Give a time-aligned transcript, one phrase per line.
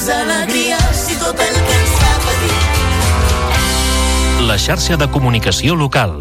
[0.00, 2.58] les alegries i tot el que ens fa patir.
[4.48, 6.14] La xarxa de comunicació local.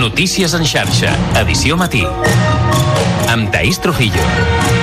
[0.00, 2.04] Notícies en xarxa, edició matí.
[3.28, 4.75] Amb Taís Trujillo.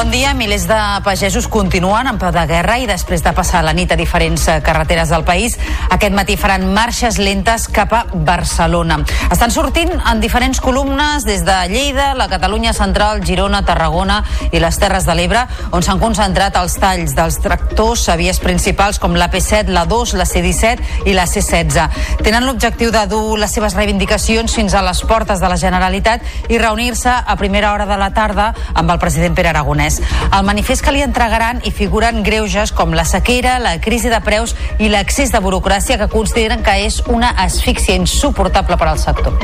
[0.00, 0.32] Bon dia.
[0.32, 3.96] Milers de pagesos continuen en peu de guerra i després de passar la nit a
[3.98, 5.58] diferents eh, carreteres del país,
[5.92, 8.96] aquest matí faran marxes lentes cap a Barcelona.
[9.28, 14.78] Estan sortint en diferents columnes des de Lleida, la Catalunya Central, Girona, Tarragona i les
[14.80, 15.42] Terres de l'Ebre,
[15.76, 20.24] on s'han concentrat els talls dels tractors a vies principals com l'AP7, la 2, la
[20.24, 22.00] C-17 i la C-16.
[22.24, 26.62] Tenen l'objectiu de dur les seves reivindicacions fins a les portes de la Generalitat i
[26.62, 29.89] reunir-se a primera hora de la tarda amb el president Pere Aragonès.
[29.90, 30.00] Aragonès.
[30.30, 34.54] Al manifest que li entregaran hi figuren greuges com la sequera, la crisi de preus
[34.78, 39.34] i l'accés de burocràcia que consideren que és una asfíxia insuportable per al sector.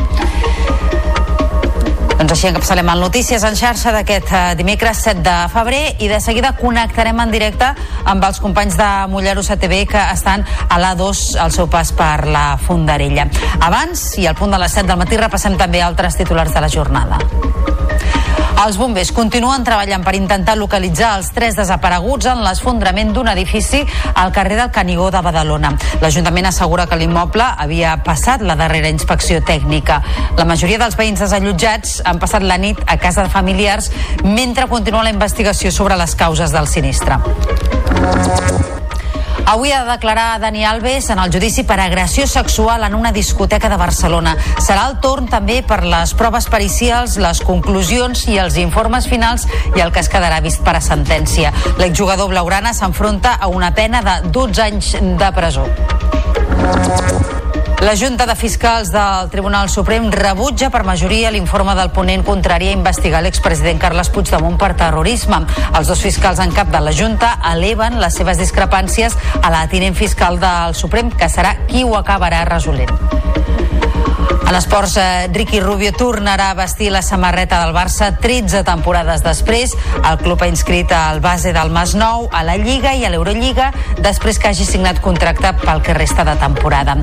[2.17, 6.17] Doncs així encapçalem el Notícies en xarxa d'aquest eh, dimecres 7 de febrer i de
[6.25, 7.69] seguida connectarem en directe
[8.09, 12.57] amb els companys de Molleros ATV que estan a l'A2 al seu pas per la
[12.57, 13.29] Fondarella.
[13.61, 16.73] Abans, i al punt de les 7 del matí, repassem també altres titulars de la
[16.73, 17.21] jornada.
[18.57, 23.83] Els bombers continuen treballant per intentar localitzar els tres desapareguts en l'esfondrament d'un edifici
[24.15, 25.75] al carrer del Canigó de Badalona.
[26.01, 30.01] L'Ajuntament assegura que l'immoble havia passat la darrera inspecció tècnica.
[30.41, 33.91] La majoria dels veïns desallotjats han passat la nit a casa de familiars
[34.25, 37.21] mentre continua la investigació sobre les causes del sinistre.
[39.47, 43.69] Avui ha de declarar Dani Alves en el judici per agressió sexual en una discoteca
[43.71, 44.35] de Barcelona.
[44.59, 49.87] Serà el torn també per les proves pericials, les conclusions i els informes finals i
[49.87, 51.55] el que es quedarà vist per a sentència.
[51.79, 55.71] L'exjugador blaugrana s'enfronta a una pena de 12 anys de presó.
[57.81, 62.77] La Junta de Fiscals del Tribunal Suprem rebutja per majoria l'informe del ponent contrari a
[62.77, 65.43] investigar l'expresident Carles Puigdemont per terrorisme.
[65.75, 69.99] Els dos fiscals en cap de la Junta eleven les seves discrepàncies a la tinent
[69.99, 73.66] fiscal del Suprem, que serà qui ho acabarà resolent.
[74.47, 79.75] En esports, eh, Ricky Rubio tornarà a vestir la samarreta del Barça 13 temporades després.
[80.09, 84.39] El club ha inscrit al base del Masnou a la Lliga i a l'Eurolliga després
[84.39, 86.95] que hagi signat contracte pel que resta de temporada.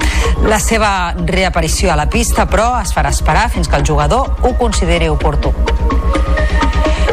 [0.47, 4.55] La seva reaparició a la pista, però, es farà esperar fins que el jugador ho
[4.57, 5.51] consideri oportú.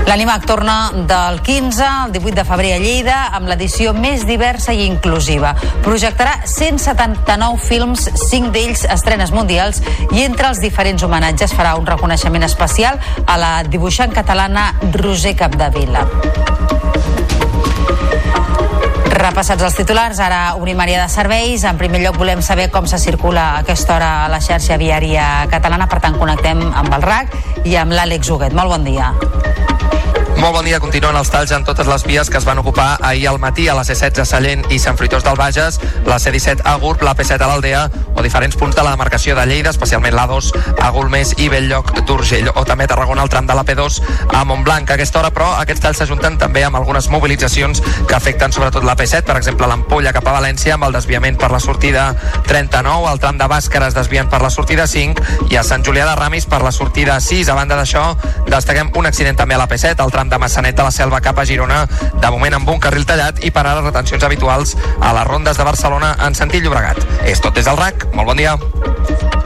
[0.07, 4.87] L'Animac torna del 15 al 18 de febrer a Lleida amb l'edició més diversa i
[4.87, 5.53] inclusiva.
[5.85, 12.47] Projectarà 179 films, 5 d'ells estrenes mundials i entre els diferents homenatges farà un reconeixement
[12.49, 16.07] especial a la dibuixant catalana Roser Capdevila.
[19.21, 21.67] Repassats els titulars, ara obrim àrea de serveis.
[21.69, 25.27] En primer lloc volem saber com se circula a aquesta hora a la xarxa viària
[25.53, 27.37] catalana, per tant connectem amb el RAC
[27.69, 28.57] i amb l'Àlex Huguet.
[28.57, 29.13] Molt bon dia.
[30.41, 30.79] Molt bon dia.
[30.81, 33.75] Continuen els talls en totes les vies que es van ocupar ahir al matí a
[33.77, 35.77] la C16 a Sallent i Sant Fruitós del Bages,
[36.07, 37.83] la C17 a Gurb, la P7 a l'Aldea
[38.15, 40.49] o diferents punts de la demarcació de Lleida, especialment l'A2
[40.81, 44.01] a Golmés i Belllloc d'Urgell o també a Tarragona el tram de la P2
[44.33, 44.89] a Montblanc.
[44.89, 48.97] A aquesta hora, però, aquests talls s'ajunten també amb algunes mobilitzacions que afecten sobretot la
[48.97, 52.05] P7, per exemple, l'Ampolla cap a València amb el desviament per la sortida
[52.47, 56.15] 39, el tram de Bàscares desviant per la sortida 5 i a Sant Julià de
[56.15, 57.51] Ramis per la sortida 6.
[57.51, 58.05] A banda d'això,
[58.47, 61.43] destaquem un accident també a la P7, el tram de Massanet de la Selva cap
[61.43, 61.83] a Girona,
[62.23, 65.67] de moment amb un carril tallat i per ara retencions habituals a les rondes de
[65.67, 67.03] Barcelona en sentit Llobregat.
[67.27, 69.40] És tot des del RAC, molt bon dia.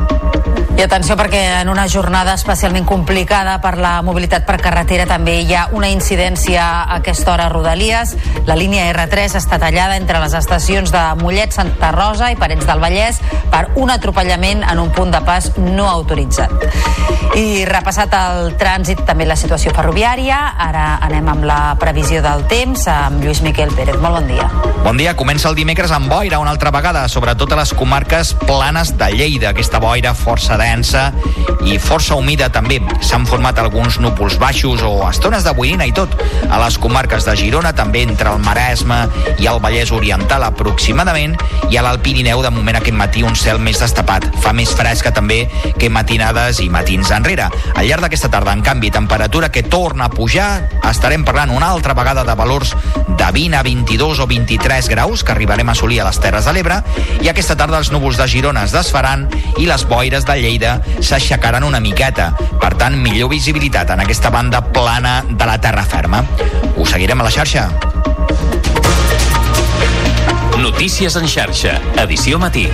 [0.75, 5.55] I atenció perquè en una jornada especialment complicada per la mobilitat per carretera també hi
[5.55, 8.17] ha una incidència a aquesta hora a Rodalies.
[8.49, 12.83] La línia R3 està tallada entre les estacions de Mollet, Santa Rosa i Parets del
[12.83, 13.21] Vallès
[13.53, 16.67] per un atropellament en un punt de pas no autoritzat.
[17.39, 20.41] I repassat el trànsit, també la situació ferroviària.
[20.59, 24.03] Ara anem amb la previsió del temps amb Lluís Miquel Pérez.
[24.03, 24.51] Molt bon dia.
[24.85, 28.97] Bon dia, comença el dimecres amb boira una altra vegada, sobretot a les comarques planes
[28.99, 29.55] de Lleida.
[29.55, 31.11] Aquesta boira força densa
[31.65, 32.81] i força humida també.
[33.05, 36.13] S'han format alguns núvols baixos o estones de boirina i tot.
[36.49, 39.05] A les comarques de Girona, també entre el Maresme
[39.39, 41.37] i el Vallès Oriental aproximadament,
[41.71, 44.27] i a l'Alt Pirineu de moment aquest matí un cel més destapat.
[44.45, 45.45] Fa més fresca també
[45.81, 47.49] que matinades i matins enrere.
[47.75, 51.97] Al llarg d'aquesta tarda, en canvi, temperatura que torna a pujar, estarem parlant una altra
[51.97, 52.75] vegada de valors
[53.09, 56.55] de 20 a 22 o 23 graus que arribarem a assolir a les Terres de
[56.55, 56.81] l'Ebre
[57.25, 59.27] i aquesta tarda els núvols de Girona es desfaran
[59.59, 60.54] i les boires de Lleida
[61.01, 62.31] s'aixecaran una miqueta.
[62.61, 66.25] Per tant, millor visibilitat en aquesta banda plana de la terra ferma.
[66.77, 67.69] Us seguirem a la xarxa.
[70.59, 72.69] Notícies en xarxa, edició matí.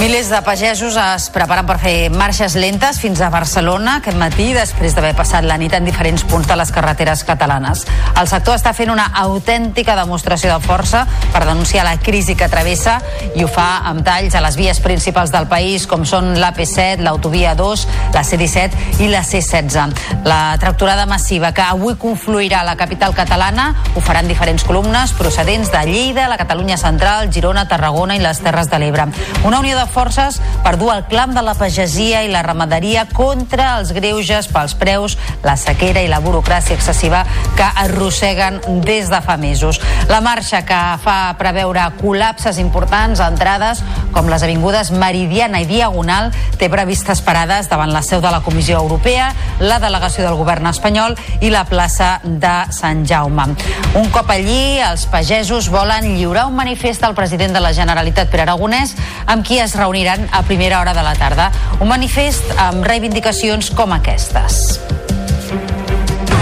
[0.00, 4.94] Milers de pagesos es preparen per fer marxes lentes fins a Barcelona aquest matí després
[4.96, 7.82] d'haver passat la nit en diferents punts de les carreteres catalanes.
[8.16, 11.02] El sector està fent una autèntica demostració de força
[11.34, 12.94] per denunciar la crisi que travessa
[13.36, 17.52] i ho fa amb talls a les vies principals del país com són l'AP7, l'autovia
[17.60, 17.84] 2,
[18.16, 20.24] la C-17 i la C-16.
[20.24, 25.68] La tracturada massiva que avui confluirà a la capital catalana ho faran diferents columnes procedents
[25.76, 29.10] de Lleida, la Catalunya Central, Girona, Tarragona i les Terres de l'Ebre.
[29.44, 33.76] Una unió de forces per dur el clam de la pagesia i la ramaderia contra
[33.78, 37.24] els greuges pels preus, la sequera i la burocràcia excessiva
[37.58, 39.80] que arrosseguen des de fa mesos.
[40.08, 43.82] La marxa que fa preveure col·lapses importants a entrades
[44.14, 48.78] com les avingudes Meridiana i Diagonal té previstes parades davant la seu de la Comissió
[48.80, 53.50] Europea, la delegació del govern espanyol i la plaça de Sant Jaume.
[53.98, 58.44] Un cop allí, els pagesos volen lliurar un manifest al president de la Generalitat, Pere
[58.46, 58.94] Aragonès,
[59.26, 61.50] amb qui es reuniran a primera hora de la tarda.
[61.80, 64.60] Un manifest amb reivindicacions com aquestes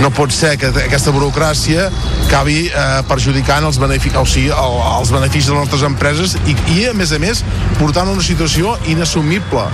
[0.02, 1.88] no pot ser que aquesta burocràcia
[2.28, 6.54] acabi eh, perjudicant els, beneficis, o sigui, el, els beneficis de les nostres empreses i,
[6.76, 7.42] i, a més a més,
[7.80, 9.64] portant una situació inassumible.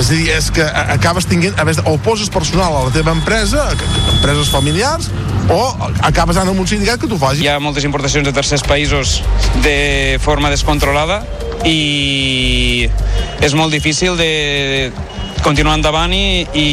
[0.00, 0.64] És a dir, és que
[0.96, 3.68] acabes tinguent, a més, o poses personal a la teva empresa,
[4.16, 5.10] empreses familiars,
[5.52, 5.60] o
[6.06, 7.44] acabes anant amb un sindicat que t'ho faci.
[7.44, 9.20] Hi ha moltes importacions de tercers països
[9.62, 11.22] de forma descontrolada
[11.68, 12.88] i
[13.42, 14.90] és molt difícil de
[15.42, 16.68] continuar endavant i, i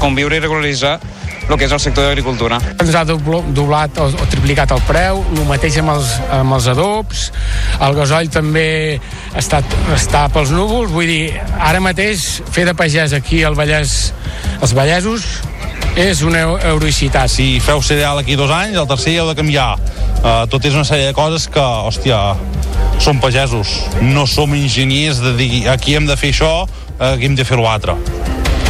[0.00, 0.98] conviure i regularitzar
[1.52, 2.58] el que és el sector d'agricultura.
[2.80, 7.28] Ens ha doblat o, o triplicat el preu, el mateix amb els, amb els adobs,
[7.82, 8.66] el gasoll també
[9.38, 9.62] està,
[9.94, 14.12] està pels núvols, vull dir, ara mateix fer de pagès aquí al Vallès,
[14.62, 15.26] els vallesos,
[15.98, 17.28] és una heroïcitat.
[17.28, 19.74] Si feu cereal aquí dos anys, el tercer heu de canviar.
[20.22, 22.20] Uh, tot és una sèrie de coses que, hòstia,
[23.02, 26.54] som pagesos, no som enginyers de dir aquí hem de fer això,
[27.02, 27.98] aquí hem de fer l'altre.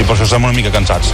[0.01, 1.13] I per això estem una mica cansats.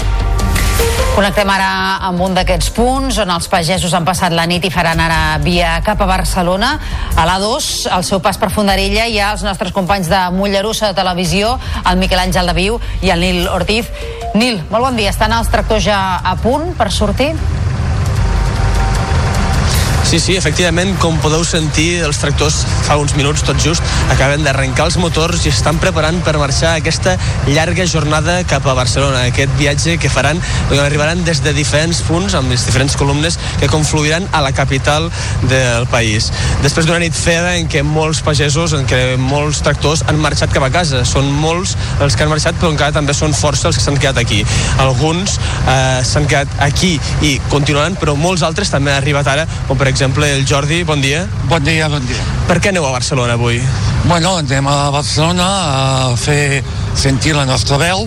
[1.19, 1.70] Connectem ara
[2.06, 5.73] amb un d'aquests punts on els pagesos han passat la nit i faran ara via
[5.82, 6.69] cap a Barcelona.
[7.19, 10.99] A l'A2, al seu pas per Fondarella, hi ha els nostres companys de Mollerussa de
[11.00, 13.91] Televisió, el Miquel Àngel de Viu i el Nil Ortiz.
[14.38, 15.11] Nil, molt bon dia.
[15.11, 17.32] Estan els tractors ja a punt per sortir?
[20.08, 24.87] Sí, sí, efectivament, com podeu sentir, els tractors fa uns minuts, tot just, acaben d'arrencar
[24.88, 29.99] els motors i estan preparant per marxar aquesta llarga jornada cap a Barcelona, aquest viatge
[30.00, 30.40] que faran,
[30.70, 35.10] que arribaran des de diferents punts, amb les diferents columnes que confluiran a la capital
[35.43, 36.31] del país.
[36.64, 40.64] Després d'una nit freda en què molts pagesos, en què molts tractors han marxat cap
[40.64, 41.05] a casa.
[41.05, 44.25] Són molts els que han marxat, però encara també són força els que s'han quedat
[44.25, 44.40] aquí.
[44.81, 45.37] Alguns
[45.69, 49.84] eh, s'han quedat aquí i continuaran, però molts altres també han arribat ara, com per
[49.84, 51.27] exemple exemple, el Jordi, bon dia.
[51.49, 52.23] Bon dia, bon dia.
[52.47, 53.56] Per què aneu a Barcelona avui?
[54.05, 56.61] Bueno, anem a Barcelona a fer
[56.95, 58.05] sentir la nostra veu,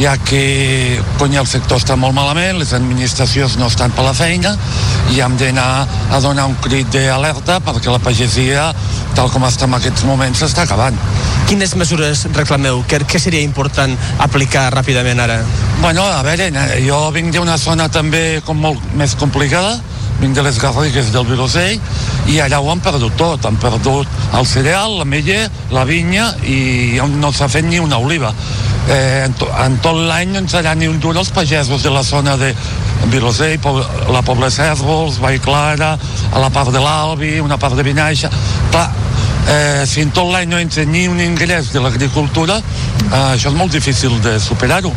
[0.00, 4.54] ja que cony, el sector està molt malament, les administracions no estan per la feina
[5.12, 8.70] i hem d'anar a donar un crit d'alerta perquè la pagesia,
[9.12, 10.96] tal com està en aquests moments, s'està acabant.
[11.50, 12.80] Quines mesures reclameu?
[12.88, 13.92] Què, què seria important
[14.24, 15.42] aplicar ràpidament ara?
[15.82, 16.48] Bueno, a veure,
[16.80, 19.76] jo vinc d'una zona també com molt més complicada,
[20.20, 21.80] vinc de les Garrigues del Vilosell
[22.32, 27.32] i allà ho han perdut tot, han perdut el cereal, l'ametller, la vinya i no
[27.32, 28.32] s'ha fet ni una oliva.
[28.88, 31.92] Eh, en, to, en tot l'any no ens serà ni un dur els pagesos de
[31.92, 32.52] la zona de
[33.12, 33.58] Vilosell,
[34.12, 35.96] la Pobla Cèrvols, Vall Clara,
[36.32, 38.30] a la part de l'Albi, una part de Vinaixa.
[38.70, 38.88] Clar,
[39.52, 43.58] eh, si en tot l'any no entra ni un ingrés de l'agricultura, eh, això és
[43.58, 44.94] molt difícil de superar-ho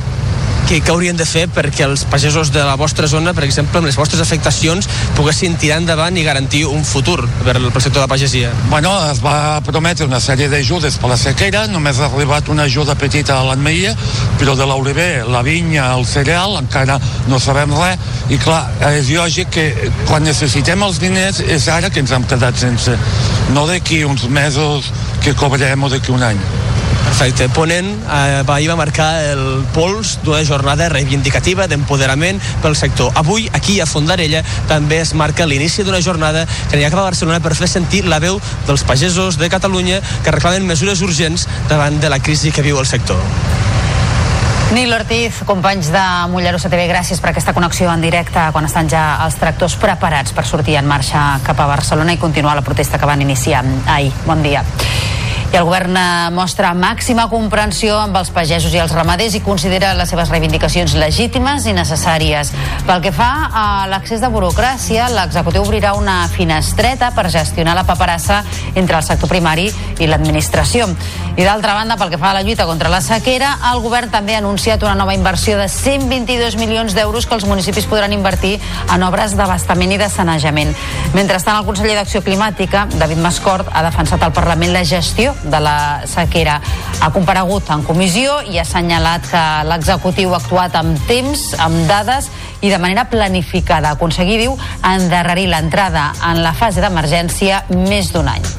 [0.70, 3.90] què, què haurien de fer perquè els pagesos de la vostra zona, per exemple, amb
[3.90, 4.86] les vostres afectacions,
[5.18, 8.52] poguessin tirar endavant i garantir un futur per al sector de la pagesia?
[8.70, 12.94] Bueno, es va prometre una sèrie d'ajudes per la sequera, només ha arribat una ajuda
[13.00, 13.96] petita a l'Anmeia,
[14.38, 17.00] però de l'Oliver, la vinya, el cereal, encara
[17.32, 18.62] no sabem res, i clar,
[18.94, 19.70] és lògic que
[20.06, 22.94] quan necessitem els diners és ara que ens hem quedat sense,
[23.58, 24.94] no d'aquí uns mesos
[25.26, 26.69] que cobrem o d'aquí un any.
[27.10, 27.50] Perfecte.
[27.52, 33.12] Ponent eh, va, va marcar el pols d'una jornada reivindicativa d'empoderament pel sector.
[33.20, 37.42] Avui, aquí a Fondarella, també es marca l'inici d'una jornada que anirà cap a Barcelona
[37.44, 42.14] per fer sentir la veu dels pagesos de Catalunya que reclamen mesures urgents davant de
[42.14, 43.20] la crisi que viu el sector.
[44.70, 49.02] Nil Ortiz, companys de Mollerussa TV, gràcies per aquesta connexió en directe quan estan ja
[49.26, 53.10] els tractors preparats per sortir en marxa cap a Barcelona i continuar la protesta que
[53.10, 54.14] van iniciar ahir.
[54.30, 54.62] Bon dia.
[55.50, 59.96] I el govern eh, mostra màxima comprensió amb els pagesos i els ramaders i considera
[59.98, 62.52] les seves reivindicacions legítimes i necessàries.
[62.86, 68.44] Pel que fa a l'accés de burocràcia, l'executiu obrirà una finestreta per gestionar la paperassa
[68.76, 70.86] entre el sector primari i l'administració.
[71.40, 74.36] I d'altra banda, pel que fa a la lluita contra la sequera, el govern també
[74.36, 78.60] ha anunciat una nova inversió de 122 milions d'euros que els municipis podran invertir
[78.94, 80.78] en obres d'abastament i de sanejament.
[81.18, 86.02] Mentrestant, el conseller d'Acció Climàtica, David Mascort, ha defensat al Parlament la gestió de la
[86.10, 86.60] sequera.
[87.00, 92.30] Ha comparegut en comissió i ha assenyalat que l'executiu ha actuat amb temps, amb dades
[92.62, 93.96] i de manera planificada.
[93.96, 98.50] Aconseguir, diu, endarrerir l'entrada en la fase d'emergència més d'un any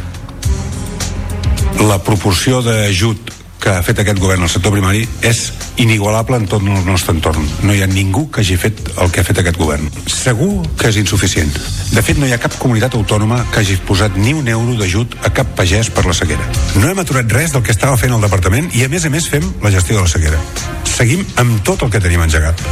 [1.86, 5.42] la proporció d'ajut que ha fet aquest govern al sector primari és
[5.80, 7.44] inigualable en tot el nostre entorn.
[7.62, 9.86] No hi ha ningú que hagi fet el que ha fet aquest govern.
[10.10, 11.52] Segur que és insuficient.
[11.92, 15.18] De fet, no hi ha cap comunitat autònoma que hagi posat ni un euro d'ajut
[15.26, 16.48] a cap pagès per la sequera.
[16.80, 19.28] No hem aturat res del que estava fent el departament i, a més a més,
[19.28, 20.40] fem la gestió de la sequera.
[20.88, 22.64] Seguim amb tot el que tenim engegat.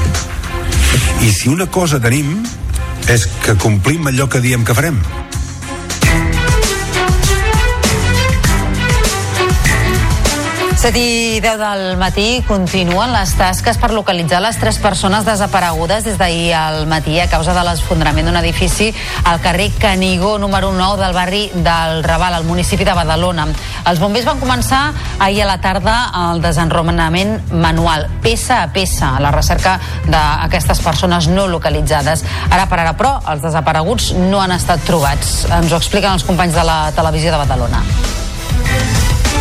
[1.22, 2.38] I si una cosa tenim
[3.08, 5.00] és que complim allò que diem que farem.
[10.78, 16.20] 7 i 10 del matí continuen les tasques per localitzar les tres persones desaparegudes des
[16.20, 18.92] d'ahir al matí a causa de l'esfondrament d'un edifici
[19.24, 23.48] al carrer Canigó número 9 del barri del Raval, al municipi de Badalona.
[23.90, 25.96] Els bombers van començar ahir a la tarda
[26.28, 32.22] el desenromenament manual, peça a peça, a la recerca d'aquestes persones no localitzades.
[32.52, 35.42] Ara per ara, però, els desapareguts no han estat trobats.
[35.50, 37.82] Ens ho expliquen els companys de la televisió de Badalona.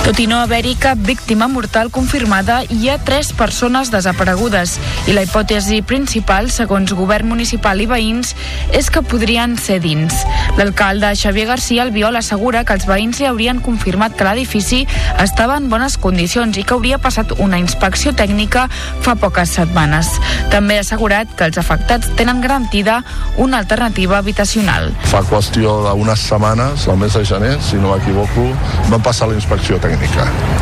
[0.07, 4.77] Tot i no haver-hi cap víctima mortal confirmada, hi ha tres persones desaparegudes
[5.11, 8.31] i la hipòtesi principal, segons govern municipal i veïns,
[8.71, 10.15] és que podrien ser dins.
[10.55, 14.85] L'alcalde Xavier García Albiol assegura que els veïns li haurien confirmat que l'edifici
[15.19, 18.69] estava en bones condicions i que hauria passat una inspecció tècnica
[19.03, 20.13] fa poques setmanes.
[20.55, 23.01] També ha assegurat que els afectats tenen garantida
[23.35, 24.93] una alternativa habitacional.
[25.11, 28.53] Fa qüestió d'unes setmanes, al mes de gener, si no m'equivoco,
[28.87, 29.96] van passar la inspecció tècnica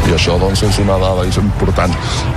[0.06, 1.94] i això doncs és una dada important.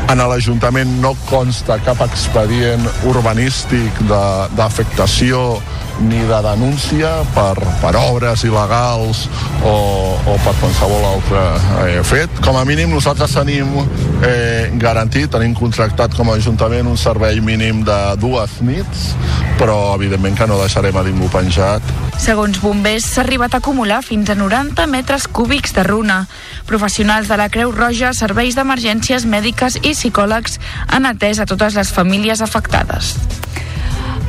[0.08, 5.60] En l'Ajuntament no consta cap expedient urbanístic d'afectació
[6.00, 9.24] ni de denúncia per, per obres il·legals
[9.66, 9.74] o,
[10.14, 11.42] o per qualsevol altre
[11.88, 12.38] eh, fet.
[12.44, 13.72] Com a mínim nosaltres tenim
[14.22, 19.08] eh, garantit, tenim contractat com a Ajuntament un servei mínim de dues nits,
[19.58, 21.82] però evidentment que no deixarem a ningú penjat.
[22.18, 26.24] Segons bombers, s'ha arribat a acumular fins a 90 metres cúbics de runa.
[26.78, 30.60] Professionals de la Creu Roja, serveis d'emergències mèdiques i psicòlegs
[30.94, 33.16] han atès a totes les famílies afectades.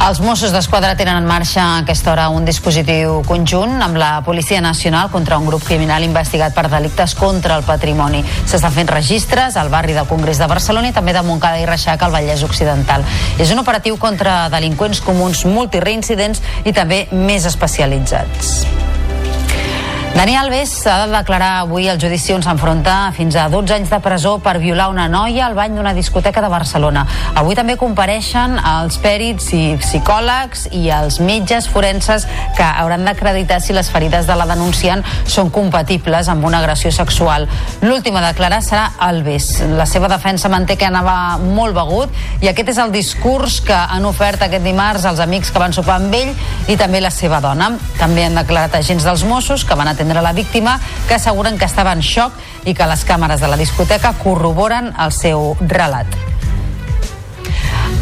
[0.02, 4.64] Els Mossos d'Esquadra tenen en marxa a aquesta hora un dispositiu conjunt amb la Policia
[4.66, 8.24] Nacional contra un grup criminal investigat per delictes contra el patrimoni.
[8.50, 12.02] S'estan fent registres al barri del Congrés de Barcelona i també de Montcada i Reixac
[12.02, 13.06] al Vallès Occidental.
[13.38, 18.64] És un operatiu contra delinqüents comuns multireincidents i també més especialitzats.
[20.16, 24.00] Dani Alves ha de declarar avui al judici on s'enfronta fins a 12 anys de
[24.04, 27.06] presó per violar una noia al bany d'una discoteca de Barcelona.
[27.40, 32.26] Avui també compareixen els pèrits i psicòlegs i els metges forenses
[32.58, 37.48] que hauran d'acreditar si les ferides de la denunciant són compatibles amb una agressió sexual.
[37.86, 39.62] L'últim a declarar serà Alves.
[39.78, 42.10] La seva defensa manté que anava molt begut
[42.42, 46.02] i aquest és el discurs que han ofert aquest dimarts als amics que van sopar
[46.02, 46.34] amb ell
[46.68, 47.72] i també la seva dona.
[48.02, 50.80] També han declarat agents dels Mossos que van atendre atendre la víctima,
[51.10, 52.32] que asseguren que estava en xoc
[52.64, 56.08] i que les càmeres de la discoteca corroboren el seu relat.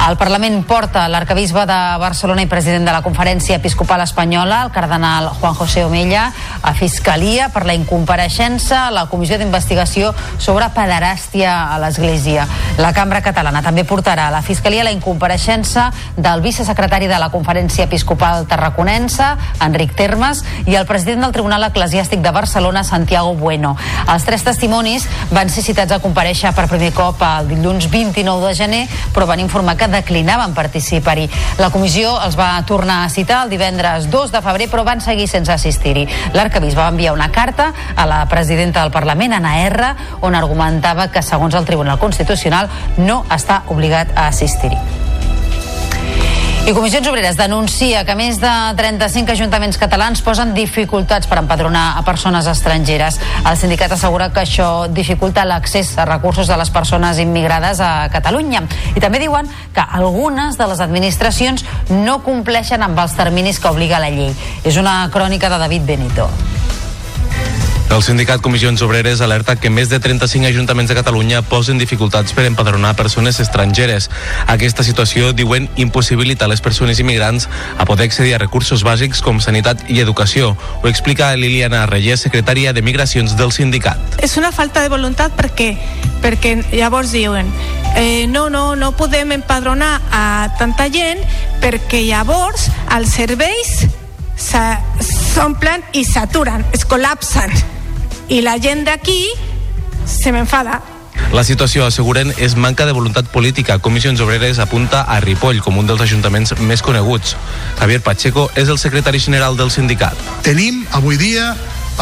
[0.08, 5.28] El Parlament porta l'arcabisbe de Barcelona i president de la Conferència Episcopal Espanyola, el cardenal
[5.42, 6.30] Juan José Omella,
[6.62, 12.46] a Fiscalia per la incompareixença a la Comissió d'Investigació sobre pederàstia a l'Església.
[12.80, 17.90] La Cambra Catalana també portarà a la Fiscalia la incompareixença del vicesecretari de la Conferència
[17.90, 23.76] Episcopal Tarraconense, Enric Termes, i el president del Tribunal Eclesiàstic de Barcelona, Santiago Bueno.
[24.08, 28.56] Els tres testimonis van ser citats a compareixer per primer cop el dilluns 29 de
[28.56, 31.28] gener, però van informar que declinaven participar-hi.
[31.60, 35.28] La comissió els va tornar a citar el divendres 2 de febrer, però van seguir
[35.28, 36.08] sense assistir-hi.
[36.38, 41.26] L'arcabisbe va enviar una carta a la presidenta del Parlament, Anna R, on argumentava que,
[41.26, 45.07] segons el Tribunal Constitucional, no està obligat a assistir-hi.
[46.68, 52.02] I Comissions Obreres denuncia que més de 35 ajuntaments catalans posen dificultats per empadronar a
[52.04, 53.22] persones estrangeres.
[53.48, 58.66] El sindicat assegura que això dificulta l'accés a recursos de les persones immigrades a Catalunya.
[58.98, 64.04] I també diuen que algunes de les administracions no compleixen amb els terminis que obliga
[64.04, 64.36] la llei.
[64.68, 66.28] És una crònica de David Benito.
[67.88, 72.44] El sindicat Comissions Obreres alerta que més de 35 ajuntaments de Catalunya posen dificultats per
[72.46, 74.10] empadronar persones estrangeres.
[74.52, 79.86] Aquesta situació, diuen, impossibilita les persones immigrants a poder accedir a recursos bàsics com sanitat
[79.90, 80.52] i educació.
[80.84, 84.20] Ho explica Liliana Reyes, secretària de Migracions del sindicat.
[84.20, 85.72] És una falta de voluntat perquè
[86.22, 87.48] perquè llavors diuen
[87.96, 90.26] eh, no, no, no podem empadronar a
[90.60, 91.22] tanta gent
[91.64, 92.68] perquè llavors
[92.98, 93.88] els serveis
[94.38, 97.77] s'omplen i s'aturen, es col·lapsen
[98.30, 99.22] i la gent d'aquí
[100.06, 100.82] se m'enfada
[101.34, 103.80] la situació, asseguren, és manca de voluntat política.
[103.84, 107.36] Comissions Obreres apunta a Ripoll com un dels ajuntaments més coneguts.
[107.82, 110.16] Javier Pacheco és el secretari general del sindicat.
[110.46, 111.52] Tenim avui dia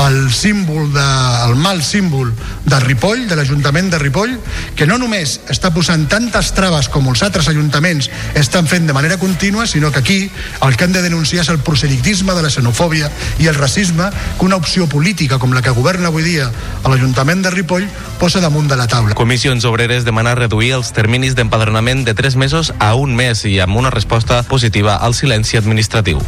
[0.07, 1.05] el símbol de,
[1.47, 2.33] el mal símbol
[2.65, 4.35] de Ripoll, de l'Ajuntament de Ripoll,
[4.75, 9.17] que no només està posant tantes traves com els altres ajuntaments estan fent de manera
[9.17, 10.19] contínua, sinó que aquí
[10.61, 14.09] el que han de denunciar és el proselitisme de la xenofòbia i el racisme
[14.39, 17.87] que una opció política com la que governa avui dia a l'Ajuntament de Ripoll
[18.19, 19.15] posa damunt de la taula.
[19.15, 23.77] Comissions Obreres demana reduir els terminis d'empadronament de 3 mesos a un mes i amb
[23.77, 26.19] una resposta positiva al silenci administratiu.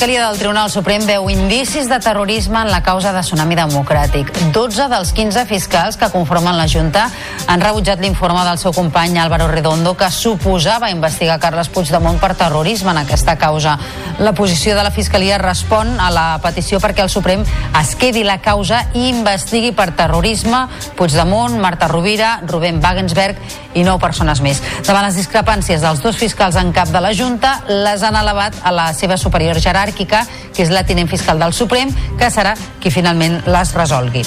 [0.00, 4.30] Fiscalia del Tribunal Suprem veu indicis de terrorisme en la causa de Tsunami Democràtic.
[4.48, 7.02] 12 dels 15 fiscals que conformen la Junta
[7.44, 12.94] han rebutjat l'informe del seu company Álvaro Redondo que suposava investigar Carles Puigdemont per terrorisme
[12.94, 13.76] en aquesta causa.
[14.24, 17.44] La posició de la Fiscalia respon a la petició perquè el Suprem
[17.82, 20.64] es quedi la causa i investigui per terrorisme
[20.96, 23.36] Puigdemont, Marta Rovira, Rubén Wagensberg
[23.74, 24.62] i nou persones més.
[24.86, 28.74] Davant les discrepàncies dels dos fiscals en cap de la Junta, les han elevat a
[28.74, 30.24] la seva superior jeràrquica,
[30.54, 34.26] que és la tinent fiscal del Suprem, que serà qui finalment les resolgui.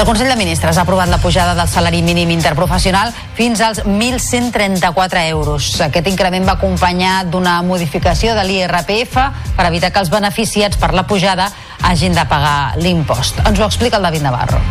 [0.00, 5.26] El Consell de Ministres ha aprovat la pujada del salari mínim interprofessional fins als 1.134
[5.28, 5.74] euros.
[5.84, 9.18] Aquest increment va acompanyar d'una modificació de l'IRPF
[9.58, 11.50] per evitar que els beneficiats per la pujada
[11.82, 13.44] hagin de pagar l'impost.
[13.44, 14.64] Ens ho explica el David Navarro.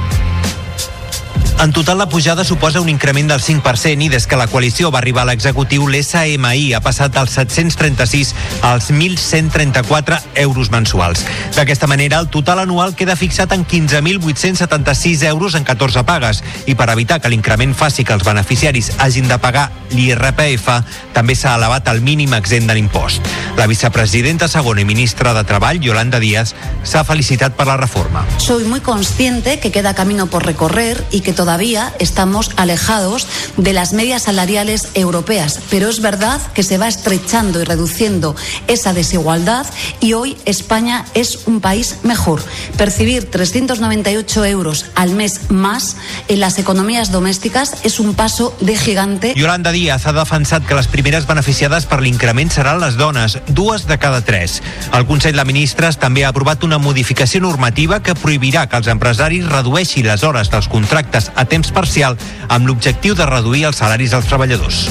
[1.62, 5.02] En total, la pujada suposa un increment del 5% i des que la coalició va
[5.02, 8.32] arribar a l'executiu, l'SMI ha passat dels 736
[8.64, 11.26] als 1.134 euros mensuals.
[11.58, 16.88] D'aquesta manera, el total anual queda fixat en 15.876 euros en 14 pagues i per
[16.94, 20.70] evitar que l'increment faci que els beneficiaris hagin de pagar l'IRPF,
[21.12, 23.26] també s'ha elevat el mínim exempt de l'impost.
[23.58, 26.56] La vicepresidenta segona i ministra de Treball, Yolanda Díaz,
[26.88, 28.24] s'ha felicitat per la reforma.
[28.38, 33.26] Soy muy consciente que queda camino por recorrer y que todavía estamos alejados
[33.58, 38.36] de las medias salariales europeas, pero es verdad que se va estrechando y reduciendo
[38.68, 39.66] esa desigualdad
[40.00, 42.44] y hoy España es un país mejor.
[42.78, 49.34] Percibir 398 euros al mes más en las economías domésticas es un paso de gigante.
[49.36, 53.98] Yolanda Díaz ha defensat que les primeres beneficiades per l'increment seran les dones, dues de
[53.98, 54.62] cada tres.
[54.94, 59.50] El Consell de Ministres també ha aprovat una modificació normativa que prohibirà que els empresaris
[59.50, 62.18] redueixin les hores dels contractes a temps parcial
[62.52, 64.84] amb l'objectiu de reduir els salaris dels treballadors.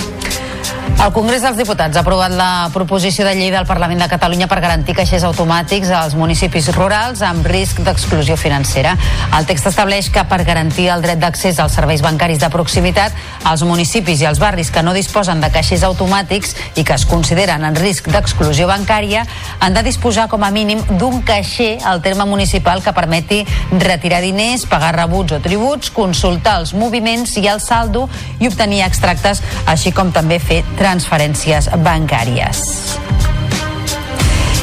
[0.99, 4.59] El Congrés dels Diputats ha aprovat la proposició de llei del Parlament de Catalunya per
[4.61, 8.97] garantir caixers automàtics als municipis rurals amb risc d'exclusió financera.
[9.39, 13.15] El text estableix que per garantir el dret d'accés als serveis bancaris de proximitat,
[13.47, 17.65] els municipis i els barris que no disposen de caixers automàtics i que es consideren
[17.65, 19.23] en risc d'exclusió bancària
[19.61, 24.67] han de disposar com a mínim d'un caixer al terme municipal que permeti retirar diners,
[24.67, 28.09] pagar rebuts o tributs, consultar els moviments i el saldo
[28.41, 32.65] i obtenir extractes, així com també fer transferències bancàries.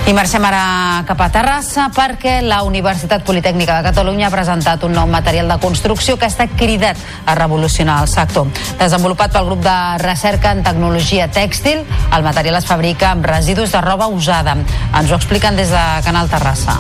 [0.06, 4.94] I marxem ara cap a Terrassa perquè la Universitat Politècnica de Catalunya ha presentat un
[4.94, 8.46] nou material de construcció que està cridat a revolucionar el sector.
[8.78, 11.82] Desenvolupat pel grup de recerca en tecnologia tèxtil,
[12.14, 14.54] el material es fabrica amb residus de roba usada.
[14.94, 16.78] Ens ho expliquen des de Canal Terrassa.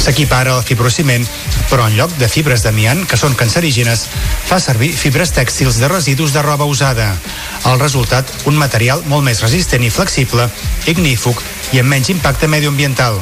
[0.00, 1.24] S'equipara el fibrociment,
[1.70, 4.06] però en lloc de fibres d'amiant, que són cancerígenes,
[4.46, 7.08] fa servir fibres tèxtils de residus de roba usada.
[7.66, 10.48] El resultat, un material molt més resistent i flexible,
[10.86, 13.18] ignífug i amb menys impacte medioambiental.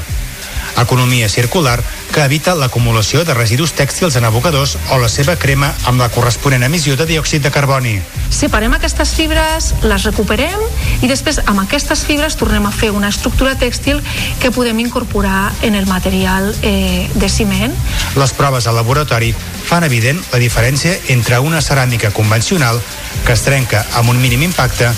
[0.81, 1.79] Economia circular
[2.15, 6.63] que evita l'acumulació de residus tèxtils en abocadors o la seva crema amb la corresponent
[6.63, 7.97] emissió de diòxid de carboni.
[8.31, 10.63] Separem aquestes fibres, les recuperem
[11.03, 13.99] i després amb aquestes fibres tornem a fer una estructura tèxtil
[14.39, 17.75] que podem incorporar en el material eh, de ciment.
[18.15, 19.35] Les proves al laboratori
[19.67, 22.79] fan evident la diferència entre una ceràmica convencional
[23.27, 24.95] que es trenca amb un mínim impacte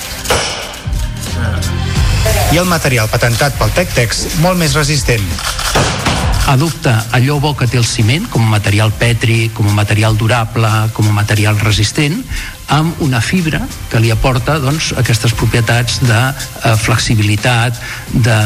[2.52, 5.24] i el material patentat pel Tectex molt més resistent
[6.46, 10.70] adopta allò bo que té el ciment com a material petri, com a material durable,
[10.94, 12.22] com a material resistent,
[12.72, 17.78] amb una fibra que li aporta doncs, aquestes propietats de eh, flexibilitat,
[18.12, 18.40] de,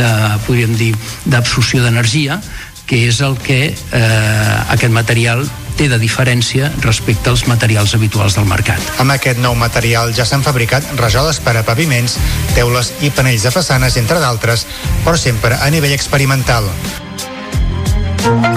[0.00, 0.12] de
[0.46, 0.92] podríem dir,
[1.24, 2.40] d'absorció d'energia,
[2.86, 5.44] que és el que eh, aquest material
[5.76, 8.80] té de diferència respecte als materials habituals del mercat.
[9.00, 12.18] Amb aquest nou material ja s'han fabricat rajoles per a paviments,
[12.56, 14.66] teules i panells de façanes, entre d'altres,
[15.06, 16.68] però sempre a nivell experimental.
[18.22, 18.51] Thank you.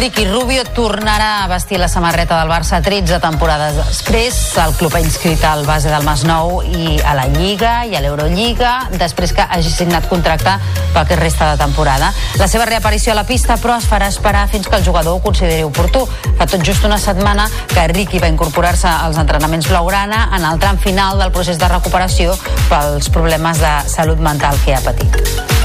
[0.00, 4.38] Ricky Rubio tornarà a vestir la samarreta del Barça 13 temporades després.
[4.56, 8.88] El club ha inscrit al base del Masnou i a la Lliga i a l'Eurolliga
[8.94, 10.56] després que hagi signat contracte
[10.94, 12.14] pel que resta de temporada.
[12.40, 15.20] La seva reaparició a la pista, però, es farà esperar fins que el jugador ho
[15.20, 16.06] consideri oportú.
[16.40, 20.80] Fa tot just una setmana que Ricky va incorporar-se als entrenaments blaugrana en el tram
[20.80, 22.40] final del procés de recuperació
[22.72, 25.59] pels problemes de salut mental que ha patit.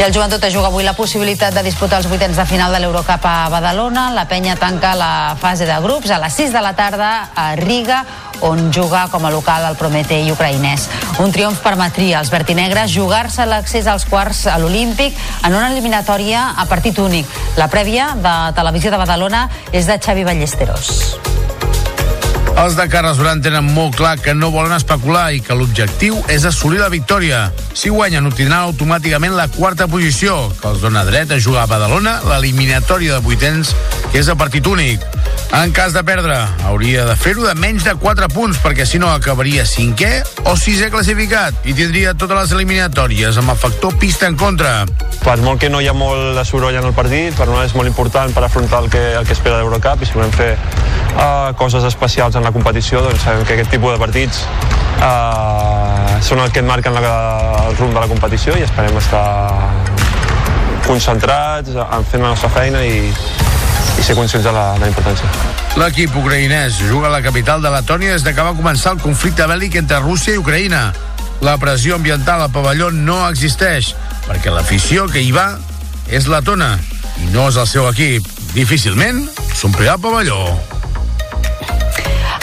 [0.00, 2.78] I el Joventut es juga avui la possibilitat de disputar els vuitens de final de
[2.80, 4.06] l'Eurocup a Badalona.
[4.16, 7.98] La penya tanca la fase de grups a les 6 de la tarda a Riga,
[8.40, 10.88] on juga com a local el Prometei ucraïnès.
[11.20, 15.12] Un triomf permetria als vertinegres jugar-se l'accés als quarts a l'Olímpic
[15.44, 17.28] en una eliminatòria a partit únic.
[17.60, 21.59] La prèvia de Televisió de Badalona és de Xavi Ballesteros.
[22.60, 26.44] Els de Carles Duran tenen molt clar que no volen especular i que l'objectiu és
[26.44, 27.46] assolir la victòria.
[27.72, 32.18] Si guanyen, obtindran automàticament la quarta posició, que els dona dret a jugar a Badalona
[32.28, 33.72] l'eliminatòria de vuitens,
[34.10, 35.06] que és a partit únic.
[35.56, 36.36] En cas de perdre,
[36.68, 40.10] hauria de fer-ho de menys de 4 punts, perquè si no acabaria cinquè
[40.44, 44.84] o sisè classificat i tindria totes les eliminatòries amb el factor pista en contra.
[45.24, 47.78] Per molt que no hi ha molt de soroll en el partit, per nosaltres és
[47.80, 50.52] molt important per afrontar el que, el que espera l'Eurocup i si volem fer
[51.16, 54.42] uh, coses especials en la competició, doncs sabem que aquest tipus de partits
[55.00, 57.14] uh, són els que et marquen la,
[57.68, 59.24] el rumb de la competició i esperem estar
[60.86, 65.28] concentrats, en fent la nostra feina i, i ser conscients de la, de la importància.
[65.78, 69.46] L'equip ucraïnès juga a la capital de Letònia des de que va començar el conflicte
[69.46, 70.88] bèl·lic entre Rússia i Ucraïna.
[71.46, 73.94] La pressió ambiental al pavelló no existeix,
[74.26, 75.54] perquè l'afició que hi va
[76.10, 76.74] és letona
[77.22, 78.26] i no és el seu equip.
[78.56, 80.79] Difícilment s'omplirà el pavelló.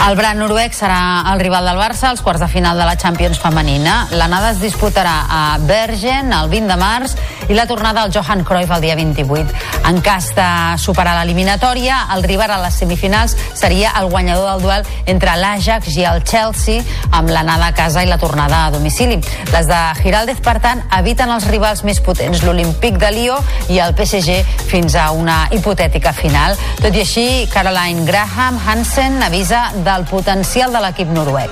[0.05, 3.39] El Bran noruec serà el rival del Barça als quarts de final de la Champions
[3.41, 4.07] femenina.
[4.15, 7.15] L'anada es disputarà a Bergen el 20 de març
[7.49, 9.51] i la tornada al Johan Cruyff el dia 28.
[9.89, 10.47] En cas de
[10.79, 16.05] superar l'eliminatòria, el rival a les semifinals seria el guanyador del duel entre l'Ajax i
[16.07, 19.19] el Chelsea amb l'anada a casa i la tornada a domicili.
[19.51, 23.41] Les de Giraldez, per tant, eviten els rivals més potents, l'Olímpic de Lió
[23.73, 24.39] i el PSG
[24.71, 26.55] fins a una hipotètica final.
[26.79, 31.50] Tot i així, Caroline Graham Hansen avisa del potencial de l'equip noruec.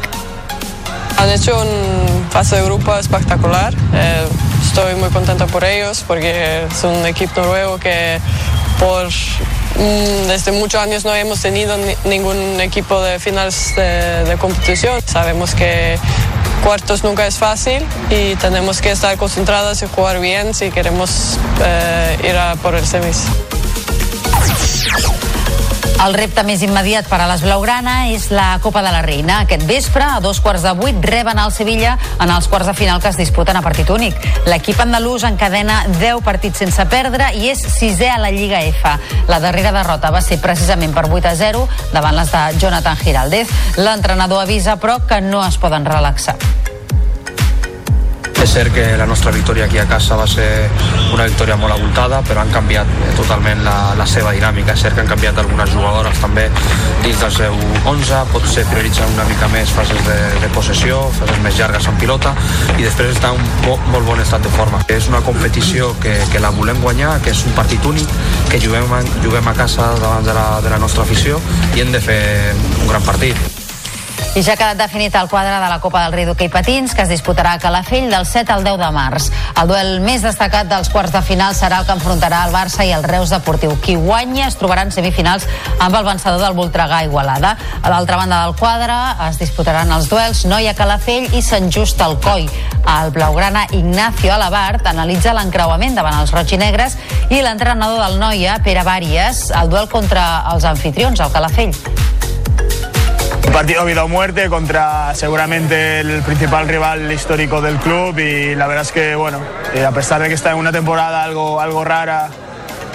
[1.18, 3.74] Han hecho un fase de grupo espectacular.
[3.94, 4.28] Eh,
[4.62, 8.20] estoy muy contenta por ellos porque es un equipo noruego que
[8.80, 14.38] por mm, desde muchos años no hemos tenido ni- ningún equipo de finales de, de
[14.38, 15.02] competición.
[15.06, 15.98] Sabemos que
[16.64, 22.18] cuartos nunca es fácil y tenemos que estar concentrados y jugar bien si queremos eh,
[22.30, 23.24] ir a por el semis.
[26.04, 29.40] El repte més immediat per a les Blaugrana és la Copa de la Reina.
[29.46, 33.00] Aquest vespre, a dos quarts de vuit, reben el Sevilla en els quarts de final
[33.02, 34.20] que es disputen a partit únic.
[34.50, 38.98] L'equip andalús encadena 10 partits sense perdre i és sisè a la Lliga F.
[39.32, 43.58] La darrera derrota va ser precisament per 8 a 0 davant les de Jonathan Giraldez.
[43.80, 46.36] L'entrenador avisa, però, que no es poden relaxar.
[48.44, 50.48] És cert que la nostra victòria aquí a casa va ser
[51.14, 54.76] una victòria molt abultada, però han canviat eh, totalment la, la seva dinàmica.
[54.76, 56.46] És cert que han canviat algunes jugadores també
[57.04, 57.58] dins del seu
[57.90, 62.36] 11, potser prioritzen una mica més fases de, de possessió, fases més llargues en pilota,
[62.76, 64.84] i després està en un bo, molt bon estat de forma.
[64.92, 68.16] És una competició que, que la volem guanyar, que és un partit únic,
[68.52, 68.90] que juguem,
[69.26, 71.42] juguem a casa davant de la, de la nostra afició
[71.76, 72.24] i hem de fer
[72.56, 73.55] un gran partit.
[74.36, 77.06] I ja ha quedat definit el quadre de la Copa del Rei d'Hockey Patins, que
[77.06, 79.30] es disputarà a Calafell del 7 al 10 de març.
[79.62, 82.92] El duel més destacat dels quarts de final serà el que enfrontarà el Barça i
[82.92, 83.78] el Reus Deportiu.
[83.80, 85.48] Qui guanyi es trobarà en semifinals
[85.80, 87.54] amb el vencedor del Voltregà Igualada.
[87.82, 88.98] A l'altra banda del quadre
[89.30, 92.50] es disputaran els duels Noia Calafell i Sant Just al Coi.
[92.92, 98.60] El blaugrana Ignacio Alabart analitza l'encreuament davant els roig i negres i l'entrenador del Noia,
[98.68, 102.15] Pere Bàries, el duel contra els anfitrions, el Calafell.
[103.56, 108.82] Partido vida o muerte contra seguramente el principal rival histórico del club y la verdad
[108.82, 109.40] es que, bueno,
[109.74, 112.28] eh, a pesar de que está en una temporada algo, algo rara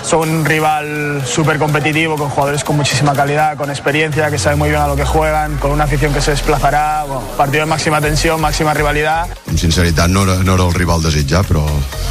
[0.03, 4.71] son un rival súper competitivo, con jugadores con muchísima calidad, con experiencia, que saben muy
[4.71, 8.01] bien a lo que juegan, con una afición que se desplazarà, bueno, partido de máxima
[8.01, 9.29] tensión, máxima rivalidad.
[9.49, 11.65] Amb sinceritat no era, no era el rival desitjat, però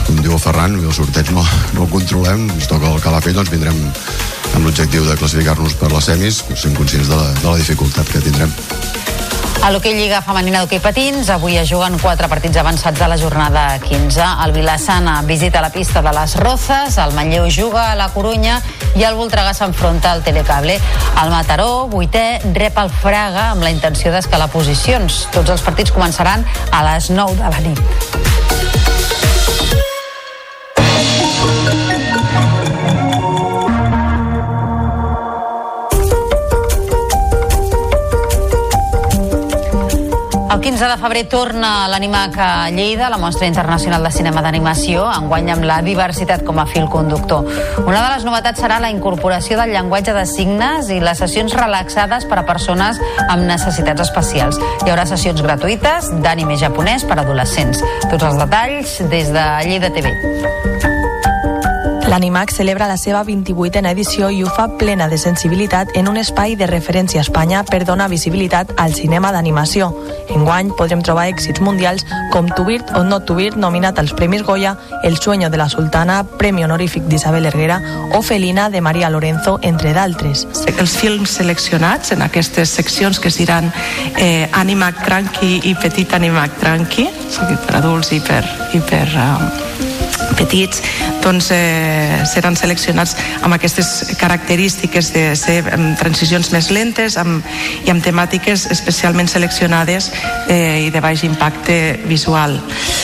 [0.08, 3.80] com diu Ferran, el sorteig no, no el controlem, ens toca el Calafell, doncs vindrem
[4.56, 8.24] amb l'objectiu de classificar-nos per les semis, sent conscients de la, de la dificultat que
[8.26, 8.54] tindrem.
[9.62, 13.66] A l'hoquei Lliga Femenina d'Hoquei Patins, avui es juguen quatre partits avançats de la jornada
[13.84, 14.24] 15.
[14.46, 18.62] El Vilassana visita la pista de les Rozas, el Manlleu juga a la Corunya
[18.96, 20.80] i el Voltregà s'enfronta al Telecable.
[21.22, 25.26] El Mataró, vuitè, rep el Fraga amb la intenció d'escalar posicions.
[25.36, 28.79] Tots els partits començaran a les 9 de la nit.
[40.52, 45.52] El 15 de febrer torna l'Animac a Lleida, la mostra internacional de cinema d'animació, enguany
[45.54, 47.46] amb la diversitat com a fil conductor.
[47.86, 52.26] Una de les novetats serà la incorporació del llenguatge de signes i les sessions relaxades
[52.26, 52.98] per a persones
[53.30, 54.58] amb necessitats especials.
[54.82, 57.86] Hi haurà sessions gratuïtes d'anime japonès per a adolescents.
[58.10, 60.89] Tots els detalls des de Lleida TV.
[62.10, 66.56] L'Animac celebra la seva 28a edició i ho fa plena de sensibilitat en un espai
[66.58, 69.92] de referència a Espanya per donar visibilitat al cinema d'animació.
[70.34, 72.02] Enguany podrem trobar èxits mundials
[72.34, 75.70] com To Bird o Not To Bird, nominat als Premis Goya, El sueño de la
[75.70, 77.78] sultana, Premi honorífic d'Isabel Herrera
[78.18, 80.48] o Felina de Maria Lorenzo, entre d'altres.
[80.66, 83.70] Els films seleccionats en aquestes seccions que es diran
[84.18, 87.06] eh, Animac Cranky i Petit Animac Cranky,
[87.68, 88.42] per adults i per,
[88.74, 89.89] i per eh,
[90.38, 90.82] petits
[91.24, 97.44] doncs, eh, seran seleccionats amb aquestes característiques de ser amb transicions més lentes amb,
[97.86, 100.12] i amb temàtiques especialment seleccionades
[100.48, 102.60] eh, i de baix impacte visual.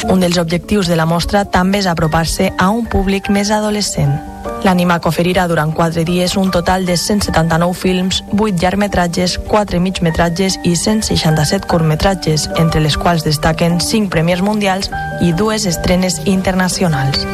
[0.09, 4.34] Un dels objectius de la mostra també és apropar-se a un públic més adolescent.
[4.65, 10.75] L'Animac oferirà durant 4 dies un total de 179 films, 8 llargmetratges, 4 migmetratges i
[10.75, 17.25] 167 curtmetratges, entre les quals destaquen 5 premis mundials i dues estrenes internacionals.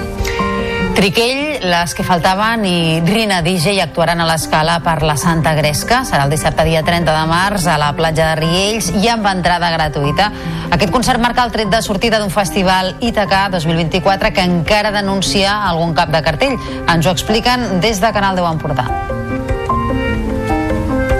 [0.96, 6.02] Triquell, les que faltaven i Rina DJ actuaran a l'escala per la Santa Gresca.
[6.08, 9.72] Serà el dissabte dia 30 de març a la platja de Riells i amb entrada
[9.72, 10.28] gratuïta.
[10.72, 15.96] Aquest concert marca el tret de sortida d'un festival Ítaca 2024 que encara denuncia algun
[15.96, 16.58] cap de cartell.
[16.84, 18.88] Ens ho expliquen des de Canal 10 Empordà.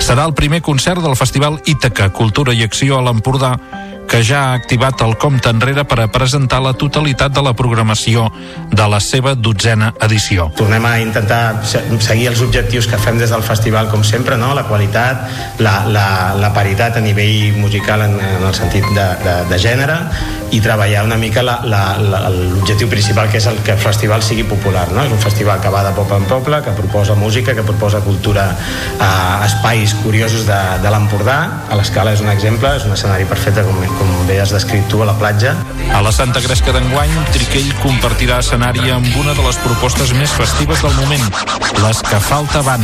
[0.02, 3.54] Serà el primer concert del Festival Ítaca, Cultura i Acció a l'Empordà,
[4.12, 8.26] que ja ha activat el compte enrere per a presentar la totalitat de la programació
[8.72, 10.50] de la seva dotzena edició.
[10.60, 14.52] Tornem a intentar se- seguir els objectius que fem des del festival, com sempre, no?
[14.54, 15.24] la qualitat,
[15.64, 19.96] la, la, la paritat a nivell musical en, en el sentit de, de, de gènere
[20.52, 24.88] i treballar una mica l'objectiu principal, que és el que el festival sigui popular.
[24.92, 25.06] No?
[25.06, 28.50] És un festival que va de poble en poble, que proposa música, que proposa cultura
[29.00, 29.12] a
[29.46, 31.40] espais curiosos de, de l'Empordà.
[31.72, 35.02] A l'escala és un exemple, és un escenari perfecte, com, com bé has descrit tu,
[35.04, 35.56] a la platja.
[35.92, 40.84] A la Santa Gresca d'enguany, Triquell compartirà escenari amb una de les propostes més festives
[40.84, 41.26] del moment,
[41.82, 42.84] les que falta van,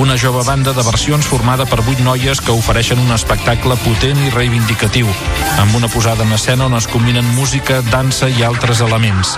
[0.00, 4.32] una jove banda de versions formada per vuit noies que ofereixen un espectacle potent i
[4.34, 5.08] reivindicatiu,
[5.60, 9.36] amb una posada en escena on es combinen música, dansa i altres elements.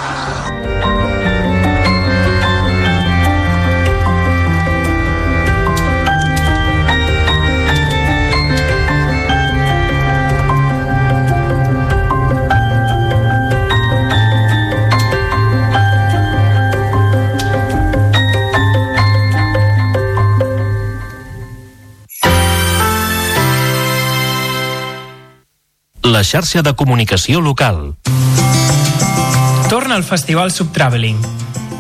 [26.08, 27.92] La xarxa de comunicació local.
[29.68, 31.18] Torna al Festival Subtraveling.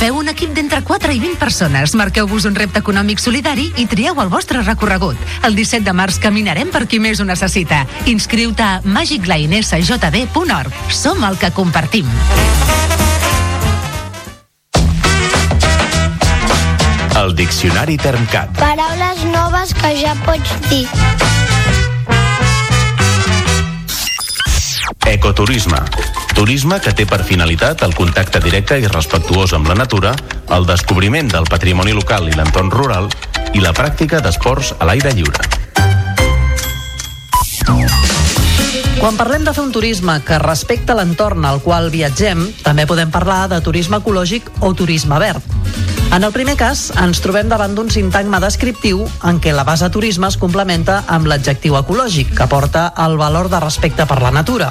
[0.00, 4.16] Feu un equip d'entre 4 i 20 persones, marqueu-vos un repte econòmic solidari i trieu
[4.22, 5.18] el vostre recorregut.
[5.44, 7.82] El 17 de març caminarem per qui més ho necessita.
[8.08, 10.78] Inscriu-te a magiclinesjd.org.
[10.88, 12.08] Som el que compartim.
[17.20, 18.56] El Diccionari Termcat.
[18.56, 20.86] Paraules noves que ja pots dir.
[25.06, 25.78] Ecoturisme.
[26.34, 30.14] Turisme que té per finalitat el contacte directe i respectuós amb la natura,
[30.56, 33.10] el descobriment del patrimoni local i l'entorn rural
[33.54, 35.40] i la pràctica d'esports a l'aire lliure.
[39.00, 43.46] Quan parlem de fer un turisme que respecta l'entorn al qual viatgem, també podem parlar
[43.48, 45.40] de turisme ecològic o turisme verd.
[46.12, 50.28] En el primer cas, ens trobem davant d'un sintagma descriptiu en què la base turisme
[50.28, 54.68] es complementa amb l'adjectiu ecològic, que porta el valor de respecte per la natura.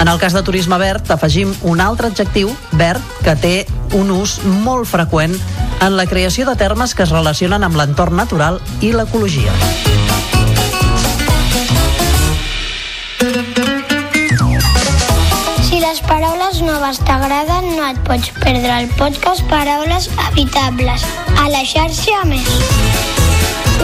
[0.00, 3.56] En el cas de turisme verd, afegim un altre adjectiu, verd, que té
[4.00, 5.36] un ús molt freqüent
[5.84, 9.52] en la creació de termes que es relacionen amb l'entorn natural i l'ecologia.
[15.88, 21.04] Les paraules noves t'agraden, no et pots perdre el podcast Paraules Habitables
[21.40, 22.50] a la xarxa Més.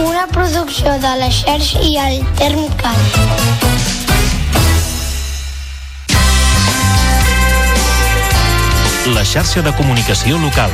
[0.03, 3.17] Una producció de la xarxa i el Termcat.
[9.17, 10.73] La xarxa de comunicació local.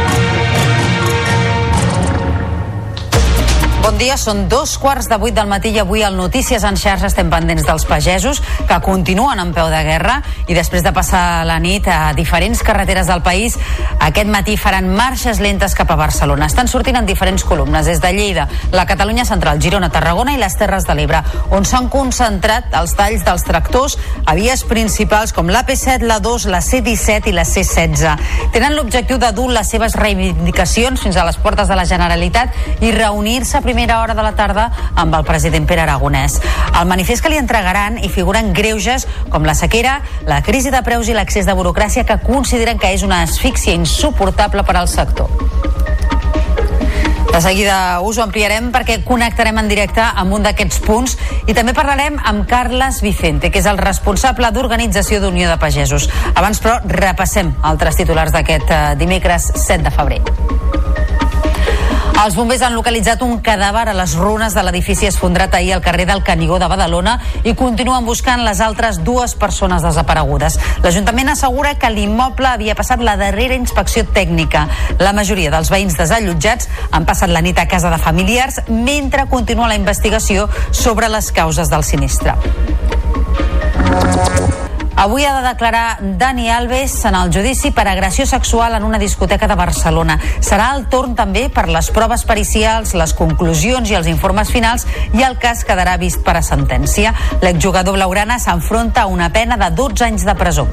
[3.81, 7.07] Bon dia, són dos quarts de vuit del matí i avui al Notícies en xarxa
[7.07, 8.37] estem pendents dels pagesos
[8.69, 13.09] que continuen en peu de guerra i després de passar la nit a diferents carreteres
[13.09, 13.55] del país,
[13.97, 16.45] aquest matí faran marxes lentes cap a Barcelona.
[16.45, 20.57] Estan sortint en diferents columnes, des de Lleida, la Catalunya Central, Girona, Tarragona i les
[20.61, 23.97] Terres de l'Ebre, on s'han concentrat els talls dels tractors
[24.29, 28.05] a vies principals com l'AP7, la 2, la C-17 i la C-16.
[28.53, 32.93] Tenen l'objectiu de dur les seves reivindicacions fins a les portes de la Generalitat i
[32.93, 34.65] reunir-se primera hora de la tarda
[34.99, 36.41] amb el president Pere Aragonès.
[36.75, 41.07] Al manifest que li entregaran hi figuren greuges com la sequera, la crisi de preus
[41.07, 45.31] i l'accés de burocràcia que consideren que és una asfíxia insuportable per al sector.
[47.31, 51.15] De seguida us ho ampliarem perquè connectarem en directe amb un d'aquests punts
[51.47, 56.09] i també parlarem amb Carles Vicente, que és el responsable d'organització d'Unió de Pagesos.
[56.35, 61.20] Abans, però, repassem altres titulars d'aquest eh, dimecres 7 de febrer.
[62.11, 66.05] Els bombers han localitzat un cadàver a les runes de l'edifici esfondrat ahir al carrer
[66.09, 70.59] del Canigó de Badalona i continuen buscant les altres dues persones desaparegudes.
[70.83, 74.67] L'Ajuntament assegura que l'immoble havia passat la darrera inspecció tècnica.
[74.99, 79.71] La majoria dels veïns desallotjats han passat la nit a casa de familiars mentre continua
[79.71, 82.37] la investigació sobre les causes del sinistre.
[85.01, 89.47] Avui ha de declarar Dani Alves en el judici per agressió sexual en una discoteca
[89.49, 90.19] de Barcelona.
[90.45, 94.85] Serà el torn també per les proves pericials, les conclusions i els informes finals
[95.17, 97.15] i el cas quedarà vist per a sentència.
[97.41, 100.69] L'exjugador blaugrana s'enfronta a una pena de 12 anys de presó.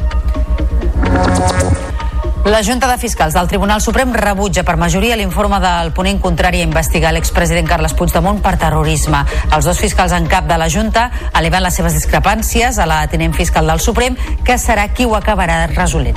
[2.45, 6.69] La Junta de Fiscals del Tribunal Suprem rebutja per majoria l'informe del ponent contrari a
[6.69, 9.25] investigar l'expresident Carles Puigdemont per terrorisme.
[9.53, 13.37] Els dos fiscals en cap de la Junta eleven les seves discrepàncies a la tinent
[13.37, 16.17] fiscal del Suprem, que serà qui ho acabarà resolent.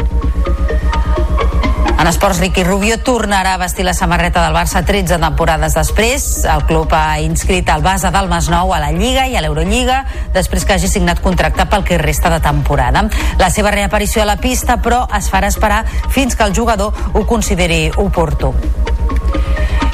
[2.02, 6.24] En esports, Ricky Rubio tornarà a vestir la samarreta del Barça 13 temporades després.
[6.50, 10.00] El club ha inscrit el base del Masnou a la Lliga i a l'Eurolliga
[10.34, 13.06] després que hagi signat contracte pel que resta de temporada.
[13.38, 17.28] La seva reaparició a la pista, però, es farà esperar fins que el jugador ho
[17.30, 18.56] consideri oportú.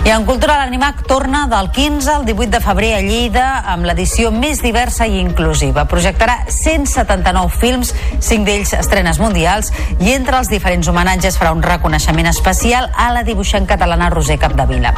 [0.08, 4.30] I en Cultura l'Animac torna del 15 al 18 de febrer a Lleida amb l'edició
[4.32, 5.84] més diversa i inclusiva.
[5.92, 12.32] Projectarà 179 films, 5 d'ells estrenes mundials, i entre els diferents homenatges farà un reconeixement
[12.32, 14.96] especial a la dibuixant catalana Roser Capdevila.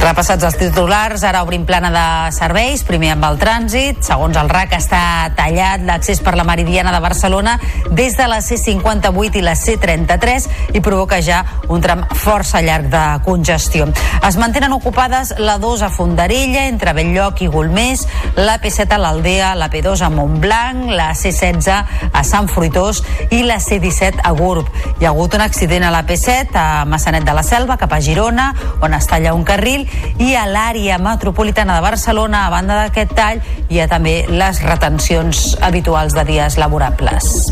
[0.00, 3.98] Repassats els titulars, ara obrim plana de serveis, primer amb el trànsit.
[4.06, 5.00] Segons el RAC està
[5.36, 7.58] tallat l'accés per la Meridiana de Barcelona
[7.92, 13.02] des de la C58 i la C33 i provoca ja un tram força llarg de
[13.26, 13.90] congestió.
[14.24, 18.06] Es mantenen ocupades la 2 a Fondarella, entre Belllloc i Golmés,
[18.40, 21.68] la P7 a l'Aldea, la P2 a Montblanc, la C16
[22.08, 24.72] a Sant Fruitós i la C17 a Gurb.
[24.96, 28.00] Hi ha hagut un accident a la P7 a Massanet de la Selva, cap a
[28.00, 33.14] Girona, on es talla un carril i a l'àrea metropolitana de Barcelona, a banda d'aquest
[33.16, 37.50] tall, hi ha també les retencions habituals de dies laborables.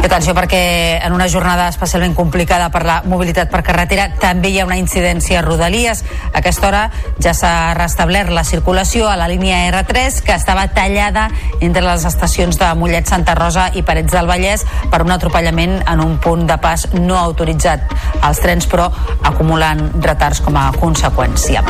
[0.00, 4.56] I atenció perquè en una jornada especialment complicada per la mobilitat per carretera també hi
[4.60, 6.00] ha una incidència a Rodalies.
[6.32, 6.80] A aquesta hora
[7.20, 11.26] ja s'ha restablert la circulació a la línia R3 que estava tallada
[11.60, 16.00] entre les estacions de Mollet, Santa Rosa i Parets del Vallès per un atropellament en
[16.00, 17.92] un punt de pas no autoritzat.
[18.24, 18.88] Els trens, però,
[19.28, 21.60] acumulen retards com a conseqüència.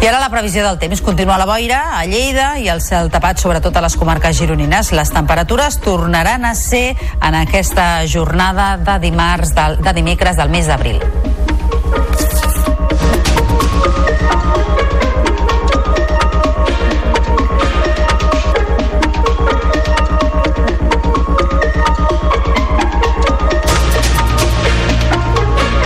[0.00, 1.00] I ara la previsió del temps.
[1.06, 4.90] Continua la boira a Lleida i el cel tapat sobretot a les comarques gironines.
[4.92, 10.66] Les temperatures tornaran a ser en aquesta jornada de, dimarts, del, de dimecres del mes
[10.66, 11.00] d'abril.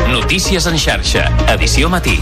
[0.09, 2.19] Notícies en xarxa, edició matí.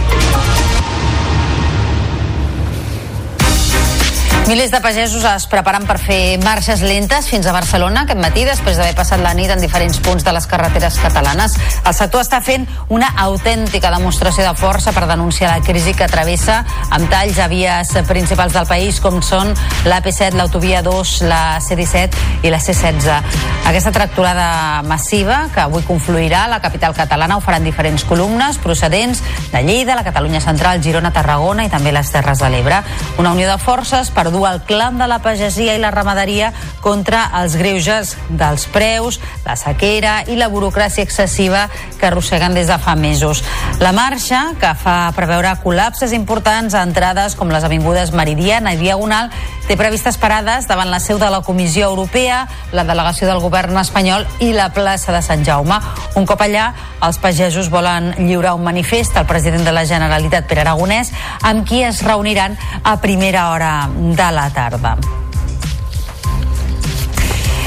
[4.46, 8.76] Milers de pagesos es preparen per fer marxes lentes fins a Barcelona aquest matí després
[8.78, 11.56] d'haver passat la nit en diferents punts de les carreteres catalanes.
[11.82, 12.62] El sector està fent
[12.94, 16.60] una autèntica demostració de força per denunciar la crisi que travessa
[16.94, 19.50] amb talls a vies principals del país com són
[19.82, 23.42] l'AP7, l'autovia 2, la C-17 i la C-16.
[23.66, 29.24] Aquesta tracturada massiva que avui confluirà a la capital catalana ho faran diferents columnes procedents
[29.50, 32.78] de Lleida, la Catalunya Central, Girona, Tarragona i també les Terres de l'Ebre.
[33.18, 36.52] Una unió de forces per dur el clam de la pagesia i la ramaderia
[36.84, 41.66] contra els greuges dels preus, la sequera i la burocràcia excessiva
[41.96, 43.42] que arrosseguen des de fa mesos.
[43.80, 49.32] La marxa, que fa preveure col·lapses importants a entrades com les avingudes Meridiana i Diagonal,
[49.66, 52.44] té previstes parades davant la seu de la Comissió Europea,
[52.76, 55.80] la delegació del govern espanyol i la plaça de Sant Jaume.
[56.14, 56.68] Un cop allà,
[57.02, 61.10] els pagesos volen lliurar un manifest al president de la Generalitat, Pere Aragonès,
[61.42, 64.96] amb qui es reuniran a primera hora de la tarda.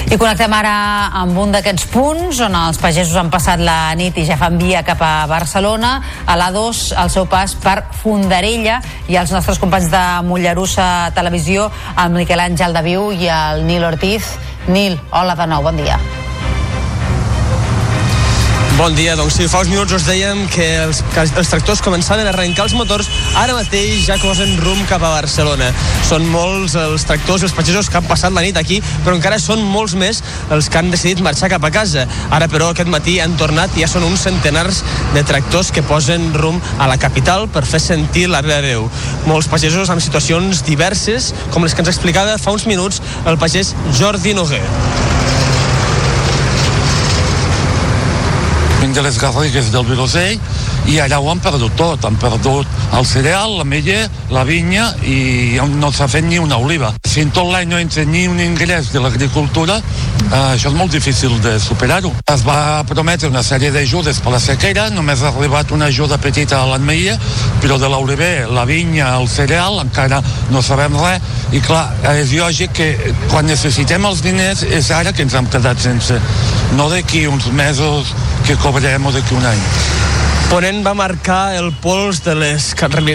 [0.10, 0.72] I connectem ara
[1.20, 4.82] amb un d'aquests punts on els pagesos han passat la nit i ja fan via
[4.82, 5.92] cap a Barcelona,
[6.26, 12.18] a l'A2, al seu pas per Fondarella, i els nostres companys de Mollerussa Televisió, el
[12.18, 14.34] Miquel Àngel de Viu i el Nil Ortiz.
[14.66, 16.02] Nil, hola de nou, bon dia.
[18.80, 22.24] Bon dia, doncs sí, fa uns minuts us dèiem que els, que els tractors començaven
[22.24, 25.68] a arrencar els motors, ara mateix ja cosen rumb cap a Barcelona.
[26.08, 29.36] Són molts els tractors i els pagesos que han passat la nit aquí, però encara
[29.44, 30.22] són molts més
[30.56, 32.08] els que han decidit marxar cap a casa.
[32.32, 34.80] Ara, però, aquest matí han tornat i ja són uns centenars
[35.12, 38.88] de tractors que posen rumb a la capital per fer sentir la meva veu.
[39.28, 43.76] Molts pagesos amb situacions diverses, com les que ens explicava fa uns minuts el pagès
[44.00, 44.64] Jordi Noguer.
[48.90, 50.40] Vinc de les Garrigues del Vilosell
[50.88, 52.68] i allà ho han perdut tot, han perdut
[52.98, 56.94] el cereal, la mella, la vinya i no s'ha fet ni una oliva.
[57.06, 60.92] Si en tot l'any no entra ni un ingrés de l'agricultura, eh, això és molt
[60.92, 62.12] difícil de superar-ho.
[62.34, 66.62] Es va prometre una sèrie d'ajudes per la sequera, només ha arribat una ajuda petita
[66.62, 67.18] a l'enmeia,
[67.62, 71.22] però de l'oliver, la vinya, el cereal, encara no sabem res,
[71.54, 72.90] i clar, és lògic que
[73.30, 76.20] quan necessitem els diners és ara que ens hem quedat sense,
[76.78, 78.14] no d'aquí uns mesos
[78.46, 79.64] que cobrem o d'aquí un any.
[80.50, 82.72] Ponent va marcar el pols de les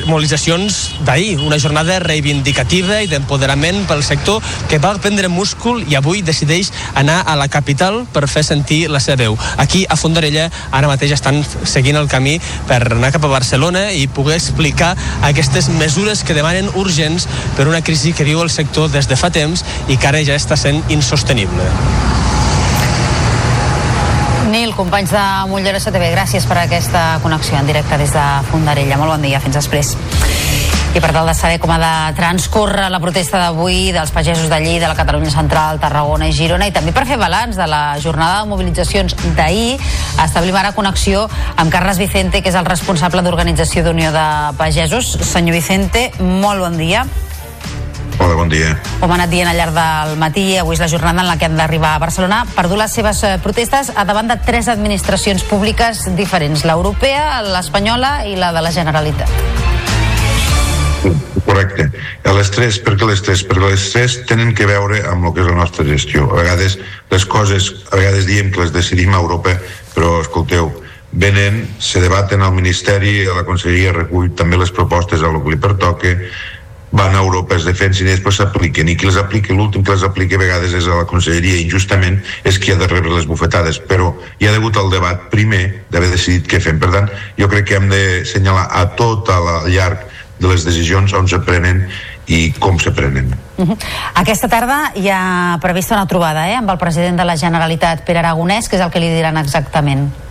[0.06, 4.38] mobilitzacions d'ahir, una jornada reivindicativa i d'empoderament pel sector
[4.70, 9.02] que va prendre múscul i avui decideix anar a la capital per fer sentir la
[9.02, 9.38] seva veu.
[9.58, 12.36] Aquí, a Fondarella, ara mateix estan seguint el camí
[12.68, 14.92] per anar cap a Barcelona i poder explicar
[15.26, 17.26] aquestes mesures que demanen urgents
[17.58, 20.38] per una crisi que viu el sector des de fa temps i que ara ja
[20.38, 21.66] està sent insostenible.
[24.74, 28.98] Companys de Mollerussa TV, gràcies per aquesta connexió en directe des de Fondarella.
[28.98, 29.92] Molt bon dia, fins després.
[30.94, 34.58] I per tal de saber com ha de transcorre la protesta d'avui dels pagesos de
[34.62, 38.42] Lleida, la Catalunya Central, Tarragona i Girona, i també per fer balanç de la jornada
[38.42, 39.78] de mobilitzacions d'ahir,
[40.22, 44.26] establim ara connexió amb Carles Vicente, que és el responsable d'Organització d'Unió de
[44.58, 45.16] Pagesos.
[45.22, 47.06] Senyor Vicente, molt bon dia.
[48.18, 48.76] Hola, bon dia.
[49.00, 51.48] Com ha anat dient al llarg del matí, avui és la jornada en la que
[51.48, 55.44] han d'arribar a Barcelona per dur les seves eh, protestes a davant de tres administracions
[55.48, 59.30] públiques diferents, l'europea, l'espanyola i la de la Generalitat.
[61.44, 61.90] Correcte.
[62.24, 63.42] A les tres, per què les tres?
[63.44, 66.30] Perquè les tres tenen que veure amb el que és la nostra gestió.
[66.30, 66.78] A vegades
[67.10, 69.58] les coses, a vegades diem que les decidim a Europa,
[69.94, 70.70] però escolteu,
[71.12, 75.54] venen, se debaten al Ministeri, a la Conselleria recull també les propostes a lo que
[75.54, 76.16] li pertoca,
[76.94, 80.06] van a Europa, es defensin i després s'apliquen i qui les aplica, l'últim que les
[80.06, 83.80] aplica a vegades és a la conselleria injustament és qui ha de rebre les bufetades
[83.82, 87.66] però hi ha hagut el debat primer d'haver decidit què fem, per tant jo crec
[87.68, 90.06] que hem de senyalar a tot al llarg
[90.38, 91.84] de les decisions on se prenen
[92.30, 93.34] i com se prenen.
[93.56, 93.76] Uh -huh.
[94.14, 98.18] Aquesta tarda hi ha prevista una trobada eh, amb el president de la Generalitat, Pere
[98.18, 100.23] Aragonès, que és el que li diran exactament.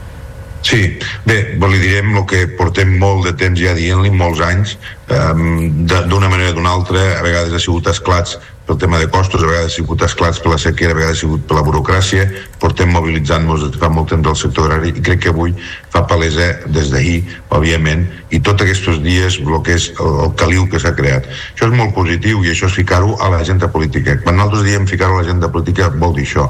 [0.63, 0.97] Sí,
[1.27, 4.77] bé, li direm el que portem molt de temps ja dient-li, molts anys,
[5.11, 9.43] um, d'una manera o d'una altra, a vegades ha sigut esclats pel tema de costos,
[9.43, 12.25] a vegades ha sigut esclats per la sequera, a vegades ha sigut per la burocràcia,
[12.61, 15.51] portem mobilitzant-nos fa molt temps del sector agrari i crec que avui
[15.91, 17.17] fa palesa des d'ahir,
[17.51, 21.27] òbviament, i tots aquests dies el el, el caliu que s'ha creat.
[21.53, 24.15] Això és molt positiu i això és ficar-ho a l'agenda política.
[24.23, 26.47] Quan nosaltres diem ficar-ho a l'agenda política vol dir això,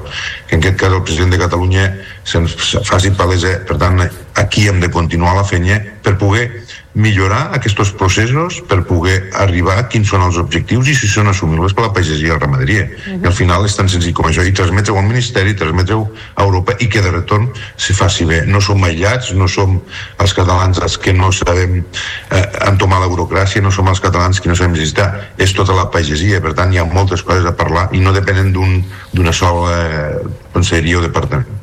[0.47, 1.89] que en aquest cas el president de Catalunya
[2.23, 4.05] se'ns faci palesa, per tant,
[4.35, 6.47] aquí hem de continuar la fenya per poder
[6.93, 11.73] millorar aquests processos per poder arribar a quins són els objectius i si són assumibles
[11.73, 12.83] per la pagesia i la ramaderia.
[12.83, 13.23] Uh -huh.
[13.23, 14.45] I al final és tan senzill com això.
[14.45, 18.45] I transmetre-ho al Ministeri, transmetre-ho a Europa i que de retorn se faci bé.
[18.45, 19.81] No som aïllats, no som
[20.17, 21.83] els catalans els que no sabem
[22.29, 25.33] eh, entomar la burocràcia, no som els catalans que no sabem necessitar.
[25.37, 28.53] És tota la pagesia, per tant hi ha moltes coses a parlar i no depenen
[28.53, 30.17] d'una un, sola eh,
[30.53, 31.62] conselleria o departament.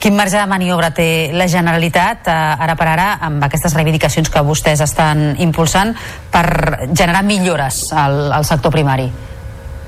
[0.00, 2.36] Quin marge de maniobra té la Generalitat eh,
[2.66, 5.96] ara per ara amb aquestes reivindicacions que vostès estan impulsant
[6.30, 6.46] per
[6.92, 9.10] generar millores al, al sector primari?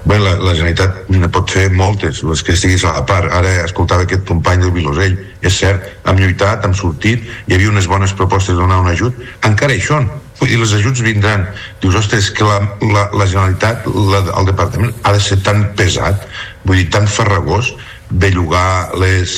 [0.03, 3.31] Bé, la, la Generalitat ne pot fer moltes, les que estiguis a la part.
[3.31, 5.15] Ara escoltava aquest company del Vilosell.
[5.47, 9.23] És cert, hem lluitat, hem sortit, hi havia unes bones propostes de donar un ajut.
[9.47, 10.11] Encara hi són,
[10.43, 11.47] i els ajuts vindran.
[11.83, 16.27] Dius, ostres, que la, la, la Generalitat, la, el Departament, ha de ser tan pesat,
[16.67, 17.71] vull dir, tan farragós,
[18.13, 19.35] bellugar les,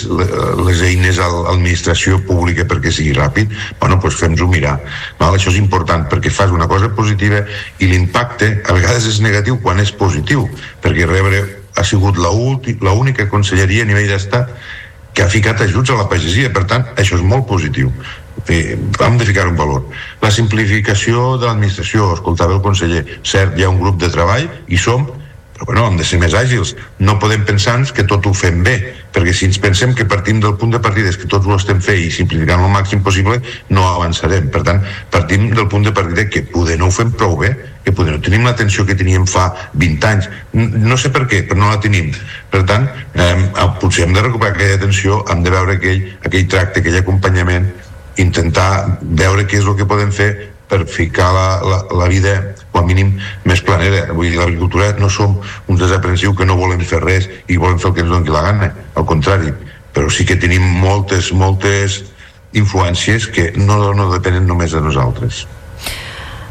[0.66, 4.78] les eines a l'administració pública perquè sigui ràpid, bueno, doncs fem-nos-ho mirar.
[5.20, 5.36] Val?
[5.36, 7.44] Això és important perquè fas una cosa positiva
[7.78, 10.48] i l'impacte a vegades és negatiu quan és positiu,
[10.82, 11.44] perquè rebre
[11.74, 14.50] ha sigut l'única conselleria a nivell d'estat
[15.14, 17.92] que ha ficat ajuts a la pagesia, per tant, això és molt positiu.
[18.48, 19.84] Bé, hem de ficar un valor.
[20.20, 24.80] La simplificació de l'administració, escoltava el conseller, cert, hi ha un grup de treball i
[24.80, 25.06] som
[25.54, 26.74] però bueno, hem de ser més àgils.
[26.98, 28.74] No podem pensar que tot ho fem bé
[29.14, 31.80] perquè si ens pensem que partim del punt de partida és que tots ho estem
[31.80, 33.38] fent i simplificant el màxim possible
[33.70, 37.36] no avançarem, per tant partim del punt de partida que poder no ho fem prou
[37.38, 37.52] bé
[37.84, 41.60] que poder no tenim l'atenció que teníem fa 20 anys, no sé per què però
[41.60, 42.10] no la tenim,
[42.50, 46.82] per tant eh, potser hem de recuperar aquella atenció hem de veure aquell, aquell tracte,
[46.82, 47.70] aquell acompanyament
[48.18, 52.34] intentar veure què és el que podem fer per ficar la, la, la vida
[52.74, 53.14] com a mínim
[53.46, 54.08] més planera.
[54.10, 55.38] Vull dir, l'agricultura no som
[55.70, 58.42] uns desaprensius que no volem fer res i volem fer el que ens doni la
[58.48, 59.54] gana, al contrari,
[59.94, 62.02] però sí que tenim moltes, moltes
[62.54, 65.44] influències que no, no depenen només de nosaltres.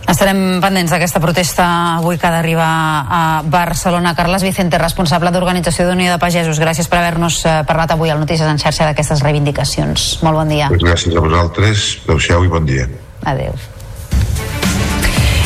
[0.04, 1.66] Estarem pendents d'aquesta protesta
[1.98, 2.72] avui que ha d'arribar
[3.08, 4.12] a Barcelona.
[4.18, 8.48] Carles Vicente, responsable d'Organització d'Unió de Pagesos, gràcies per haver-nos eh, parlat avui al Notícies
[8.48, 10.10] en xarxa d'aquestes reivindicacions.
[10.28, 10.68] Molt bon dia.
[10.76, 12.90] Pues gràcies a vosaltres, adeu-siau i bon dia.
[13.24, 13.56] Adéu.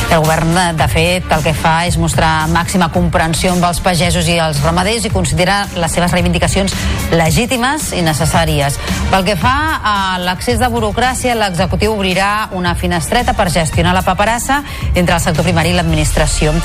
[0.08, 4.38] El govern, de fet, el que fa és mostrar màxima comprensió amb els pagesos i
[4.40, 6.72] els ramaders i considera les seves reivindicacions
[7.12, 8.78] legítimes i necessàries.
[9.12, 14.62] Pel que fa a l'accés de burocràcia, l'executiu obrirà una finestreta per gestionar la paperassa
[14.96, 16.56] entre el sector primari i l'administració.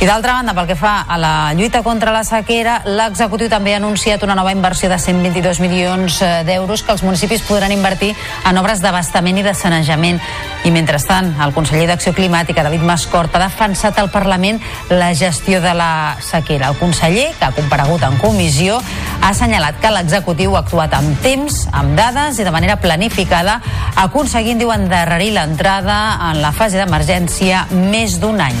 [0.00, 3.82] I d'altra banda, pel que fa a la lluita contra la sequera, l'executiu també ha
[3.82, 8.14] anunciat una nova inversió de 122 milions eh, d'euros que els municipis podran invertir
[8.46, 10.22] en obres d'abastament i de sanejament.
[10.62, 14.58] I mentrestant, el conseller d'Acció Climàtica, David Mascort, ha defensat al Parlament
[14.92, 16.68] la gestió de la sequera.
[16.68, 18.82] El conseller, que ha comparegut en comissió,
[19.22, 23.60] ha assenyalat que l'executiu ha actuat amb temps, amb dades i de manera planificada,
[24.04, 28.60] aconseguint, diu, endarrerir l'entrada en la fase d'emergència més d'un any.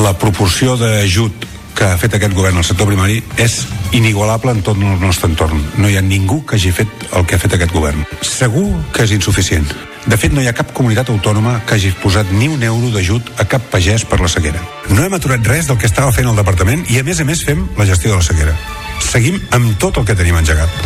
[0.00, 1.44] La proporció d'ajut
[1.76, 3.60] que ha fet aquest govern al sector primari és
[3.92, 5.60] inigualable en tot el nostre entorn.
[5.78, 8.04] No hi ha ningú que hagi fet el que ha fet aquest govern.
[8.20, 9.68] Segur que és insuficient.
[10.06, 13.28] De fet, no hi ha cap comunitat autònoma que hagi posat ni un euro d'ajut
[13.38, 14.62] a cap pagès per la sequera.
[14.90, 17.44] No hem aturat res del que estava fent el departament i, a més a més,
[17.46, 18.56] fem la gestió de la sequera.
[19.02, 20.82] Seguim amb tot el que tenim engegat.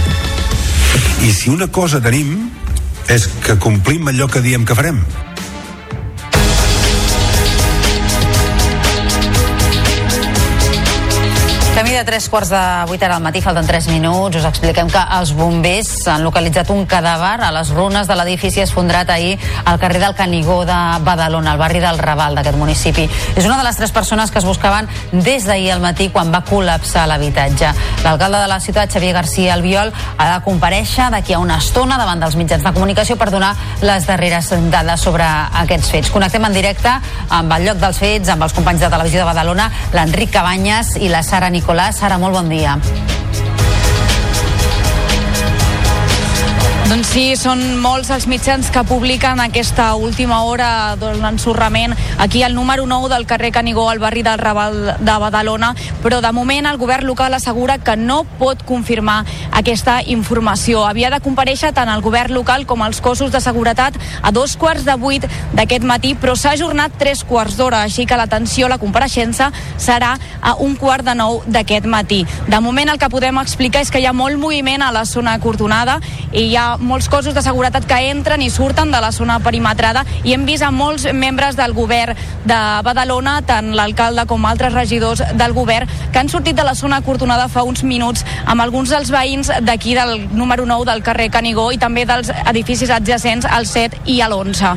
[1.25, 2.51] I si una cosa tenim
[3.09, 5.01] és que complim allò que diem que farem.
[11.97, 12.59] Camí de tres quarts de
[12.91, 14.37] vuit ara al matí, falten tres minuts.
[14.37, 19.09] Us expliquem que els bombers han localitzat un cadàver a les runes de l'edifici esfondrat
[19.15, 23.07] ahir al carrer del Canigó de Badalona, al barri del Raval d'aquest municipi.
[23.35, 26.43] És una de les tres persones que es buscaven des d'ahir al matí quan va
[26.45, 27.73] col·lapsar l'habitatge.
[28.05, 32.21] L'alcalde de la ciutat, Xavier García Albiol, ha de compareixer d'aquí a una estona davant
[32.21, 35.25] dels mitjans de comunicació per donar les darreres dades sobre
[35.65, 36.13] aquests fets.
[36.13, 36.93] Connectem en directe
[37.31, 41.09] amb el lloc dels fets, amb els companys de televisió de Badalona, l'Enric Cabanyes i
[41.09, 41.86] la Sara Nicolàs.
[41.95, 42.75] Sara, molt bon dia.
[46.87, 52.55] Doncs sí, són molts els mitjans que publiquen aquesta última hora de l'ensorrament aquí al
[52.55, 55.73] número 9 del carrer Canigó, al barri del Raval de Badalona,
[56.05, 60.85] però de moment el govern local assegura que no pot confirmar aquesta informació.
[60.87, 64.87] Havia de compareixer tant el govern local com els cossos de seguretat a dos quarts
[64.87, 65.27] de vuit
[65.59, 70.15] d'aquest matí, però s'ha ajornat tres quarts d'hora, així que l'atenció a la compareixença serà
[70.41, 72.23] a un quart de nou d'aquest matí.
[72.47, 75.35] De moment el que podem explicar és que hi ha molt moviment a la zona
[75.35, 75.99] acordonada
[76.31, 80.05] i hi ha molts cossos de seguretat que entren i surten de la zona perimetrada
[80.25, 82.17] i hem vist a molts membres del govern
[82.47, 87.01] de Badalona, tant l'alcalde com altres regidors del govern, que han sortit de la zona
[87.03, 91.71] acortonada fa uns minuts amb alguns dels veïns d'aquí del número 9 del carrer Canigó
[91.73, 94.75] i també dels edificis adjacents al 7 i a l'11.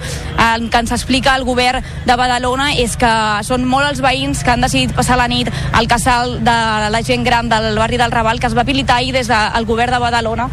[0.50, 3.12] El que ens explica el govern de Badalona és que
[3.44, 6.58] són molt els veïns que han decidit passar la nit al casal de
[6.94, 9.94] la gent gran del barri del Raval que es va habilitar ahir des del govern
[9.94, 10.50] de Badalona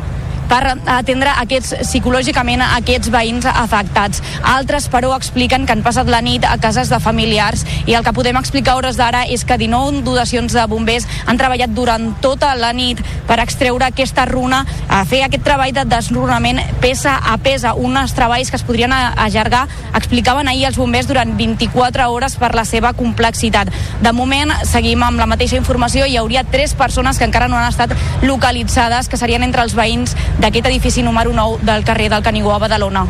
[0.50, 4.22] per atendre aquests, psicològicament aquests veïns afectats.
[4.46, 8.14] Altres, però, expliquen que han passat la nit a cases de familiars i el que
[8.16, 12.72] podem explicar hores d'ara és que 19 dotacions de bombers han treballat durant tota la
[12.76, 18.14] nit per extreure aquesta runa, a fer aquest treball de desrunament peça a peça, uns
[18.14, 22.92] treballs que es podrien allargar, explicaven ahir els bombers durant 24 hores per la seva
[22.96, 23.70] complexitat.
[24.02, 27.68] De moment, seguim amb la mateixa informació, hi hauria tres persones que encara no han
[27.68, 32.54] estat localitzades, que serien entre els veïns d'aquest edifici número 9 del carrer del Canigó
[32.54, 33.06] a Badalona.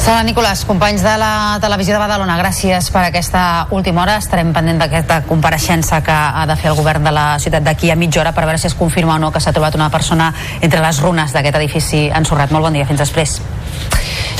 [0.00, 4.14] Sala Nicolàs, companys de la televisió de Badalona, gràcies per aquesta última hora.
[4.16, 7.98] Estarem pendent d'aquesta compareixença que ha de fer el govern de la ciutat d'aquí a
[8.00, 10.32] mitja hora per veure si es confirma o no que s'ha trobat una persona
[10.62, 12.50] entre les runes d'aquest edifici ensorrat.
[12.50, 13.36] Molt bon dia, fins després.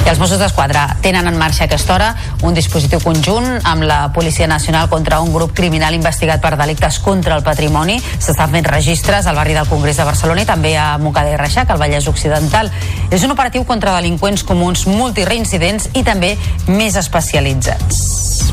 [0.00, 2.08] I els Mossos d'Esquadra tenen en marxa a aquesta hora
[2.46, 7.36] un dispositiu conjunt amb la Policia Nacional contra un grup criminal investigat per delictes contra
[7.36, 7.98] el patrimoni.
[8.00, 11.70] S'estan fent registres al barri del Congrés de Barcelona i també a Montcada i Reixac,
[11.70, 12.72] al Vallès Occidental.
[13.10, 16.36] És un operatiu contra delinqüents comuns multireincidents i també
[16.66, 18.50] més especialitzats.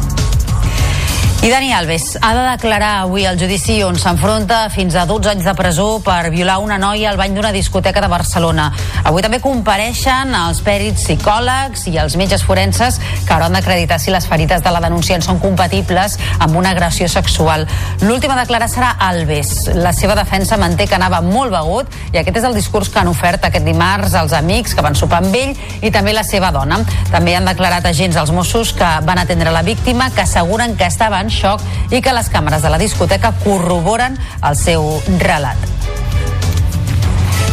[1.47, 5.45] I Dani Alves ha de declarar avui al judici on s'enfronta fins a 12 anys
[5.47, 8.65] de presó per violar una noia al bany d'una discoteca de Barcelona.
[9.07, 14.27] Avui també compareixen els pèrits psicòlegs i els metges forenses que hauran d'acreditar si les
[14.27, 17.63] ferides de la denunciant són compatibles amb una agressió sexual.
[18.01, 19.69] L'última a declarar serà Alves.
[19.71, 23.13] La seva defensa manté que anava molt begut i aquest és el discurs que han
[23.13, 26.83] ofert aquest dimarts als amics que van sopar amb ell i també la seva dona.
[27.07, 31.23] També han declarat agents als Mossos que van atendre la víctima que asseguren que estava
[31.23, 31.63] en xoc
[31.93, 34.89] i que les càmeres de la discoteca corroboren el seu
[35.21, 36.06] relat.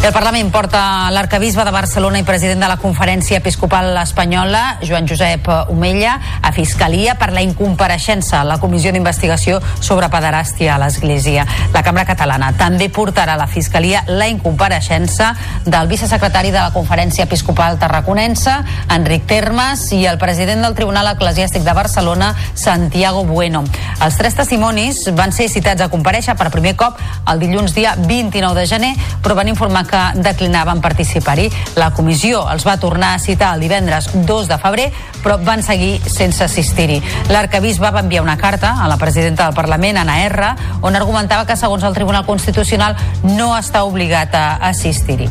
[0.05, 5.47] El Parlament porta l'arcabisbe de Barcelona i president de la Conferència Episcopal Espanyola, Joan Josep
[5.73, 11.47] Omella, a Fiscalia per la incompareixença a la Comissió d'Investigació sobre pederàstia a l'Església.
[11.73, 15.31] La Cambra Catalana també portarà a la Fiscalia la incompareixença
[15.65, 18.59] del vicesecretari de la Conferència Episcopal Tarraconense,
[18.93, 23.65] Enric Termes, i el president del Tribunal Eclesiàstic de Barcelona, Santiago Bueno.
[24.05, 27.01] Els tres testimonis van ser citats a compareixer per primer cop
[27.33, 28.95] el dilluns dia 29 de gener,
[29.25, 31.51] però van informar que que declinaven participar-hi.
[31.79, 34.89] La comissió els va tornar a citar el divendres 2 de febrer,
[35.23, 37.01] però van seguir sense assistir-hi.
[37.31, 40.51] L'arcabisbe va enviar una carta a la presidenta del Parlament, Anna R,
[40.83, 45.31] on argumentava que, segons el Tribunal Constitucional, no està obligat a assistir-hi.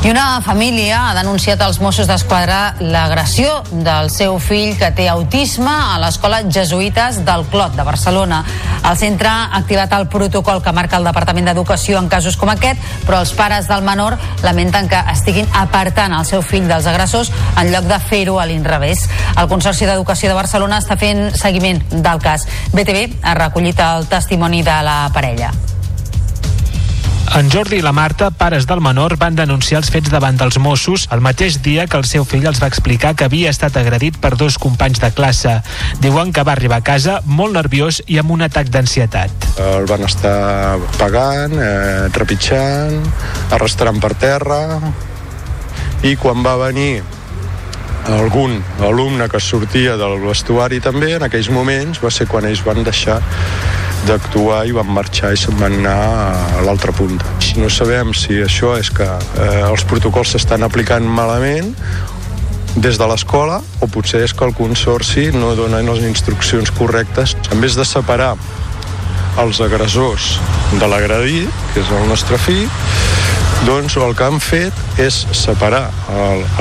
[0.00, 5.68] I una família ha denunciat als Mossos d'Esquadra l'agressió del seu fill que té autisme
[5.68, 8.38] a l'escola Jesuïtes del Clot de Barcelona.
[8.80, 12.80] El centre ha activat el protocol que marca el Departament d'Educació en casos com aquest,
[13.04, 17.28] però els pares del menor lamenten que estiguin apartant el seu fill dels agressors
[17.60, 19.04] en lloc de fer-ho a l'inrevés.
[19.36, 22.48] El Consorci d'Educació de Barcelona està fent seguiment del cas.
[22.72, 25.52] BTV ha recollit el testimoni de la parella.
[27.30, 31.04] En Jordi i la Marta, pares del menor, van denunciar els fets davant dels Mossos
[31.14, 34.32] el mateix dia que el seu fill els va explicar que havia estat agredit per
[34.40, 35.52] dos companys de classe.
[36.02, 39.46] Diuen que va arribar a casa molt nerviós i amb un atac d'ansietat.
[39.62, 42.98] El van estar pagant, eh, trepitjant,
[43.54, 44.60] arrastrant per terra
[46.02, 47.04] i quan va venir
[48.08, 52.82] algun alumne que sortia del vestuari també, en aquells moments va ser quan ells van
[52.86, 53.20] deixar
[54.08, 55.96] d'actuar i van marxar i se'n van anar
[56.56, 57.26] a l'altra punta.
[57.60, 61.74] No sabem si això és que eh, els protocols s'estan aplicant malament
[62.76, 67.36] des de l'escola o potser és que el consorci no dona les instruccions correctes.
[67.52, 68.36] En vez de separar
[69.38, 70.38] els agressors
[70.78, 72.68] de l'agredit, que és el nostre fill,
[73.66, 75.90] doncs el que han fet és separar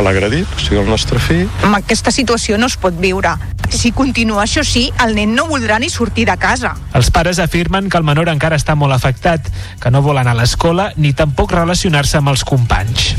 [0.03, 1.47] l'agredit, o sigui, el nostre fill.
[1.63, 3.35] Amb aquesta situació no es pot viure.
[3.69, 6.73] Si continua això sí, el nen no voldrà ni sortir de casa.
[6.97, 9.45] Els pares afirmen que el menor encara està molt afectat,
[9.79, 13.13] que no vol anar a l'escola ni tampoc relacionar-se amb els companys.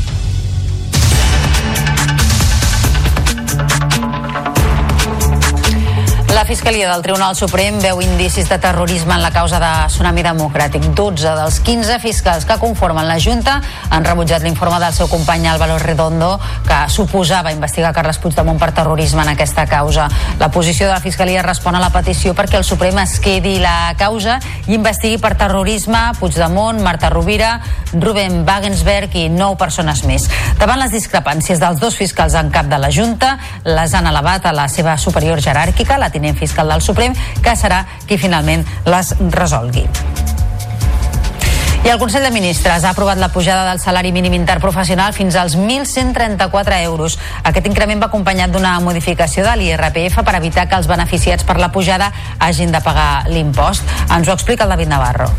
[6.41, 10.87] La Fiscalia del Tribunal Suprem veu indicis de terrorisme en la causa de Tsunami Democràtic.
[10.97, 13.59] 12 dels 15 fiscals que conformen la Junta
[13.91, 19.21] han rebutjat l'informe del seu company Álvaro Redondo que suposava investigar Carles Puigdemont per terrorisme
[19.21, 20.07] en aquesta causa.
[20.39, 23.93] La posició de la Fiscalia respon a la petició perquè el Suprem es quedi la
[24.01, 27.59] causa i investigui per terrorisme Puigdemont, Marta Rovira,
[27.93, 30.25] Ruben Wagensberg i nou persones més.
[30.57, 33.35] Davant les discrepàncies dels dos fiscals en cap de la Junta,
[33.69, 37.85] les han elevat a la seva superior jeràrquica, la tinent fiscal del Suprem, que serà
[38.07, 39.87] qui finalment les resolgui.
[41.81, 45.55] I el Consell de Ministres ha aprovat la pujada del salari mínim interprofessional fins als
[45.57, 47.17] 1.134 euros.
[47.41, 51.71] Aquest increment va acompanyat d'una modificació de l'IRPF per evitar que els beneficiats per la
[51.73, 53.81] pujada hagin de pagar l'impost.
[54.11, 55.31] Ens ho explica el David Navarro.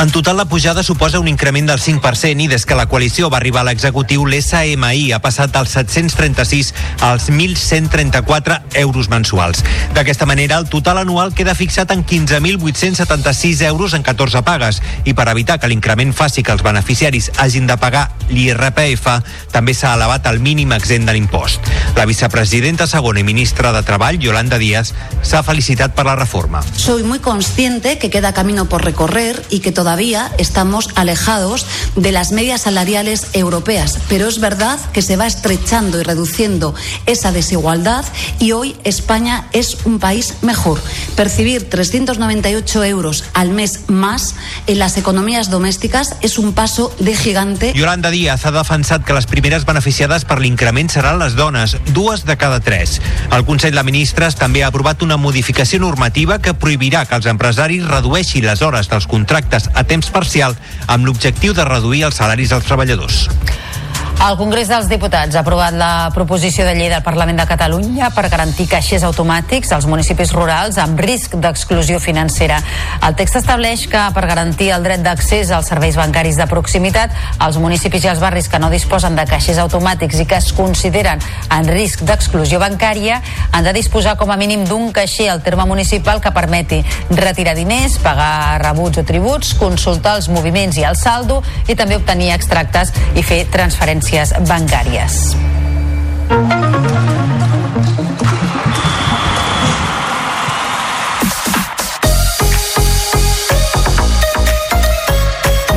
[0.00, 3.36] En total, la pujada suposa un increment del 5% i des que la coalició va
[3.36, 6.70] arribar a l'executiu, l'SMI ha passat dels 736
[7.04, 9.60] als 1.134 euros mensuals.
[9.92, 15.28] D'aquesta manera, el total anual queda fixat en 15.876 euros en 14 pagues i per
[15.34, 19.04] evitar que l'increment faci que els beneficiaris hagin de pagar l'IRPF,
[19.52, 21.60] també s'ha elevat el mínim exempt de l'impost.
[21.98, 26.64] La vicepresidenta segona i ministra de Treball, Yolanda Díaz, s'ha felicitat per la reforma.
[26.72, 31.66] Soy muy consciente que queda camino por recorrer y que todavía estamos alejados
[31.96, 36.76] de las medias salariales europeas, pero es verdad que se va estrechando y reduciendo
[37.06, 38.04] esa desigualdad
[38.38, 40.80] y hoy España es un país mejor.
[41.16, 44.36] Percibir 398 euros al mes más
[44.68, 47.72] en las economías domésticas es un paso de gigante.
[47.74, 52.38] Yolanda Díaz ha defensat que les primeres beneficiades per l'increment seran les dones, dues de
[52.38, 53.00] cada tres.
[53.32, 57.90] El Consell de Ministres també ha aprovat una modificació normativa que prohibirà que els empresaris
[57.90, 60.56] redueixin les hores dels contractes a temps parcial
[60.86, 63.24] amb l'objectiu de reduir els salaris dels treballadors.
[64.20, 68.26] El Congrés dels Diputats ha aprovat la proposició de llei del Parlament de Catalunya per
[68.28, 72.58] garantir caixers automàtics als municipis rurals amb risc d'exclusió financera.
[73.00, 77.14] El text estableix que per garantir el dret d'accés als serveis bancaris de proximitat,
[77.46, 81.24] els municipis i els barris que no disposen de caixers automàtics i que es consideren
[81.48, 83.22] en risc d'exclusió bancària
[83.56, 87.96] han de disposar com a mínim d'un caixer al terme municipal que permeti retirar diners,
[88.04, 91.40] pagar rebuts o tributs, consultar els moviments i el saldo
[91.72, 94.09] i també obtenir extractes i fer transferències
[94.48, 95.36] bancàries.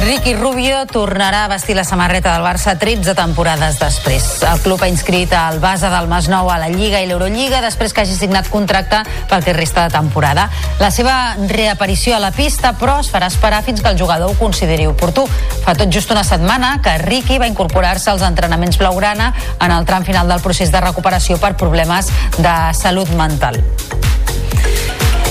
[0.03, 4.25] Ricky Rubio tornarà a vestir la samarreta del Barça 13 temporades després.
[4.43, 8.03] El club ha inscrit el base del Masnou a la Lliga i l'Eurolliga després que
[8.03, 8.99] hagi signat contracte
[9.31, 10.49] pel que resta de temporada.
[10.83, 14.39] La seva reaparició a la pista, però, es farà esperar fins que el jugador ho
[14.39, 15.23] consideri oportú.
[15.63, 19.31] Fa tot just una setmana que Ricky va incorporar-se als entrenaments blaugrana
[19.61, 22.11] en el tram final del procés de recuperació per problemes
[22.43, 23.63] de salut mental.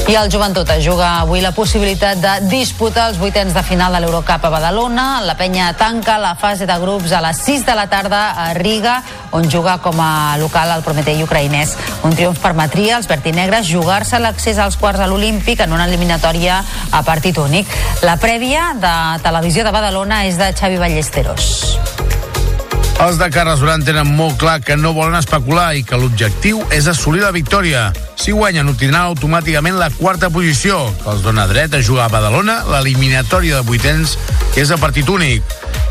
[0.08, 4.44] I el Joventut juga avui la possibilitat de disputar els vuitens de final de l'Eurocup
[4.44, 5.22] a Badalona.
[5.22, 9.02] La penya tanca la fase de grups a les 6 de la tarda a Riga,
[9.30, 11.76] on juga com a local el Prometei ucraïnès.
[12.02, 17.02] Un triomf permetria als vertinegres jugar-se l'accés als quarts a l'Olímpic en una eliminatòria a
[17.06, 17.70] partit únic.
[18.02, 21.78] La prèvia de Televisió de Badalona és de Xavi Ballesteros.
[23.02, 26.86] Els de Carles Duran tenen molt clar que no volen especular i que l'objectiu és
[26.86, 27.88] assolir la victòria.
[28.14, 32.60] Si guanyen, obtindran automàticament la quarta posició, que els dona dret a jugar a Badalona
[32.70, 34.14] l'eliminatòria de vuitens,
[34.54, 35.42] que és a partit únic.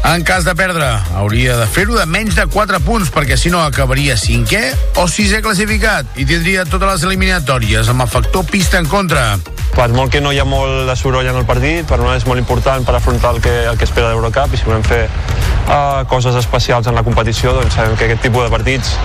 [0.04, 3.60] En cas de perdre, hauria de fer-ho de menys de 4 punts, perquè si no
[3.62, 4.62] acabaria cinquè
[4.98, 9.38] o sisè classificat i tindria totes les eliminatòries amb el factor pista en contra.
[9.76, 12.28] Per molt que no hi ha molt de soroll en el partit, per nosaltres és
[12.28, 16.02] molt important per afrontar el que, el que espera l'Eurocup i si volem fer uh,
[16.10, 18.98] coses especials en la competició, doncs sabem que aquest tipus de partits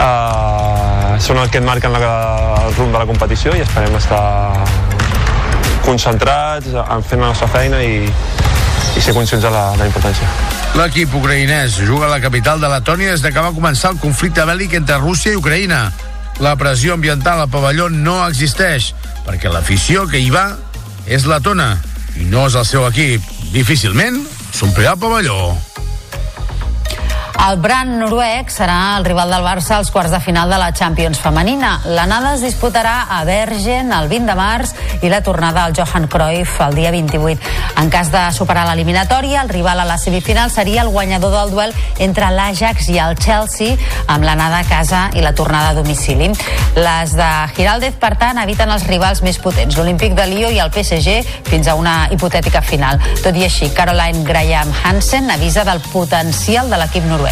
[0.00, 2.00] uh, són el que et marquen la,
[2.64, 4.24] el rumb de la competició i esperem estar
[5.84, 10.28] concentrats, en fent la nostra feina i, i ser conscients de la, de la importància.
[10.78, 14.44] L'equip ucraïnès juga a la capital de Letònia des de que va començar el conflicte
[14.46, 15.88] bèl·lic entre Rússia i Ucraïna.
[16.44, 18.92] La pressió ambiental al pavelló no existeix,
[19.26, 20.52] perquè l'afició que hi va
[21.06, 21.72] és letona
[22.18, 23.24] i no és el seu equip.
[23.54, 24.22] Difícilment
[24.52, 25.67] s'omplirà el pavelló.
[27.38, 31.20] El Brand noruec serà el rival del Barça als quarts de final de la Champions
[31.22, 31.76] femenina.
[31.86, 34.72] L'anada es disputarà a Bergen el 20 de març
[35.06, 37.38] i la tornada al Johan Cruyff el dia 28.
[37.78, 41.74] En cas de superar l'eliminatòria, el rival a la semifinal seria el guanyador del duel
[42.02, 43.78] entre l'Ajax i el Chelsea
[44.08, 46.32] amb l'anada a casa i la tornada a domicili.
[46.74, 50.74] Les de Giraldez, per tant, eviten els rivals més potents, l'Olímpic de Lió i el
[50.74, 52.98] PSG, fins a una hipotètica final.
[53.22, 57.27] Tot i així, Caroline Graham Hansen avisa del potencial de l'equip noruec.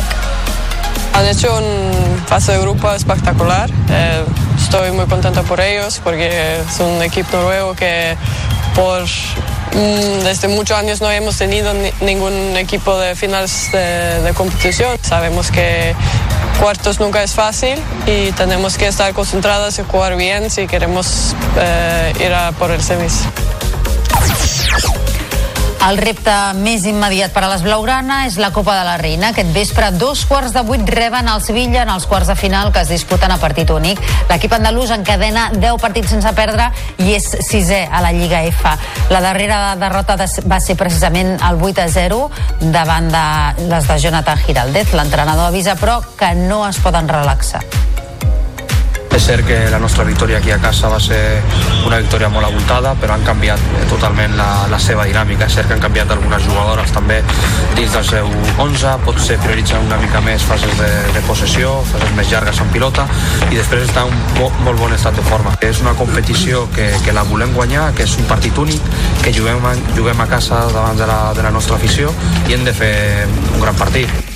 [1.15, 3.71] Han hecho un paso de grupo espectacular.
[3.91, 4.23] Eh,
[4.63, 8.17] estoy muy contenta por ellos porque es un equipo noruego que
[9.73, 14.99] mm, desde muchos años no hemos tenido ni- ningún equipo de finales de, de competición.
[15.01, 15.95] Sabemos que
[16.61, 22.13] cuartos nunca es fácil y tenemos que estar concentrados y jugar bien si queremos eh,
[22.27, 23.21] ir a por el semis.
[25.87, 29.29] El repte més immediat per a les Blaugrana és la Copa de la Reina.
[29.31, 32.83] Aquest vespre, dos quarts de vuit reben el Sevilla en els quarts de final que
[32.83, 34.03] es disputen a partit únic.
[34.27, 38.67] L'equip andalús encadena 10 partits sense perdre i és sisè a la Lliga F.
[39.15, 42.31] La darrera derrota de- va ser precisament el 8 a 0
[42.61, 44.93] davant de les de Jonathan Giraldez.
[44.93, 47.63] L'entrenador avisa, però, que no es poden relaxar.
[49.17, 51.41] És cert que la nostra victòria aquí a casa va ser
[51.87, 55.47] una victòria molt abultada, però han canviat eh, totalment la, la seva dinàmica.
[55.49, 57.23] És cert que han canviat algunes jugadores també
[57.79, 58.29] dins del seu
[58.61, 63.09] 11, potser prioritzen una mica més fases de, de possessió, fases més llargues en pilota,
[63.49, 65.57] i després està en un mo- molt bon estat de forma.
[65.65, 68.85] És una competició que, que la volem guanyar, que és un partit únic,
[69.25, 69.65] que juguem
[69.97, 72.13] juguem a casa davant de la, de la nostra afició
[72.51, 72.97] i hem de fer
[73.55, 74.36] un gran partit.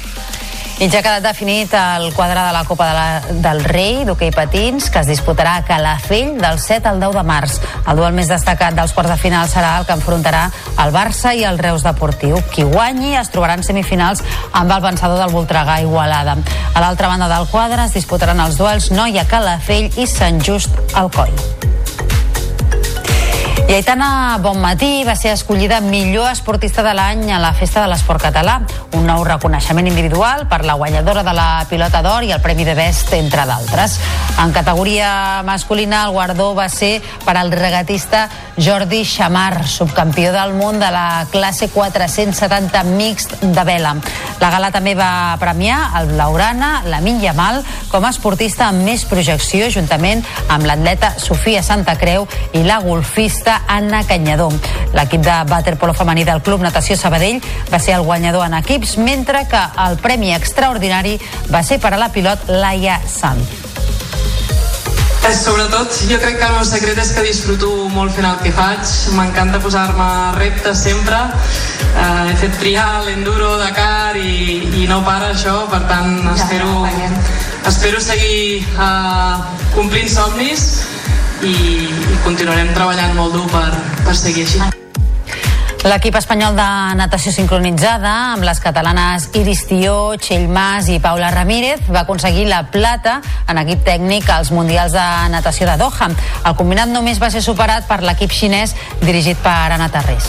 [0.81, 4.31] I ja ha quedat definit el quadre de la Copa de la, del Rei d'hoquei
[4.33, 7.59] patins, que es disputarà a Calafell del 7 al 10 de març.
[7.85, 10.47] El duel més destacat dels quarts de final serà el que enfrontarà
[10.81, 12.41] el Barça i el Reus Deportiu.
[12.55, 14.25] Qui guanyi es trobarà en semifinals
[14.57, 16.39] amb el vencedor del Voltregà Igualada.
[16.73, 21.37] A l'altra banda del quadre es disputaran els duels Noia Calafell i Sant Just Alcoi.
[23.71, 28.19] I Aitana Bonmatí va ser escollida millor esportista de l'any a la Festa de l'Esport
[28.19, 28.57] Català,
[28.99, 32.75] un nou reconeixement individual per la guanyadora de la pilota d'or i el Premi de
[32.75, 33.95] Best, entre d'altres.
[34.43, 38.25] En categoria masculina, el guardó va ser per al regatista
[38.59, 43.95] Jordi Chamar, subcampió del món de la classe 470 mixt de vela.
[44.41, 49.71] La gala també va premiar el Blaugrana, la Yamal, com a esportista amb més projecció,
[49.71, 54.51] juntament amb l'atleta Sofia Santa Creu i la golfista Anna Canyadó.
[54.95, 57.41] L'equip de waterpolo femení del Club Natació Sabadell
[57.73, 61.19] va ser el guanyador en equips, mentre que el premi extraordinari
[61.53, 63.41] va ser per a la pilot Laia Sant.
[65.21, 68.53] Eh, Sobretot, jo crec que el meu secret és que disfruto molt fent el que
[68.57, 68.83] faig.
[69.15, 70.09] M'encanta posar-me
[70.39, 71.19] reptes sempre.
[71.91, 76.87] Eh, he fet trial, enduro, Dakar i, i no para això, per tant espero,
[77.69, 79.37] espero seguir eh,
[79.77, 80.71] complint somnis
[81.47, 81.55] i,
[81.89, 83.71] i continuarem treballant molt dur per,
[84.05, 84.81] per seguir així.
[85.81, 86.65] L'equip espanyol de
[86.99, 92.67] natació sincronitzada amb les catalanes Iris Tió, Txell Mas i Paula Ramírez va aconseguir la
[92.69, 96.11] plata en equip tècnic als Mundials de Natació de Doha.
[96.45, 100.29] El combinat només va ser superat per l'equip xinès dirigit per Anna Tarrés.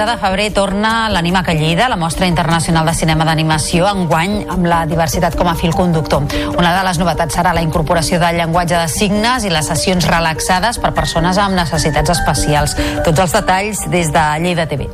[0.00, 4.64] 15 de febrer torna l'Anima que Lleida, la mostra internacional de cinema d'animació, enguany amb
[4.64, 6.24] la diversitat com a fil conductor.
[6.56, 10.80] Una de les novetats serà la incorporació del llenguatge de signes i les sessions relaxades
[10.80, 12.78] per persones amb necessitats especials.
[13.04, 14.88] Tots els detalls des de Lleida TV.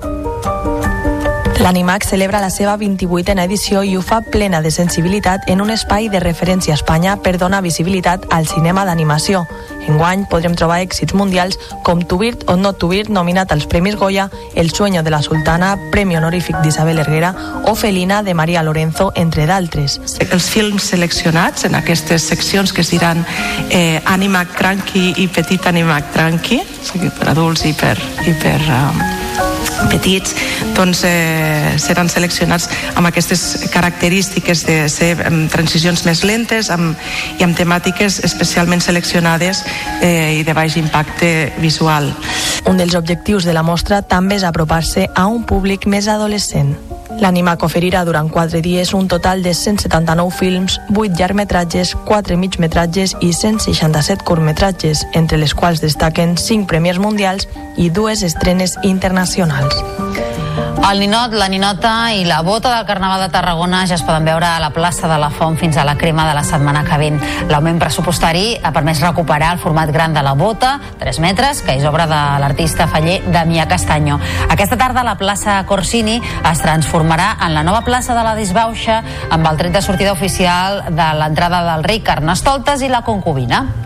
[1.59, 6.11] L'Animac celebra la seva 28a edició i ho fa plena de sensibilitat en un espai
[6.13, 9.47] de referència a Espanya per donar visibilitat al cinema d'animació.
[9.89, 13.97] Enguany podrem trobar èxits mundials com To Bird o Not To Bird, nominat als Premis
[13.97, 17.35] Goya, El sueño de la sultana, Premi honorífic d'Isabel Herrera
[17.65, 20.01] o Felina de Maria Lorenzo, entre d'altres.
[20.21, 23.25] els films seleccionats en aquestes seccions que es diran
[23.71, 26.61] eh, Animac Tranqui i Petit Animac Tranqui,
[27.19, 27.97] per adults i per,
[28.27, 29.26] i per um,
[29.91, 30.35] petits,
[30.77, 36.97] doncs eh, seran seleccionats amb aquestes característiques de ser amb transicions més lentes amb,
[37.39, 39.65] i amb temàtiques especialment seleccionades
[40.01, 42.13] eh, i de baix impacte visual.
[42.67, 46.75] Un dels objectius de la mostra també és apropar-se a un públic més adolescent.
[47.21, 53.33] L'Animac oferirà durant 4 dies un total de 179 films, 8 llargmetratges, 4 migmetratges i
[53.33, 59.66] 167 curtmetratges, entre les quals destaquen 5 premis mundials i dues estrenes internacionals.
[60.87, 64.47] El ninot, la ninota i la bota del Carnaval de Tarragona ja es poden veure
[64.47, 67.09] a la plaça de la Font fins a la crema de la setmana que ve.
[67.51, 71.85] L'augment pressupostari ha permès recuperar el format gran de la bota, 3 metres, que és
[71.91, 74.21] obra de l'artista faller Damià Castanyo.
[74.49, 79.51] Aquesta tarda la plaça Corsini es transformarà en la nova plaça de la Disbauxa amb
[79.51, 83.86] el tret de sortida oficial de l'entrada del rei Carnestoltes i la concubina.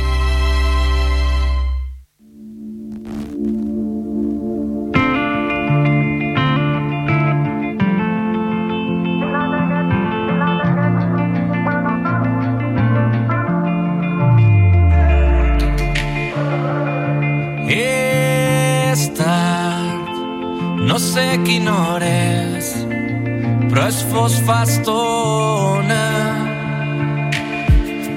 [23.81, 26.01] Però fos fa estona.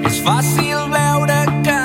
[0.05, 1.84] És fàcil veure que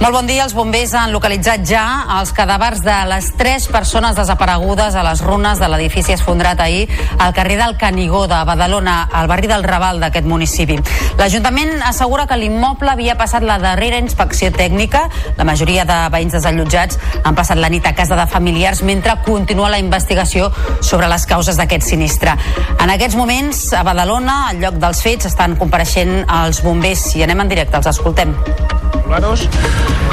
[0.00, 0.46] Molt bon dia.
[0.46, 1.82] Els bombers han localitzat ja
[2.16, 6.86] els cadàvers de les tres persones desaparegudes a les runes de l'edifici esfondrat ahir
[7.20, 10.78] al carrer del Canigó de Badalona, al barri del Raval d'aquest municipi.
[11.18, 15.04] L'Ajuntament assegura que l'immoble havia passat la darrera inspecció tècnica.
[15.36, 19.68] La majoria de veïns desallotjats han passat la nit a casa de familiars mentre continua
[19.68, 20.48] la investigació
[20.80, 22.38] sobre les causes d'aquest sinistre.
[22.80, 27.44] En aquests moments, a Badalona, al lloc dels fets, estan compareixent els bombers i anem
[27.44, 28.32] en directe, els escoltem.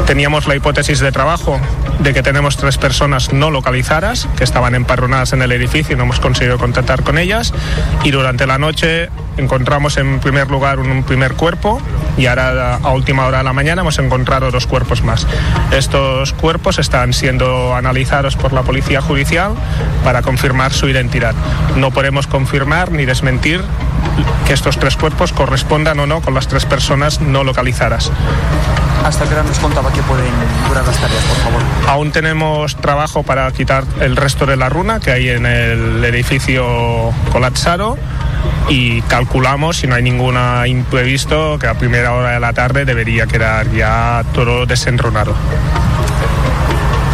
[0.05, 1.59] Teníamos la hipótesis de trabajo
[1.99, 6.03] de que tenemos tres personas no localizadas que estaban empadronadas en el edificio y no
[6.03, 7.53] hemos conseguido contactar con ellas.
[8.03, 11.79] Y durante la noche encontramos en primer lugar un primer cuerpo
[12.17, 15.27] y ahora a última hora de la mañana hemos encontrado dos cuerpos más.
[15.71, 19.53] Estos cuerpos están siendo analizados por la Policía Judicial
[20.03, 21.35] para confirmar su identidad.
[21.75, 23.61] No podemos confirmar ni desmentir
[24.47, 28.11] que estos tres cuerpos correspondan o no con las tres personas no localizadas.
[29.03, 30.33] ¿Hasta qué hora nos contaba que pueden
[30.67, 31.61] durar las tareas, por favor?
[31.87, 37.13] Aún tenemos trabajo para quitar el resto de la runa que hay en el edificio
[37.31, 37.97] colapsado
[38.69, 43.27] y calculamos, si no hay ningún imprevisto, que a primera hora de la tarde debería
[43.27, 45.33] quedar ya todo desenrunado.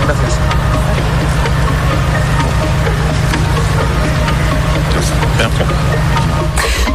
[0.05, 0.42] Gracias.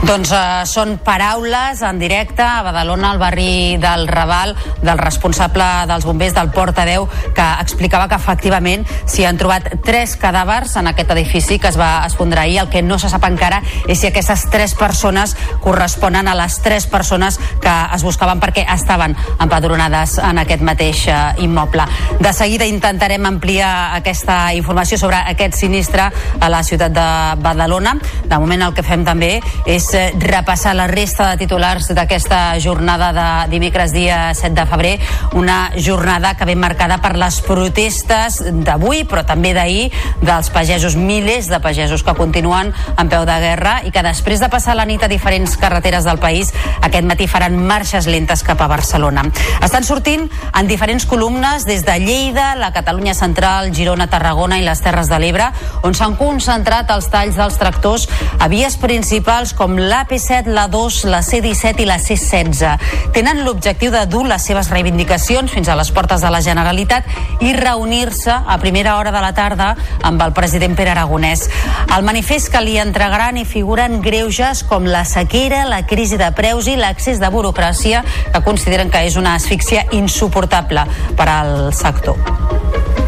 [0.08, 6.06] Doncs uh, són paraules en directe a Badalona, al barri del Raval, del responsable dels
[6.08, 7.04] bombers del Portaveu,
[7.36, 12.06] que explicava que efectivament s'hi han trobat tres cadàvers en aquest edifici que es va
[12.06, 12.62] esfondrar ahir.
[12.62, 16.88] El que no se sap encara és si aquestes tres persones corresponen a les tres
[16.88, 21.84] persones que es buscaven perquè estaven empadronades en aquest mateix uh, immoble.
[22.16, 26.08] De seguida intentarem ampliar aquesta informació sobre aquest sinistre
[26.40, 27.06] a la ciutat de
[27.44, 27.98] Badalona.
[28.24, 29.34] De moment el que fem també
[29.68, 34.94] és eh, repassar la resta de titulars d'aquesta jornada de dimecres dia 7 de febrer,
[35.32, 39.88] una jornada que ve marcada per les protestes d'avui, però també d'ahir,
[40.22, 44.50] dels pagesos, milers de pagesos que continuen en peu de guerra i que després de
[44.52, 48.70] passar la nit a diferents carreteres del país, aquest matí faran marxes lentes cap a
[48.70, 49.26] Barcelona.
[49.64, 54.82] Estan sortint en diferents columnes des de Lleida, la Catalunya Central, Girona, Tarragona i les
[54.84, 55.50] Terres de l'Ebre,
[55.82, 61.82] on s'han concentrat els talls dels tractors a vies principals com l'AP7, l'A2, la C-17
[61.82, 62.74] i la C-16.
[63.16, 67.08] Tenen l'objectiu de dur les seves reivindicacions fins a les portes de la Generalitat
[67.44, 69.70] i reunir-se a primera hora de la tarda
[70.04, 71.46] amb el president Pere Aragonès.
[71.94, 76.68] Al manifest que li entregaran hi figuren greuges com la sequera, la crisi de preus
[76.68, 80.84] i l'accés de burocràcia que consideren que és una asfíxia insuportable
[81.16, 83.07] per al sector.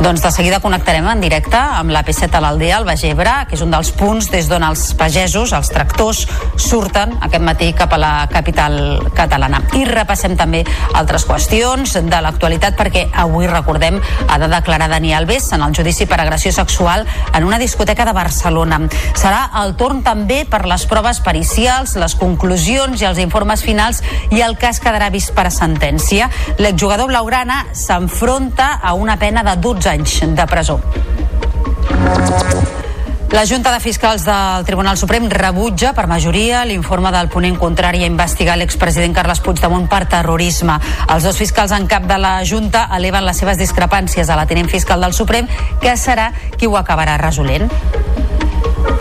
[0.00, 3.52] Doncs de seguida connectarem en directe amb la P7 a l'Aldea, al Baix Ebre, que
[3.52, 6.22] és un dels punts des d'on els pagesos, els tractors,
[6.56, 8.78] surten aquest matí cap a la capital
[9.12, 9.60] catalana.
[9.76, 10.62] I repassem també
[10.96, 16.08] altres qüestions de l'actualitat perquè avui, recordem, ha de declarar Dani Alves en el judici
[16.08, 18.80] per agressió sexual en una discoteca de Barcelona.
[19.12, 24.00] Serà el torn també per les proves pericials, les conclusions i els informes finals
[24.32, 26.32] i el cas quedarà vist per sentència.
[26.56, 30.80] L'exjugador blaugrana s'enfronta a una pena de 12 anys de presó.
[33.30, 38.10] La Junta de Fiscals del Tribunal Suprem rebutja per majoria l'informe del ponent contrari a
[38.10, 40.80] investigar l'expresident Carles Puigdemont per terrorisme.
[41.06, 44.68] Els dos fiscals en cap de la Junta eleven les seves discrepàncies a la tinent
[44.68, 45.46] fiscal del Suprem,
[45.80, 47.70] que serà qui ho acabarà resolent.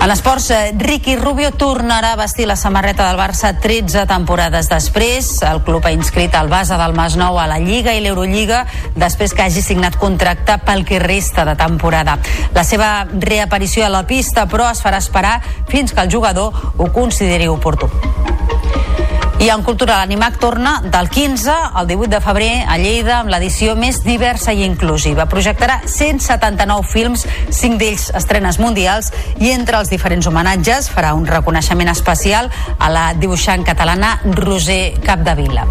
[0.10, 5.28] En esports, eh, Ricky Rubio tornarà a vestir la samarreta del Barça 13 temporades després.
[5.46, 8.64] El club ha inscrit el base del Masnou a la Lliga i l'Eurolliga
[8.96, 12.18] després que hagi signat contracte pel que resta de temporada.
[12.58, 16.92] La seva reaparició a la pista, però, es farà esperar fins que el jugador ho
[16.92, 17.94] consideri oportú.
[19.40, 23.72] I en cultura, l'Animac torna del 15 al 18 de febrer a Lleida amb l'edició
[23.80, 25.30] més diversa i inclusiva.
[25.32, 31.96] Projectarà 179 films, 5 d'ells estrenes mundials i entre els diferents homenatges farà un reconeixement
[31.96, 35.70] especial a la dibuixant catalana Roser Capdevila.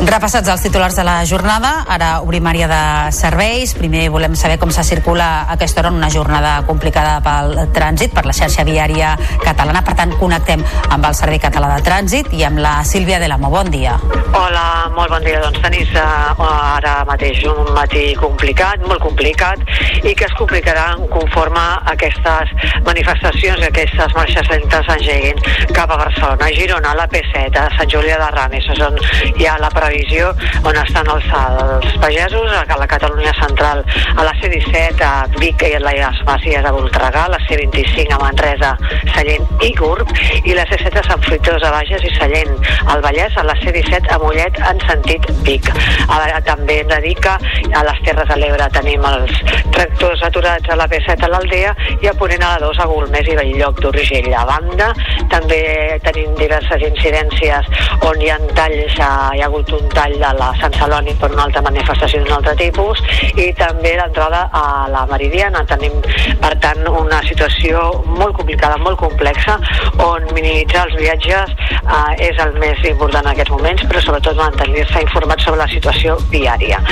[0.00, 3.74] Repassats els titulars de la jornada, ara obrim àrea de serveis.
[3.76, 8.14] Primer volem saber com se circula a aquesta hora en una jornada complicada pel trànsit,
[8.16, 9.12] per la xarxa viària
[9.44, 9.82] catalana.
[9.84, 13.50] Per tant, connectem amb el Servei Català de Trànsit i amb la Sílvia de l'Amo.
[13.52, 13.98] Bon dia.
[14.32, 15.42] Hola, molt bon dia.
[15.44, 19.60] Doncs tenis uh, ara mateix un matí complicat, molt complicat,
[20.00, 22.54] i que es complicarà conforme aquestes
[22.88, 25.44] manifestacions aquestes marxes lentes engeguin
[25.76, 28.98] cap a Barcelona, a Girona, la P7, a Sant Julià de Ramis, on
[29.36, 30.30] hi ha la previsió
[30.68, 33.82] on estan els, els pagesos, a la Catalunya Central,
[34.16, 38.20] a la C-17, a Vic i a les Masies de Voltregà, a la C-25 a
[38.22, 38.70] Manresa,
[39.14, 40.12] Sallent i Gurb,
[40.44, 42.54] i la C-7 a Sant Fruitós a Bages i Sallent,
[42.92, 45.66] al Vallès, a la C-17 a Mollet en sentit Vic.
[46.06, 49.42] Ara, també hem de dir que a les Terres de l'Ebre tenim els
[49.74, 53.26] tractors aturats a la P7 a l'Aldea i a Ponent a la 2 a Golmés
[53.26, 54.30] i Belllloc d'Urgell.
[54.36, 54.92] A banda,
[55.32, 55.60] també
[56.06, 57.70] tenim diverses incidències
[58.06, 61.46] on hi ha talls, hi ha hagut un tall de la Sant Celoni per una
[61.48, 63.00] altra manifestació d'un altre tipus
[63.34, 65.64] i també l'entrada a la Meridiana.
[65.70, 65.96] Tenim,
[66.42, 69.58] per tant, una situació molt complicada, molt complexa,
[70.06, 75.04] on minimitzar els viatges eh, és el més important en aquests moments, però sobretot mantenir-se
[75.08, 76.82] informat sobre la situació viària.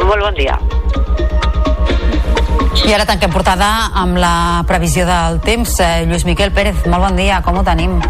[0.00, 0.58] Molt bon dia.
[2.82, 5.78] I ara tanquem portada amb la previsió del temps.
[5.78, 8.00] Eh, Lluís Miquel Pérez, molt bon dia, com ho tenim?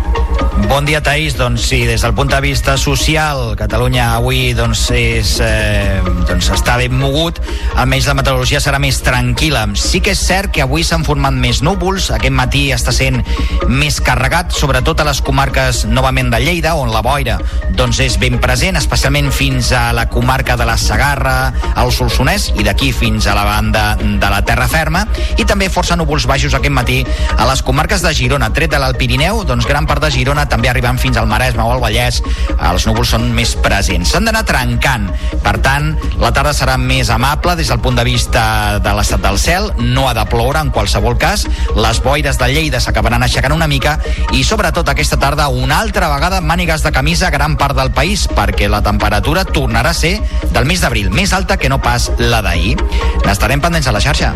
[0.71, 1.37] Bon dia, Taís.
[1.37, 6.79] Doncs sí, des del punt de vista social, Catalunya avui doncs, és, eh, doncs està
[6.81, 7.41] ben mogut,
[7.77, 9.67] almenys la meteorologia serà més tranquil·la.
[9.77, 13.21] Sí que és cert que avui s'han format més núvols, aquest matí està sent
[13.69, 17.39] més carregat, sobretot a les comarques novament de Lleida, on la boira
[17.75, 22.62] doncs, és ben present, especialment fins a la comarca de la Sagarra, al Solsonès, i
[22.62, 25.05] d'aquí fins a la banda de la Terra Ferma,
[25.37, 27.01] i també força núvols baixos aquest matí
[27.37, 30.71] a les comarques de Girona, tret de l'Alt Pirineu, doncs gran part de Girona també
[30.71, 32.23] arribant fins al Maresme o al Vallès,
[32.71, 34.15] els núvols són més presents.
[34.15, 35.11] S'han d'anar trencant,
[35.45, 35.91] per tant,
[36.23, 40.09] la tarda serà més amable des del punt de vista de l'estat del cel, no
[40.09, 43.99] ha de ploure en qualsevol cas, les boires de Lleida s'acabaran aixecant una mica
[44.33, 48.69] i sobretot aquesta tarda una altra vegada mànigues de camisa gran part del país perquè
[48.71, 50.19] la temperatura tornarà a ser
[50.53, 52.77] del mes d'abril, més alta que no pas la d'ahir.
[53.25, 54.35] N'estarem pendents a la xarxa.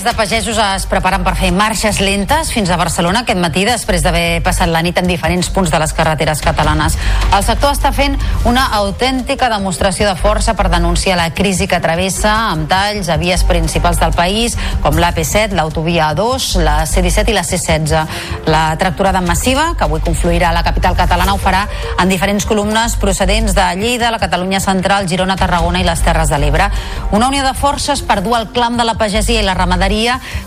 [0.00, 4.00] Milers de pagesos es preparen per fer marxes lentes fins a Barcelona aquest matí després
[4.00, 6.94] d'haver passat la nit en diferents punts de les carreteres catalanes.
[7.36, 8.16] El sector està fent
[8.48, 13.44] una autèntica demostració de força per denunciar la crisi que travessa amb talls a vies
[13.44, 18.16] principals del país com l'AP7, l'autovia A2, la C-17 i la C-16.
[18.48, 21.66] La tracturada massiva, que avui confluirà a la capital catalana, ho farà
[22.00, 26.40] en diferents columnes procedents de Lleida, la Catalunya Central, Girona, Tarragona i les Terres de
[26.40, 26.72] l'Ebre.
[27.12, 29.89] Una unió de forces per dur el clam de la pagesia i la ramaderia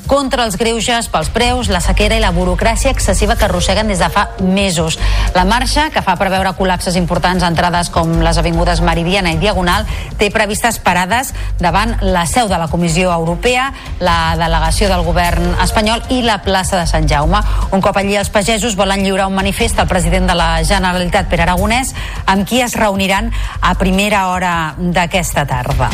[0.08, 4.10] contra els greuges pels preus, la sequera i la burocràcia excessiva que arrosseguen des de
[4.10, 4.98] fa mesos.
[5.36, 9.88] La marxa, que fa preveure col·lapses importants a entrades com les avingudes Meridiana i Diagonal,
[10.20, 16.04] té previstes parades davant la seu de la Comissió Europea, la delegació del govern espanyol
[16.14, 17.42] i la plaça de Sant Jaume.
[17.72, 21.48] Un cop allí els pagesos volen lliurar un manifest al president de la Generalitat, Pere
[21.48, 21.94] Aragonès,
[22.26, 25.92] amb qui es reuniran a primera hora d'aquesta tarda.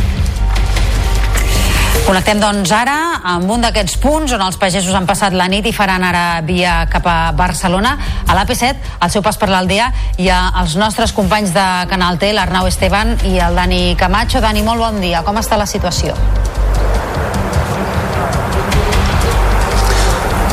[2.06, 2.96] Connectem doncs ara
[3.36, 6.84] amb un d'aquests punts on els pagesos han passat la nit i faran ara via
[6.92, 7.96] cap a Barcelona.
[8.28, 9.92] A l'AP7, al seu pas per l'Aldea,
[10.30, 14.42] ha els nostres companys de Canal T, l'Arnau Esteban i el Dani Camacho.
[14.42, 15.24] Dani, molt bon dia.
[15.28, 16.18] Com està la situació?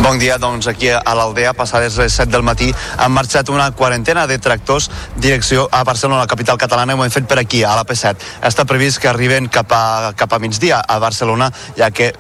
[0.07, 2.69] Bon dia, doncs aquí a l'Aldea, passades les 7 del matí,
[3.03, 7.11] han marxat una quarantena de tractors direcció a Barcelona, la capital catalana, i ho hem
[7.11, 8.15] fet per aquí, a la P7.
[8.47, 12.13] Està previst que arriben cap a, cap a migdia a Barcelona, ja que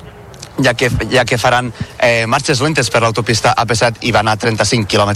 [0.62, 4.88] ja que, ja que faran eh, marxes lentes per l'autopista AP7 i van a 35
[4.88, 5.12] km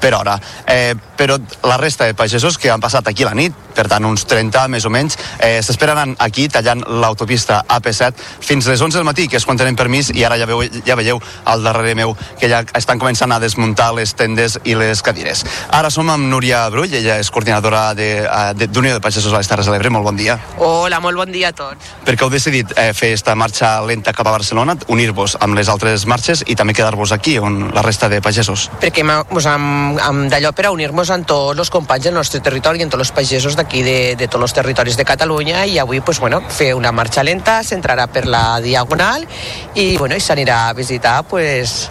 [0.00, 0.38] per hora.
[0.66, 4.24] Eh, però la resta de pagesos que han passat aquí la nit, per tant uns
[4.26, 9.28] 30 més o menys, eh, s'esperen aquí tallant l'autopista AP7 fins les 11 del matí,
[9.28, 12.48] que és quan tenen permís, i ara ja, veu, ja veieu al darrere meu que
[12.50, 15.44] ja estan començant a desmuntar les tendes i les cadires.
[15.76, 19.48] Ara som amb Núria Brull, ella és coordinadora d'Unió de, de, de Pagesos a les
[19.48, 19.90] Terres de l'Ebre.
[19.90, 20.38] Molt bon dia.
[20.58, 21.92] Hola, molt bon dia a tots.
[22.04, 25.68] Per què heu decidit eh, fer esta marxa lenta cap a Barcelona, unir-vos amb les
[25.68, 28.68] altres marxes i també quedar-vos aquí, on la resta de pagesos?
[28.80, 32.82] Perquè pues, amb, amb d'allò per a unir-nos amb tots els companys del nostre territori,
[32.82, 36.20] amb tots els pagesos d'aquí de, de tots els territoris de Catalunya i avui pues,
[36.20, 39.26] bueno, fer una marxa lenta, s'entrarà per la Diagonal
[39.74, 41.90] i, bueno, i s'anirà a visitar pues,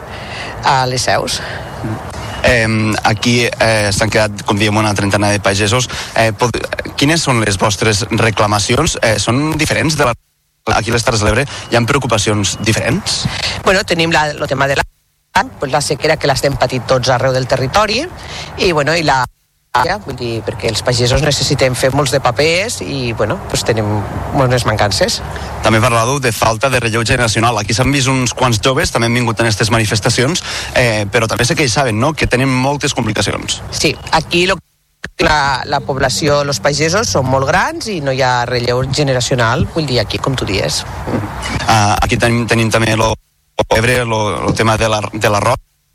[0.63, 1.41] a les seus.
[2.43, 2.67] Eh,
[3.03, 5.89] aquí eh, s'han quedat, com diem, una trentena de pagesos.
[6.15, 6.55] Eh, pod...
[6.99, 8.97] Quines són les vostres reclamacions?
[9.03, 10.15] Eh, són diferents de la
[10.75, 13.25] aquí a les Terres de l'Ebre hi ha preocupacions diferents?
[13.65, 14.85] Bueno, tenim la, el tema de la,
[15.59, 19.23] pues la sequera que l'estem patint tots arreu del territori i, bueno, i la
[20.03, 23.85] vull dir, perquè els pagesos necessitem fer molts de papers i bueno, pues tenim
[24.33, 25.19] moltes mancances.
[25.63, 27.57] També parlàveu de falta de relleu generacional.
[27.61, 30.43] Aquí s'han vist uns quants joves, també han vingut en aquestes manifestacions,
[30.75, 32.13] eh, però també sé que ells saben no?
[32.13, 33.61] que tenen moltes complicacions.
[33.71, 34.57] Sí, aquí lo
[35.23, 39.87] la, la població, els pagesos són molt grans i no hi ha relleu generacional, vull
[39.89, 40.83] dir, aquí, com tu dies.
[41.67, 45.29] Uh, aquí tenim, tenim també el tema de la, de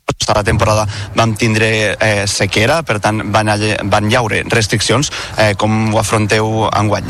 [0.05, 3.49] l'arròs la temporada vam tindre eh, sequera, per tant van,
[3.89, 5.11] van llaure restriccions.
[5.37, 7.07] Eh, com ho afronteu enguany?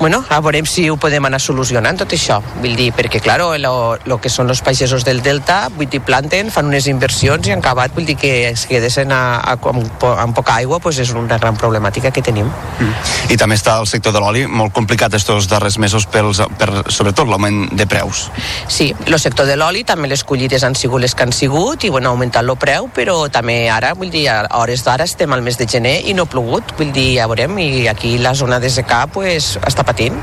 [0.00, 2.40] Bueno, a veurem si ho podem anar solucionant tot això.
[2.62, 6.66] Vull dir, perquè, clar, el que són els pagesos del Delta, vull dir, planten, fan
[6.66, 10.58] unes inversions i han acabat, vull dir que es quedessin a, a, amb, amb poca
[10.58, 12.48] aigua, pues és una gran problemàtica que tenim.
[12.78, 12.92] Mm.
[13.34, 17.28] I també està el sector de l'oli molt complicat estos darrers mesos pels, per, sobretot
[17.28, 18.28] l'augment de preus.
[18.66, 21.92] Sí, el sector de l'oli també les collides han sigut les que han sigut i
[21.92, 25.58] bueno, augmentat el preu, però també ara, vull dir, a hores d'ara estem al mes
[25.58, 28.70] de gener i no ha plogut, vull dir, ja veurem, i aquí la zona de
[28.72, 30.18] secà pues, està patint.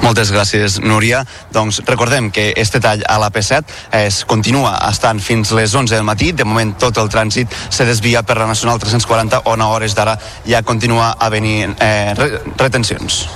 [0.00, 1.20] Moltes gràcies, Núria.
[1.52, 3.68] Doncs recordem que este tall a la P7
[4.00, 6.32] es continua estant fins les 11 del matí.
[6.32, 10.16] De moment tot el trànsit se desvia per la Nacional 340 on a hores d'ara
[10.48, 12.16] ja continua a venir eh,
[12.56, 13.26] retencions.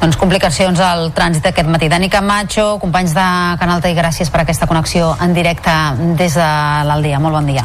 [0.00, 1.88] Doncs complicacions al trànsit aquest matí.
[1.88, 3.26] Dani Camacho, companys de
[3.58, 5.72] Canal T, gràcies per aquesta connexió en directe
[6.20, 6.48] des de
[6.86, 7.20] l'Aldia.
[7.20, 7.64] Molt bon dia.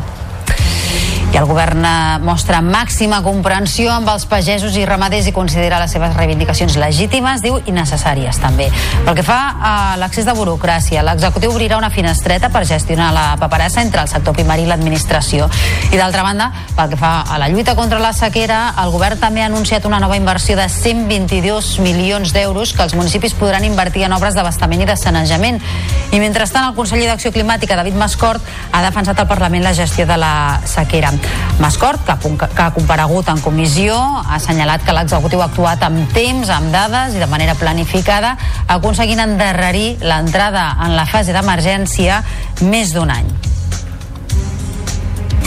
[1.31, 1.91] I el govern eh,
[2.27, 7.55] mostra màxima comprensió amb els pagesos i ramaders i considera les seves reivindicacions legítimes, diu,
[7.63, 8.67] i necessàries també.
[9.05, 9.71] Pel que fa a
[10.01, 14.65] l'accés de burocràcia, l'executiu obrirà una finestreta per gestionar la paperassa entre el sector primari
[14.65, 15.47] i l'administració.
[15.93, 19.45] I d'altra banda, pel que fa a la lluita contra la sequera, el govern també
[19.45, 24.17] ha anunciat una nova inversió de 122 milions d'euros que els municipis podran invertir en
[24.19, 25.63] obres d'abastament i de sanejament.
[26.11, 30.19] I mentrestant, el conseller d'Acció Climàtica, David Mascort, ha defensat al Parlament la gestió de
[30.19, 30.35] la
[30.67, 31.15] sequera.
[31.61, 36.49] Mascort, que, que ha comparegut en comissió, ha assenyalat que l'executiu ha actuat amb temps,
[36.49, 38.35] amb dades i de manera planificada,
[38.67, 42.23] aconseguint endarrerir l'entrada en la fase d'emergència
[42.65, 43.29] més d'un any.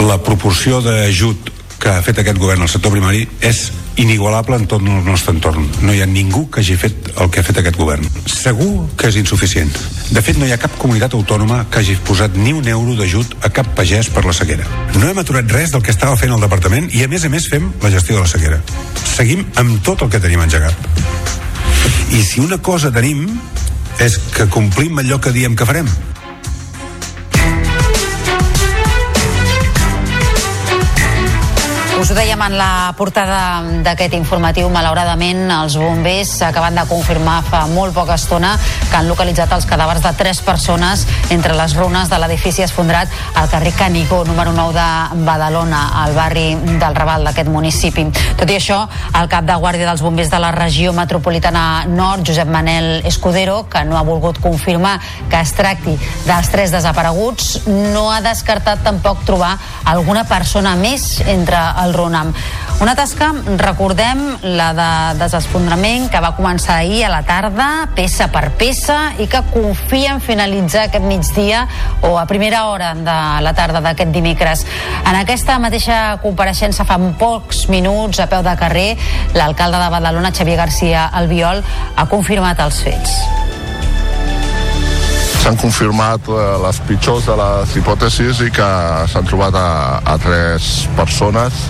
[0.04, 4.82] La proporció d'ajut que ha fet aquest govern al sector primari és inigualable en tot
[4.82, 5.66] el nostre entorn.
[5.82, 8.06] No hi ha ningú que hagi fet el que ha fet aquest govern.
[8.30, 9.72] Segur que és insuficient.
[10.10, 13.36] De fet, no hi ha cap comunitat autònoma que hagi posat ni un euro d'ajut
[13.42, 14.66] a cap pagès per la sequera.
[14.98, 17.48] No hem aturat res del que estava fent el departament i, a més a més,
[17.50, 18.60] fem la gestió de la sequera.
[19.14, 20.74] Seguim amb tot el que tenim engegat.
[22.14, 23.26] I si una cosa tenim
[24.02, 25.88] és que complim allò que diem que farem.
[32.04, 37.62] Us ho dèiem en la portada d'aquest informatiu, malauradament els bombers acaben de confirmar fa
[37.70, 38.50] molt poca estona
[38.90, 43.08] que han localitzat els cadàvers de tres persones entre les runes de l'edifici esfondrat
[43.40, 46.44] al carrer Canigó, número 9 de Badalona, al barri
[46.74, 48.04] del Raval d'aquest municipi.
[48.36, 48.82] Tot i això,
[49.16, 53.86] el cap de guàrdia dels bombers de la regió metropolitana nord, Josep Manel Escudero, que
[53.88, 54.98] no ha volgut confirmar
[55.32, 55.96] que es tracti
[56.28, 57.64] dels tres desapareguts,
[57.96, 59.56] no ha descartat tampoc trobar
[59.88, 62.32] alguna persona més entre els Runam.
[62.82, 64.88] Una tasca, recordem, la de
[65.20, 70.20] desesfondrament que va començar ahir a la tarda, peça per peça, i que confia en
[70.24, 71.64] finalitzar aquest migdia
[72.02, 73.16] o a primera hora de
[73.46, 74.66] la tarda d'aquest dimecres.
[75.04, 78.90] En aquesta mateixa compareixença fa pocs minuts a peu de carrer,
[79.38, 81.62] l'alcalde de Badalona, Xavier García Albiol,
[81.96, 83.18] ha confirmat els fets
[85.44, 88.68] s'han confirmat eh, les pitjors de les hipòtesis i que
[89.12, 91.66] s'han trobat a, a tres persones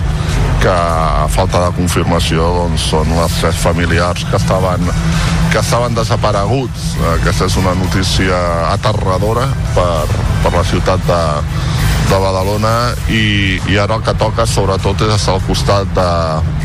[0.63, 4.87] que a falta de confirmació doncs, són les tres familiars que estaven,
[5.51, 6.93] que estaven desapareguts.
[7.17, 8.39] Aquesta és una notícia
[8.69, 10.07] aterradora per,
[10.45, 11.21] per la ciutat de,
[12.09, 16.07] de Badalona i, i ara el que toca sobretot és estar al costat de,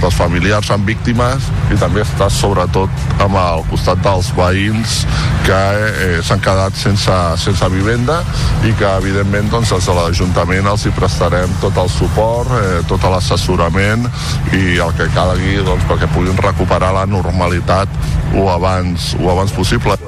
[0.01, 5.01] dels familiars amb víctimes i també estar sobretot amb el costat dels veïns
[5.47, 5.59] que
[5.89, 8.21] eh, s'han quedat sense, sense vivenda
[8.69, 13.05] i que evidentment doncs, des de l'Ajuntament els hi prestarem tot el suport, eh, tot
[13.11, 14.09] l'assessorament
[14.57, 18.01] i el que calgui doncs, perquè puguin recuperar la normalitat
[18.37, 19.99] o abans, o abans possible.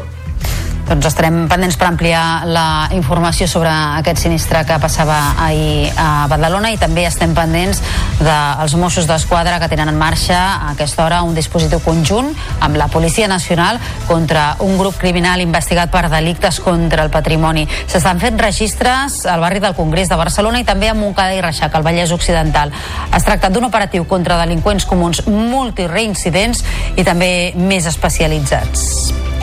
[0.92, 6.68] Doncs estarem pendents per ampliar la informació sobre aquest sinistre que passava ahir a Badalona
[6.74, 7.80] i també estem pendents
[8.20, 12.28] dels Mossos d'Esquadra que tenen en marxa a aquesta hora un dispositiu conjunt
[12.60, 17.64] amb la Policia Nacional contra un grup criminal investigat per delictes contra el patrimoni.
[17.88, 21.72] S'estan fent registres al barri del Congrés de Barcelona i també a Montcada i Reixac,
[21.72, 22.68] al Vallès Occidental.
[23.16, 26.66] Es tracta d'un operatiu contra delinqüents comuns multireincidents
[27.00, 29.40] i també més especialitzats.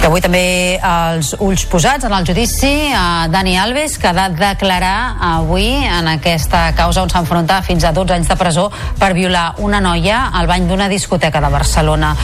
[0.00, 4.24] I avui també els ulls posats en el judici a Dani Alves, que ha de
[4.38, 9.58] declarar avui en aquesta causa on s'enfronta fins a 12 anys de presó per violar
[9.60, 12.14] una noia al bany d'una discoteca de Barcelona.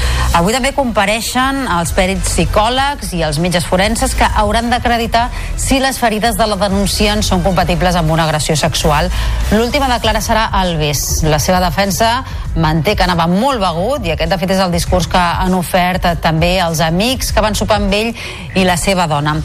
[0.40, 5.28] Avui també compareixen els pèrits psicòlegs i els metges forenses que hauran d'acreditar
[5.60, 9.12] si les ferides de la denunciant són compatibles amb una agressió sexual.
[9.52, 11.26] L'última declara serà Alves.
[11.28, 12.22] La seva defensa
[12.56, 16.08] manté que anava molt begut i aquest de fet és el discurs que han ofert
[16.24, 18.12] també els amics que van sopar amb ell
[18.56, 19.36] i la seva dona.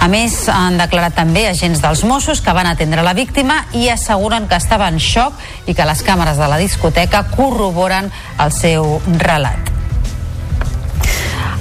[0.00, 4.48] A més, han declarat també agents dels Mossos que van atendre la víctima i asseguren
[4.48, 8.10] que estava en xoc i que les càmeres de la discoteca corroboren
[8.40, 9.73] el seu relat.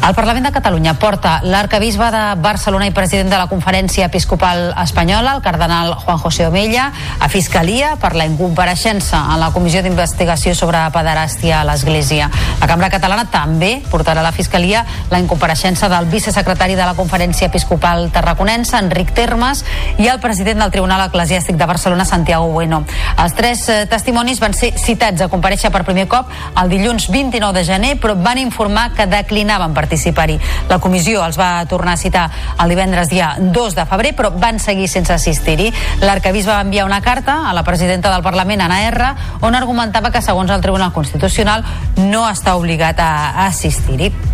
[0.03, 5.31] El Parlament de Catalunya porta l'arcabisbe de Barcelona i president de la Conferència Episcopal Espanyola,
[5.37, 6.89] el cardenal Juan José Omella,
[7.23, 12.27] a Fiscalia per la incompareixença en la Comissió d'Investigació sobre pederàstia a l'Església.
[12.59, 17.47] La Cambra Catalana també portarà a la Fiscalia la incompareixença del vicesecretari de la Conferència
[17.47, 19.63] Episcopal Tarraconense, Enric Termes,
[20.03, 22.83] i el president del Tribunal Eclesiàstic de Barcelona, Santiago Bueno.
[23.15, 26.27] Els tres eh, testimonis van ser citats a compareixer per primer cop
[26.59, 30.39] el dilluns 29 de gener, però van informar que declinaven participar participar-hi.
[30.69, 32.25] La comissió els va tornar a citar
[32.63, 35.69] el divendres dia 2 de febrer, però van seguir sense assistir-hi.
[36.01, 40.21] L'arcabisbe va enviar una carta a la presidenta del Parlament, Anna R, on argumentava que,
[40.21, 41.65] segons el Tribunal Constitucional,
[42.09, 44.32] no està obligat a assistir-hi.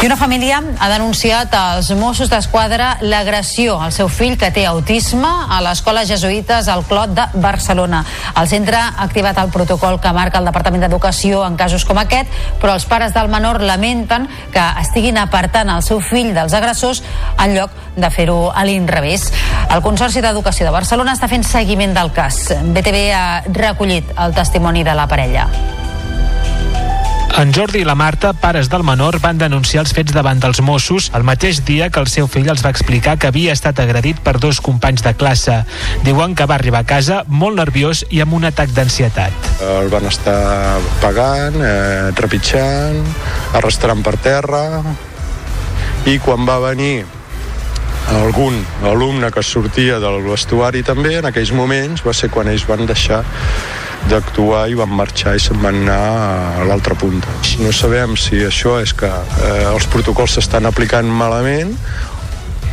[0.00, 5.28] I una família ha denunciat als Mossos d'Esquadra l'agressió al seu fill que té autisme
[5.28, 8.00] a l'escola Jesuïtes al Clot de Barcelona.
[8.40, 12.32] El centre ha activat el protocol que marca el Departament d'Educació en casos com aquest,
[12.62, 14.24] però els pares del menor lamenten
[14.54, 17.02] que estiguin apartant el seu fill dels agressors
[17.36, 19.28] en lloc de fer-ho a l'inrevés.
[19.68, 22.46] El Consorci d'Educació de Barcelona està fent seguiment del cas.
[22.56, 25.46] BTV ha recollit el testimoni de la parella.
[27.38, 31.10] En Jordi i la Marta, pares del menor, van denunciar els fets davant dels Mossos
[31.16, 34.34] el mateix dia que el seu fill els va explicar que havia estat agredit per
[34.42, 35.60] dos companys de classe.
[36.04, 39.48] Diuen que va arribar a casa molt nerviós i amb un atac d'ansietat.
[39.62, 43.00] El van estar pagant, eh, trepitjant,
[43.54, 44.64] arrastrant per terra
[46.10, 47.06] i quan va venir
[48.10, 52.86] algun alumne que sortia del vestuari també, en aquells moments va ser quan ells van
[52.88, 53.22] deixar
[54.08, 55.98] d'actuar i van marxar i se'n van anar
[56.60, 57.28] a l'altra punta.
[57.60, 61.74] No sabem si això és que eh, els protocols s'estan aplicant malament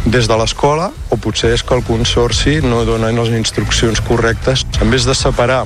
[0.08, 4.64] des de l'escola o potser és que el consorci no dona les instruccions correctes.
[4.82, 5.66] En vez de separar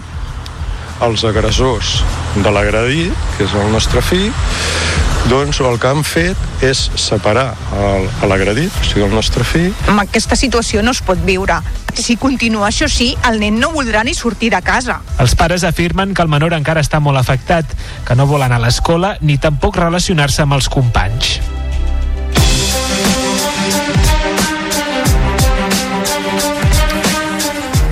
[1.01, 2.01] els agressors
[2.37, 4.31] de l'agredit, que és el nostre fill,
[5.29, 7.51] doncs el que han fet és separar
[8.27, 9.69] l'agredit, o sigui, el nostre fill.
[9.91, 11.59] Amb aquesta situació no es pot viure.
[11.91, 15.01] Si continua això sí, el nen no voldrà ni sortir de casa.
[15.19, 17.65] Els pares afirmen que el menor encara està molt afectat,
[18.07, 21.39] que no vol anar a l'escola ni tampoc relacionar-se amb els companys.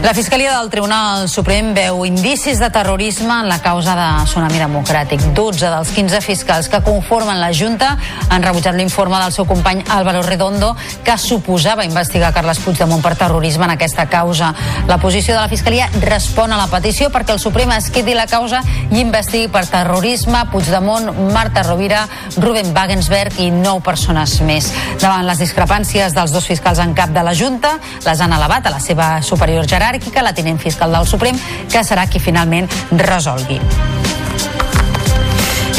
[0.01, 5.19] La Fiscalia del Tribunal Suprem veu indicis de terrorisme en la causa de Tsunami Democràtic.
[5.35, 7.97] 12 dels 15 fiscals que conformen la Junta
[8.31, 10.69] han rebutjat l'informe del seu company Álvaro Redondo
[11.03, 14.53] que suposava investigar Carles Puigdemont per terrorisme en aquesta causa.
[14.87, 18.25] La posició de la Fiscalia respon a la petició perquè el Suprem es quedi la
[18.25, 22.05] causa i investigui per terrorisme Puigdemont, Marta Rovira,
[22.37, 24.71] Ruben Wagensberg i nou persones més.
[25.03, 27.75] Davant les discrepàncies dels dos fiscals en cap de la Junta,
[28.07, 31.37] les han elevat a la seva superior jeràrquica jeràrquica, la tinent fiscal del Suprem,
[31.69, 33.59] que serà qui finalment resolgui.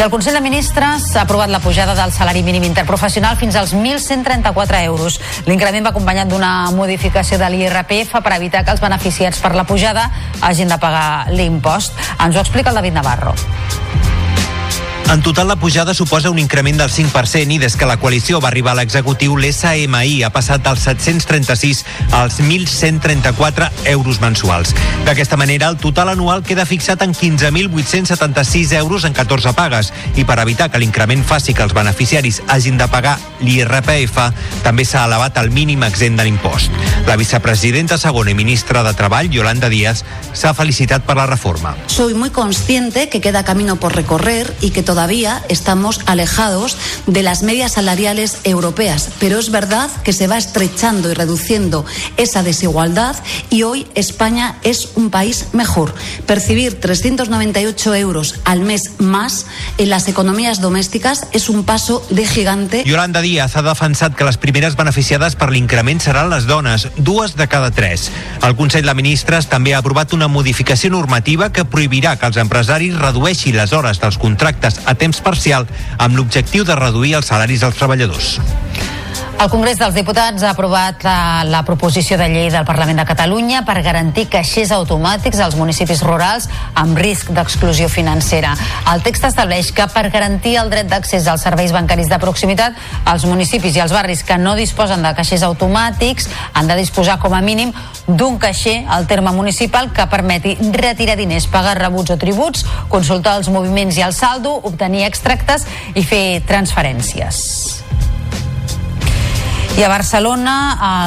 [0.00, 3.74] I el Consell de Ministres ha aprovat la pujada del salari mínim interprofessional fins als
[3.74, 5.20] 1.134 euros.
[5.44, 10.08] L'increment va acompanyat d'una modificació de l'IRPF per evitar que els beneficiats per la pujada
[10.40, 11.92] hagin de pagar l'impost.
[12.16, 13.36] Ens ho explica el David Navarro.
[15.10, 18.48] En total, la pujada suposa un increment del 5% i des que la coalició va
[18.48, 24.74] arribar a l'executiu, l'SMI ha passat dels 736 als 1.134 euros mensuals.
[25.04, 30.38] D'aquesta manera, el total anual queda fixat en 15.876 euros en 14 pagues i per
[30.44, 34.30] evitar que l'increment faci que els beneficiaris hagin de pagar l'IRPF,
[34.62, 36.70] també s'ha elevat el mínim exempt de l'impost.
[37.08, 41.74] La vicepresidenta segona i ministra de Treball, Yolanda Díaz, s'ha felicitat per la reforma.
[41.86, 46.76] Soy muy consciente que queda camino por recorrer y que todavía estamos alejados
[47.06, 51.84] de las medias salariales europeas, pero es verdad que se va estrechando y reduciendo
[52.16, 53.14] esa desigualdad
[53.50, 55.94] y hoy España es un país mejor.
[56.26, 59.46] Percibir 398 euros al mes más
[59.78, 62.82] en las economías domésticas es un paso de gigante.
[62.84, 67.46] Yolanda Díaz ha defensat que les primeres beneficiades per l'increment seran les dones, dues de
[67.46, 68.10] cada tres.
[68.42, 72.98] El Consell de Ministres també ha aprovat una modificació normativa que prohibirà que els empresaris
[72.98, 75.66] redueixin les hores dels contractes a temps parcial
[75.98, 78.38] amb l'objectiu de reduir els salaris dels treballadors.
[79.40, 83.62] El Congrés dels Diputats ha aprovat la, la proposició de llei del Parlament de Catalunya
[83.64, 88.50] per garantir caixers automàtics als municipis rurals amb risc d'exclusió financera.
[88.92, 92.76] El text estableix que per garantir el dret d'accés als serveis bancaris de proximitat,
[93.08, 97.32] els municipis i els barris que no disposen de caixers automàtics han de disposar com
[97.32, 97.72] a mínim
[98.06, 103.48] d'un caixer al terme municipal que permeti retirar diners, pagar rebuts o tributs, consultar els
[103.48, 105.64] moviments i el saldo, obtenir extractes
[105.94, 107.89] i fer transferències.
[109.78, 110.54] I a Barcelona,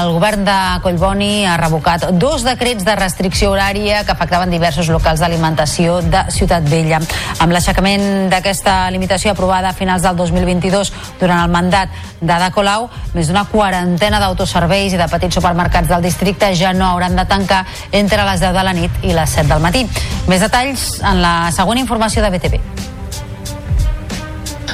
[0.01, 5.21] el govern de Collboni ha revocat dos decrets de restricció horària que afectaven diversos locals
[5.21, 7.01] d'alimentació de Ciutat Vella.
[7.43, 13.29] Amb l'aixecament d'aquesta limitació aprovada a finals del 2022 durant el mandat d'Ada Colau, més
[13.29, 18.25] d'una quarantena d'autoserveis i de petits supermercats del districte ja no hauran de tancar entre
[18.25, 19.85] les 10 de la nit i les 7 del matí.
[20.31, 22.92] Més detalls en la següent informació de BTV.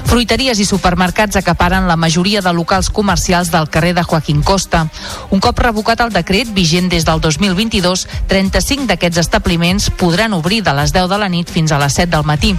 [0.10, 4.88] Fruiteries i supermercats acaparen la majoria de locals comercials del carrer de Joaquín Costa.
[5.30, 10.74] Un cop revocat el decret, vigent des del 2022, 35 d'aquests establiments podran obrir de
[10.74, 12.56] les 10 de la nit fins a les 7 del matí.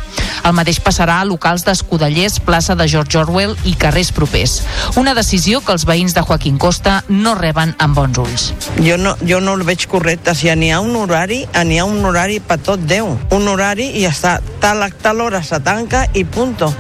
[0.47, 4.61] El mateix passarà a locals d'Escudellers, plaça de George Orwell i carrers propers.
[4.95, 8.47] Una decisió que els veïns de Joaquín Costa no reben amb bons ulls.
[8.79, 10.37] Jo no, jo no el veig correcte.
[10.39, 13.11] Si n'hi ha un horari, n'hi ha un horari per tot Déu.
[13.35, 14.39] Un horari i ja està.
[14.61, 16.71] Tal, tal hora se tanca i punto.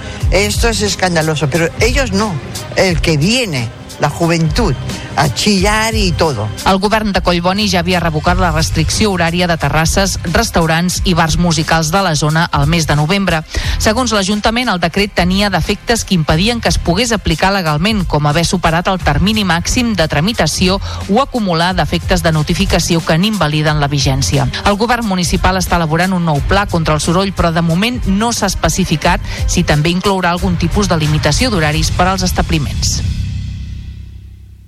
[0.60, 2.34] Esto es escandaloso, pero ellos no.
[2.76, 3.70] El que viene,
[4.00, 4.74] la juventud,
[5.16, 6.48] a chillar y todo.
[6.66, 11.36] El govern de Collboni ja havia revocat la restricció horària de terrasses, restaurants i bars
[11.38, 13.42] musicals de la zona al mes de novembre.
[13.78, 18.46] Segons l'Ajuntament, el decret tenia defectes que impedien que es pogués aplicar legalment, com haver
[18.48, 24.48] superat el termini màxim de tramitació o acumular defectes de notificació que n'invaliden la vigència.
[24.64, 28.32] El govern municipal està elaborant un nou pla contra el soroll, però de moment no
[28.32, 33.19] s'ha especificat si també inclourà algun tipus de limitació d'horaris per als establiments.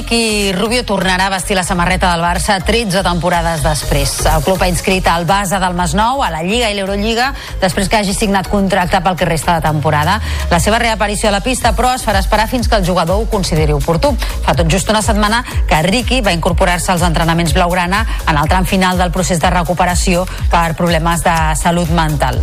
[0.00, 4.14] Ricky Rubio tornarà a vestir la samarreta del Barça 13 temporades després.
[4.24, 7.98] El club ha inscrit al base del Masnou, a la Lliga i l'Eurolliga, després que
[7.98, 10.16] hagi signat contracte pel que resta de temporada.
[10.48, 13.28] La seva reaparició a la pista, però, es farà esperar fins que el jugador ho
[13.28, 14.14] consideri oportú.
[14.46, 18.64] Fa tot just una setmana que Ricky va incorporar-se als entrenaments blaugrana en el tram
[18.64, 22.40] final del procés de recuperació per problemes de salut mental.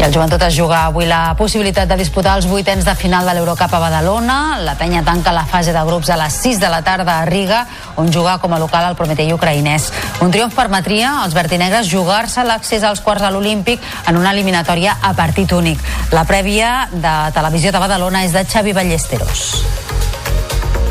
[0.00, 3.34] I el joventut es juga avui la possibilitat de disputar els vuitens de final de
[3.36, 4.56] l'Eurocup a Badalona.
[4.64, 7.66] La penya tanca la fase de grups a les 6 de la tarda a Riga,
[8.00, 9.90] on juga com a local el Prometei ucraïnès.
[10.24, 15.12] Un triomf permetria als vertinegres jugar-se l'accés als quarts de l'Olímpic en una eliminatòria a
[15.12, 15.84] partit únic.
[16.16, 19.44] La prèvia de Televisió de Badalona és de Xavi Ballesteros.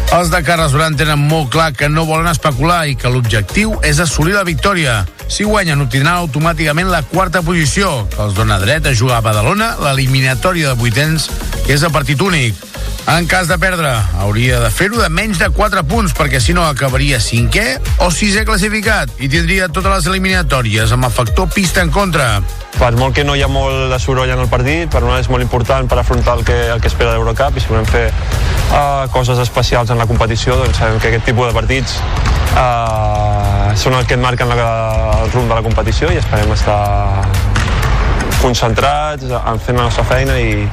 [0.10, 3.98] Els de Carles Duran tenen molt clar que no volen especular i que l'objectiu és
[4.02, 5.04] assolir la victòria.
[5.30, 9.76] Si guanyen, obtindran automàticament la quarta posició, que els dona dret a jugar a Badalona
[9.84, 11.30] l'eliminatòria de vuitens,
[11.68, 12.58] que és a partit únic.
[13.10, 13.92] En cas de perdre,
[14.22, 17.66] hauria de fer-ho de menys de 4 punts, perquè si no acabaria cinquè
[18.06, 22.42] o sisè classificat i tindria totes les eliminatòries amb el factor pista en contra.
[22.80, 25.34] Per molt que no hi ha molt de soroll en el partit, per nosaltres és
[25.34, 29.06] molt important per afrontar el que, el que espera l'Eurocup i si volem fer uh,
[29.14, 31.98] coses especials en la competició, doncs sabem que aquest tipus de partits
[32.58, 34.70] uh, són el que et marquen la,
[35.24, 36.80] el rumb de la competició i esperem estar
[38.40, 40.64] concentrats en fent la nostra feina i,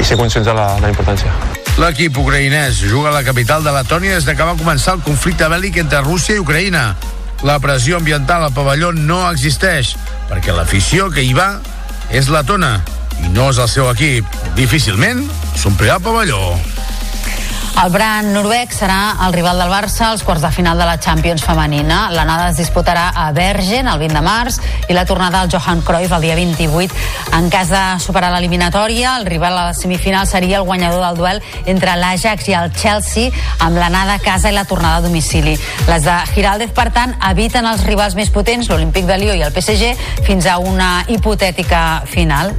[0.00, 1.32] i ser conscients de la, de la importància.
[1.76, 5.48] L'equip ucraïnès juga a la capital de Letònia des de que va començar el conflicte
[5.52, 6.86] bèl·lic entre Rússia i Ucraïna.
[7.44, 9.92] La pressió ambiental al pavelló no existeix,
[10.30, 11.58] perquè l'afició que hi va
[12.08, 12.78] és letona
[13.20, 14.40] i no és el seu equip.
[14.56, 15.26] Difícilment
[15.58, 16.42] s'omplirà el pavelló.
[17.76, 21.42] El Bran noruec serà el rival del Barça als quarts de final de la Champions
[21.44, 22.06] femenina.
[22.08, 24.56] L'anada es disputarà a Bergen el 20 de març
[24.88, 26.96] i la tornada al Johan Cruyff el dia 28.
[27.36, 31.42] En cas de superar l'eliminatòria, el rival a la semifinal seria el guanyador del duel
[31.66, 33.28] entre l'Ajax i el Chelsea
[33.60, 35.58] amb l'anada a casa i la tornada a domicili.
[35.90, 39.52] Les de Giraldez, per tant, eviten els rivals més potents, l'Olímpic de Lió i el
[39.52, 39.92] PSG,
[40.24, 42.56] fins a una hipotètica final.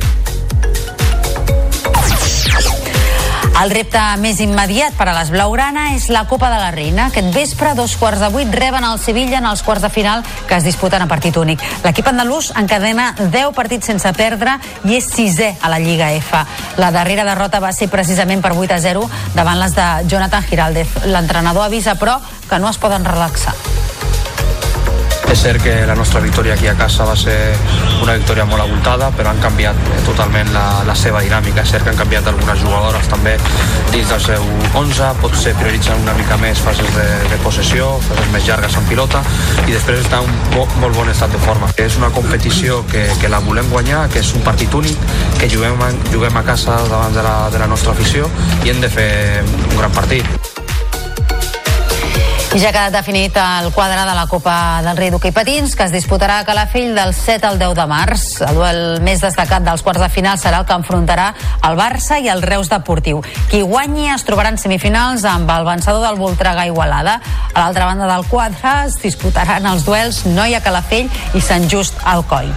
[3.58, 7.08] El repte més immediat per a les Blaugrana és la Copa de la Reina.
[7.08, 10.60] Aquest vespre, dos quarts de vuit, reben el Sevilla en els quarts de final que
[10.60, 11.64] es disputen a partit únic.
[11.82, 16.44] L'equip andalús encadena 10 partits sense perdre i és sisè a la Lliga F.
[16.78, 20.94] La darrera derrota va ser precisament per 8 a 0 davant les de Jonathan Giraldez.
[21.10, 23.58] L'entrenador avisa, però, que no es poden relaxar.
[25.32, 27.36] És cert que la nostra victòria aquí a casa va ser
[28.02, 31.64] una victòria molt abultada, però han canviat totalment la, la seva dinàmica.
[31.66, 33.36] És cert que han canviat algunes jugadores també
[33.92, 34.46] dins del seu
[34.80, 39.24] 11, potser prioritzen una mica més fases de, de possessió, fases més llargues en pilota,
[39.66, 41.72] i després està un molt, molt bon estat de forma.
[41.76, 45.84] És una competició que, que la volem guanyar, que és un partit únic, que juguem,
[46.14, 48.32] juguem a casa davant de la, de la nostra afició
[48.64, 49.12] i hem de fer
[49.44, 50.67] un gran partit.
[52.56, 55.84] I ja ha quedat definit el quadre de la Copa del Rei d'Hockey Patins, que
[55.84, 58.24] es disputarà a Calafell del 7 al 10 de març.
[58.48, 61.28] El duel més destacat dels quarts de final serà el que enfrontarà
[61.68, 63.22] el Barça i el Reus Deportiu.
[63.52, 67.20] Qui guanyi es trobarà en semifinals amb el vencedor del Voltregà Igualada.
[67.54, 72.54] A l'altra banda del quadre es disputaran els duels Noia Calafell i Sant Just Alcoi.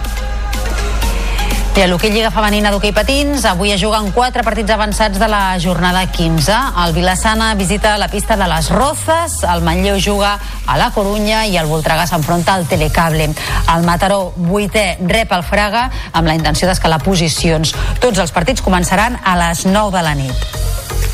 [1.71, 6.01] I l'hoquei Lliga Femenina d'hoquei patins, avui es juguen quatre partits avançats de la jornada
[6.03, 6.51] 15.
[6.83, 10.33] El Vilassana visita la pista de les Rozas, el Manlleu juga
[10.67, 13.29] a la Corunya i el Voltregà s'enfronta al Telecable.
[13.71, 17.71] El Mataró, vuitè, rep el Fraga amb la intenció d'escalar posicions.
[18.03, 21.10] Tots els partits començaran a les 9 de la nit.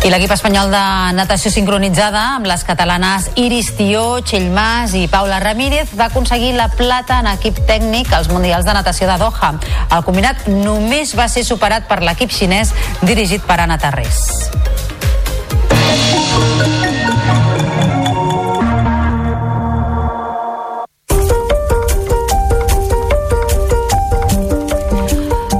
[0.00, 0.80] I l'equip espanyol de
[1.12, 6.70] natació sincronitzada amb les catalanes Iris Tió, Txell Mas i Paula Ramírez va aconseguir la
[6.72, 9.52] plata en equip tècnic als Mundials de Natació de Doha.
[9.92, 12.72] El combinat només va ser superat per l'equip xinès
[13.04, 14.24] dirigit per Anna Tarrés.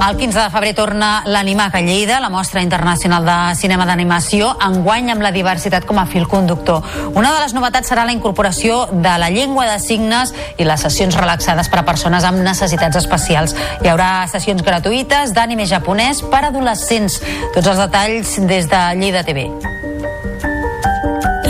[0.01, 5.11] El 15 de febrer torna l'Animac a Lleida, la mostra internacional de cinema d'animació, enguany
[5.13, 6.81] amb la diversitat com a fil conductor.
[7.13, 11.19] Una de les novetats serà la incorporació de la llengua de signes i les sessions
[11.21, 13.53] relaxades per a persones amb necessitats especials.
[13.85, 17.21] Hi haurà sessions gratuïtes d'anime japonès per a adolescents.
[17.53, 19.51] Tots els detalls des de Lleida TV.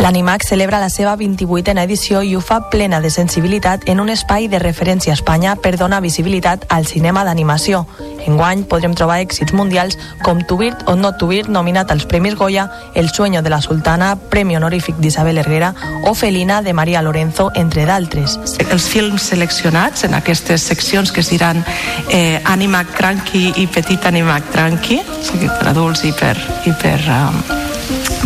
[0.01, 4.47] L'Animac celebra la seva 28a edició i ho fa plena de sensibilitat en un espai
[4.49, 7.83] de referència a Espanya per donar visibilitat al cinema d'animació.
[8.25, 12.65] Enguany podrem trobar èxits mundials com Tubirt o No Tubirt, nominat als Premis Goya,
[12.95, 15.75] El sueño de la sultana, Premi honorífic d'Isabel Herrera
[16.09, 18.39] o Felina de Maria Lorenzo, entre d'altres.
[18.57, 21.61] Els films seleccionats en aquestes seccions que es diran
[22.09, 26.97] eh, Animac Cranky i Petit Animac Tranqui, o sigui, per adults i per, i per
[27.05, 27.60] um,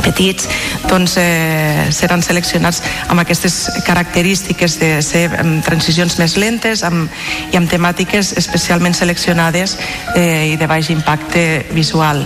[0.06, 0.48] petits
[0.90, 3.58] doncs, eh, seran seleccionats amb aquestes
[3.88, 7.10] característiques de ser amb transicions més lentes amb,
[7.52, 9.78] i amb temàtiques especialment seleccionades
[10.16, 12.26] eh, i de baix impacte visual.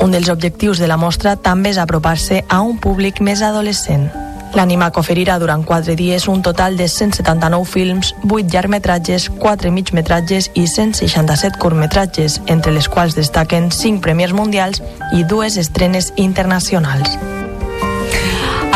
[0.00, 4.25] Un dels objectius de la mostra també és apropar-se a un públic més adolescent.
[4.54, 10.66] L'Animac oferirà durant 4 dies un total de 179 films, 8 llargmetratges, 4 migmetratges i
[10.66, 14.82] 167 curtmetratges, entre les quals destaquen 5 premiers mundials
[15.12, 17.18] i dues estrenes internacionals.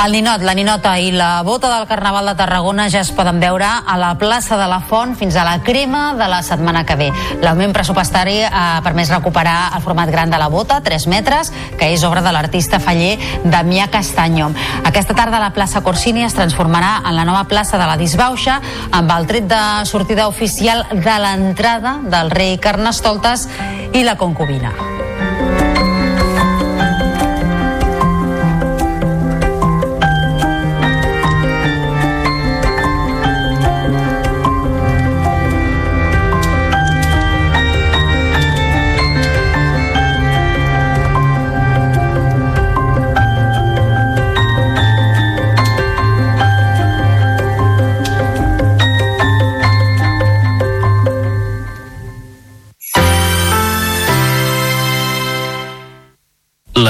[0.01, 3.67] El ninot, la ninota i la bota del Carnaval de Tarragona ja es poden veure
[3.69, 7.11] a la plaça de la Font fins a la crema de la setmana que ve.
[7.43, 12.07] L'augment pressupostari ha permès recuperar el format gran de la bota, 3 metres, que és
[12.09, 14.49] obra de l'artista faller Damià Castanyo.
[14.89, 18.61] Aquesta tarda la plaça Corsini es transformarà en la nova plaça de la Disbauxa
[18.91, 23.51] amb el tret de sortida oficial de l'entrada del rei Carnestoltes
[23.93, 24.73] i la concubina.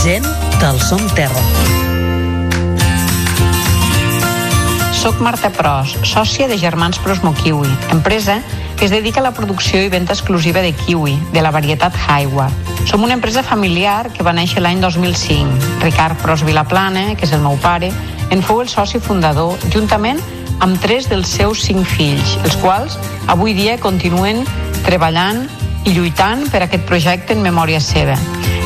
[0.02, 0.26] Gent
[0.58, 1.77] del Som Terra.
[5.08, 8.42] Soc Marta Pros, sòcia de Germans Pros Mokiwi, empresa
[8.76, 12.50] que es dedica a la producció i venda exclusiva de kiwi, de la varietat Haiwa.
[12.84, 15.80] Som una empresa familiar que va néixer l'any 2005.
[15.80, 17.88] Ricard Pros Vilaplana, que és el meu pare,
[18.28, 20.20] en fou el soci fundador, juntament
[20.60, 23.00] amb tres dels seus cinc fills, els quals
[23.32, 24.44] avui dia continuen
[24.84, 25.46] treballant
[25.88, 28.12] i lluitant per aquest projecte en memòria seva.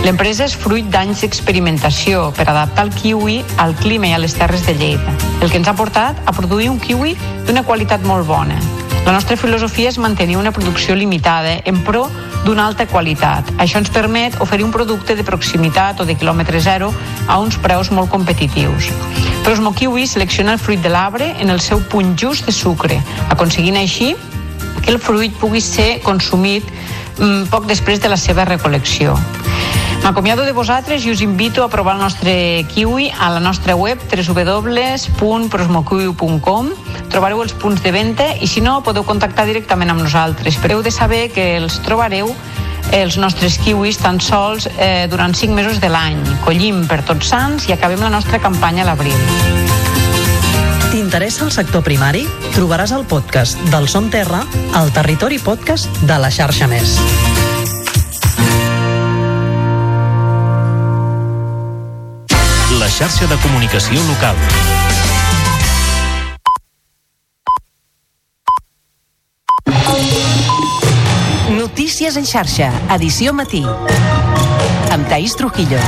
[0.02, 4.64] L'empresa és fruit d'anys d'experimentació per adaptar el kiwi al clima i a les terres
[4.66, 7.14] de Lleida, el que ens ha portat a produir un kiwi
[7.46, 8.58] d'una qualitat molt bona.
[9.06, 12.08] La nostra filosofia és mantenir una producció limitada en pro
[12.42, 13.54] d'una alta qualitat.
[13.62, 16.90] Això ens permet oferir un producte de proximitat o de quilòmetre zero
[17.28, 18.90] a uns preus molt competitius.
[19.46, 22.98] Prosmo Kiwi selecciona el fruit de l'arbre en el seu punt just de sucre,
[23.30, 24.16] aconseguint així
[24.82, 26.66] que el fruit pugui ser consumit
[27.50, 29.16] poc després de la seva recol·lecció.
[30.02, 33.98] M'acomiado de vosaltres i us invito a provar el nostre kiwi a la nostra web
[34.10, 36.70] www.prosmokiwi.com
[37.12, 40.56] Trobareu els punts de venda i si no podeu contactar directament amb nosaltres.
[40.58, 42.34] Però heu de saber que els trobareu
[42.92, 46.18] els nostres kiwis tan sols eh, durant 5 mesos de l'any.
[46.46, 49.71] Collim per tots sants i acabem la nostra campanya a l'abril.
[51.12, 52.22] T'interessa el sector primari?
[52.54, 54.38] Trobaràs el podcast del Som Terra
[54.72, 56.94] al Territori Podcast de la xarxa Més.
[62.80, 64.40] La xarxa de comunicació local.
[71.60, 73.66] Notícies en xarxa, edició matí.
[74.96, 75.82] Amb Taís Trujillo.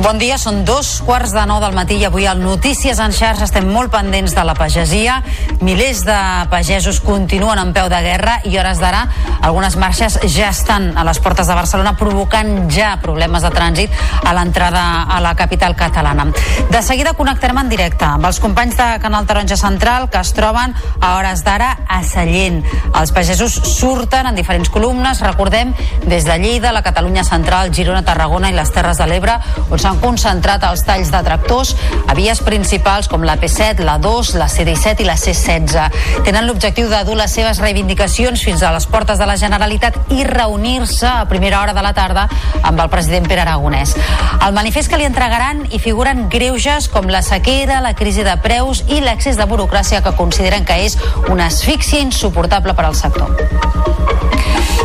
[0.00, 3.44] Bon dia, són dos quarts de nou del matí i avui al Notícies en xarxa
[3.44, 5.18] estem molt pendents de la pagesia.
[5.60, 6.16] Milers de
[6.48, 9.02] pagesos continuen en peu de guerra i hores d'ara
[9.44, 13.92] algunes marxes ja estan a les portes de Barcelona provocant ja problemes de trànsit
[14.24, 16.30] a l'entrada a la capital catalana.
[16.70, 20.72] De seguida connectarem en directe amb els companys de Canal Taronja Central que es troben
[21.00, 22.62] a hores d'ara a Sallent.
[22.94, 25.74] Els pagesos surten en diferents columnes, recordem,
[26.08, 29.36] des de Lleida, la Catalunya Central, Girona, Tarragona i les Terres de l'Ebre,
[29.68, 31.74] on concentrat els talls de tractors
[32.06, 36.22] a vies principals com la P7, la 2, la C-17 i la C-16.
[36.26, 40.22] Tenen l'objectiu de dur les seves reivindicacions fins a les portes de la Generalitat i
[40.28, 42.28] reunir-se a primera hora de la tarda
[42.62, 43.96] amb el president Pere Aragonès.
[44.40, 48.84] Al manifest que li entregaran hi figuren greuges com la sequera, la crisi de preus
[48.88, 50.98] i l'accés de burocràcia que consideren que és
[51.28, 53.34] una asfíxia insuportable per al sector.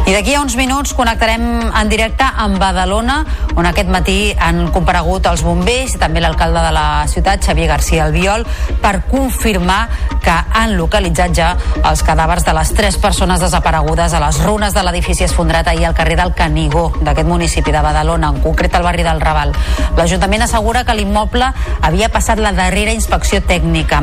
[0.06, 3.23] I d'aquí a uns minuts connectarem en directe amb Badalona,
[3.57, 8.06] on aquest matí han comparegut els bombers i també l'alcalde de la ciutat, Xavier García
[8.06, 8.46] Albiol,
[8.80, 9.90] per confirmar
[10.24, 11.50] que han localitzat ja
[11.84, 15.98] els cadàvers de les tres persones desaparegudes a les runes de l'edifici esfondrat ahir al
[15.98, 19.52] carrer del Canigó, d'aquest municipi de Badalona, en concret al barri del Raval.
[19.98, 21.52] L'Ajuntament assegura que l'immoble
[21.82, 24.00] havia passat la darrera inspecció tècnica.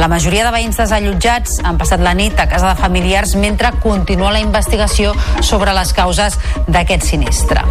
[0.00, 4.32] La majoria de veïns desallotjats han passat la nit a casa de familiars mentre continua
[4.32, 5.12] la investigació
[5.42, 7.66] sobre les causes d'aquest sinistre.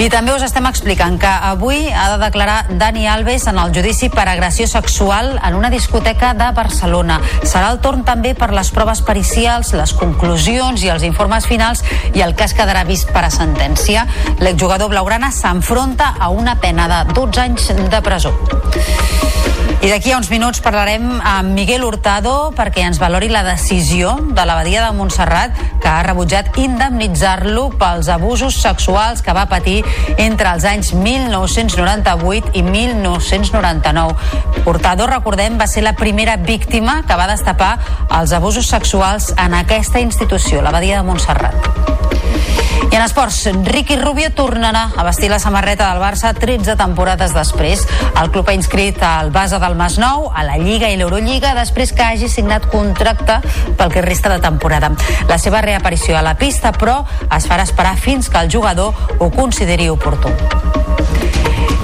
[0.00, 4.08] I també us estem explicant que avui ha de declarar Dani Alves en el judici
[4.12, 7.20] per agressió sexual en una discoteca de Barcelona.
[7.42, 12.24] Serà el torn també per les proves pericials, les conclusions i els informes finals i
[12.24, 14.06] el cas quedarà vist per a sentència.
[14.40, 18.34] L'exjugador blaugrana s'enfronta a una pena de 12 anys de presó.
[19.82, 24.44] I d'aquí a uns minuts parlarem amb Miguel Hurtado perquè ens valori la decisió de
[24.46, 29.81] l'abadia de Montserrat que ha rebutjat indemnitzar-lo pels abusos sexuals que va patir
[30.16, 34.14] entre els anys 1998 i 1999.
[34.64, 37.78] Hurtado, recordem, va ser la primera víctima que va destapar
[38.20, 41.72] els abusos sexuals en aquesta institució, l'abadia de Montserrat.
[42.92, 47.86] I en esports, Ricky Rubio tornarà a vestir la samarreta del Barça 13 temporades després.
[48.20, 52.04] El club ha inscrit al base del Masnou a la Lliga i l'Eurolliga després que
[52.04, 53.38] hagi signat contracte
[53.80, 54.92] pel que resta de temporada.
[55.32, 57.00] La seva reaparició a la pista, però,
[57.32, 60.28] es farà esperar fins que el jugador ho consideri oportú.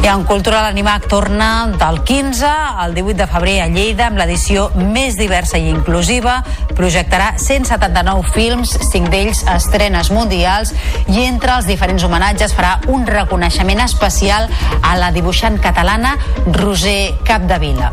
[0.08, 5.18] En Cultura l'Animac torna del 15 al 18 de febrer a Lleida amb l'edició més
[5.20, 6.38] diversa i inclusiva.
[6.78, 10.72] Projectarà 179 films, 5 d'ells estrenes mundials
[11.12, 14.48] i entre els diferents homenatges farà un reconeixement especial
[14.80, 16.16] a la dibuixant catalana
[16.56, 17.92] Roser Capdevila.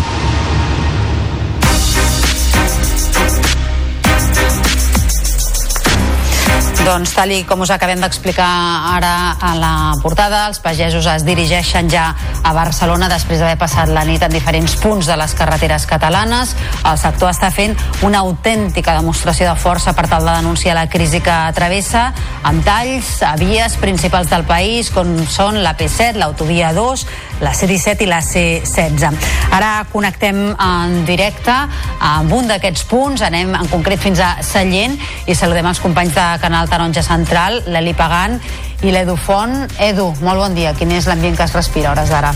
[6.81, 8.47] Doncs tal i com us acabem d'explicar
[8.95, 12.07] ara a la portada, els pagesos es dirigeixen ja
[12.41, 16.55] a Barcelona després d'haver passat la nit en diferents punts de les carreteres catalanes.
[16.81, 21.21] El sector està fent una autèntica demostració de força per tal de denunciar la crisi
[21.21, 22.07] que travessa
[22.49, 27.05] amb talls a vies principals del país com són la P7, l'autovia 2,
[27.45, 29.29] la C-17 i la C-16.
[29.53, 31.53] Ara connectem en directe
[32.01, 34.97] amb un d'aquests punts, anem en concret fins a Sallent
[35.29, 38.37] i saludem els companys de Canal Taronja Central, l'Eli Pagant
[38.81, 39.65] i l'Edu Font.
[39.83, 40.71] Edu, molt bon dia.
[40.77, 42.31] Quin és l'ambient que es respira hores d'ara?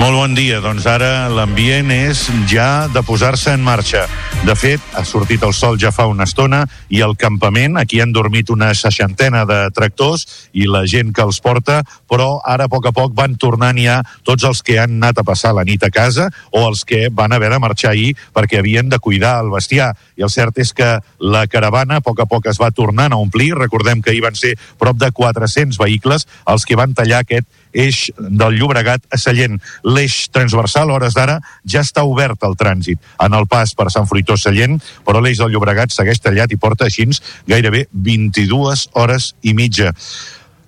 [0.00, 0.62] Molt bon dia.
[0.64, 4.06] Doncs ara l'ambient és ja de posar-se en marxa.
[4.46, 6.60] De fet, ha sortit el sol ja fa una estona
[6.94, 10.22] i el campament, aquí han dormit una seixantena de tractors
[10.54, 13.96] i la gent que els porta, però ara a poc a poc van tornant ja
[14.22, 17.34] tots els que han anat a passar la nit a casa o els que van
[17.34, 19.96] haver de marxar ahir perquè havien de cuidar el bestiar.
[20.14, 23.18] I el cert és que la caravana a poc a poc es va tornant a
[23.18, 23.50] omplir.
[23.58, 28.06] Recordem que hi van ser prop de 400 vehicles els que van tallar aquest eix
[28.16, 29.58] del Llobregat a Sallent.
[29.84, 34.35] L'eix transversal, hores d'ara, ja està obert al trànsit en el pas per Sant Fruitós
[34.40, 37.06] Sallent, però l'eix del Llobregat segueix tallat i porta així
[37.46, 39.92] gairebé 22 hores i mitja.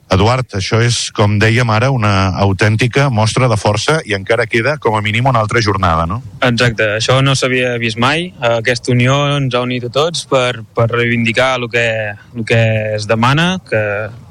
[0.09, 4.97] Eduard, això és, com dèiem ara, una autèntica mostra de força i encara queda, com
[4.97, 6.23] a mínim, una altra jornada, no?
[6.41, 8.31] Exacte, això no s'havia vist mai.
[8.41, 11.87] Aquesta unió ens ha unit a tots per, per reivindicar el que,
[12.17, 12.63] el que
[12.97, 13.83] es demana, que,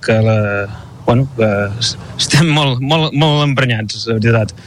[0.01, 0.39] que la,
[1.05, 1.51] bueno, que
[2.17, 4.57] estem molt, molt, molt emprenyats, de veritat.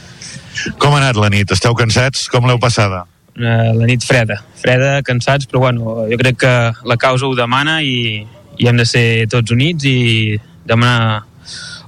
[0.79, 1.51] Com ha anat la nit?
[1.51, 2.29] Esteu cansats?
[2.31, 3.03] Com l'heu passada?
[3.31, 7.79] Eh, la nit freda, freda, cansats, però bueno, jo crec que la causa ho demana
[7.81, 8.25] i,
[8.59, 10.35] i hem de ser tots units i
[10.67, 11.23] demanar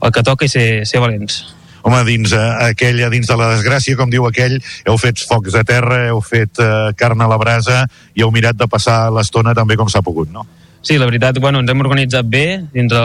[0.04, 1.42] el que toca i ser, ser valents.
[1.84, 4.56] Home, dins eh, aquella, dins de la desgràcia, com diu aquell,
[4.88, 7.84] heu fet focs a terra, heu fet eh, carn a la brasa
[8.16, 10.48] i heu mirat de passar l'estona també com s'ha pogut, no?
[10.84, 13.04] Sí, la veritat, bueno, ens hem organitzat bé dintre,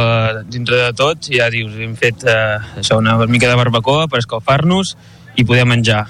[0.50, 4.96] dintre de tot, ja dius, hem fet eh, això, una mica de barbacoa per escalfar-nos
[5.38, 6.04] i poder menjar.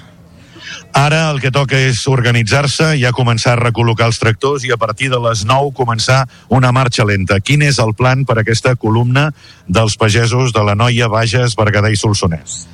[0.93, 5.11] Ara el que toca és organitzar-se, ja començar a recol·locar els tractors i a partir
[5.13, 7.37] de les 9 començar una marxa lenta.
[7.39, 9.29] Quin és el plan per aquesta columna
[9.67, 12.65] dels pagesos de la Noia, Bages, Berguedà i Solsonès?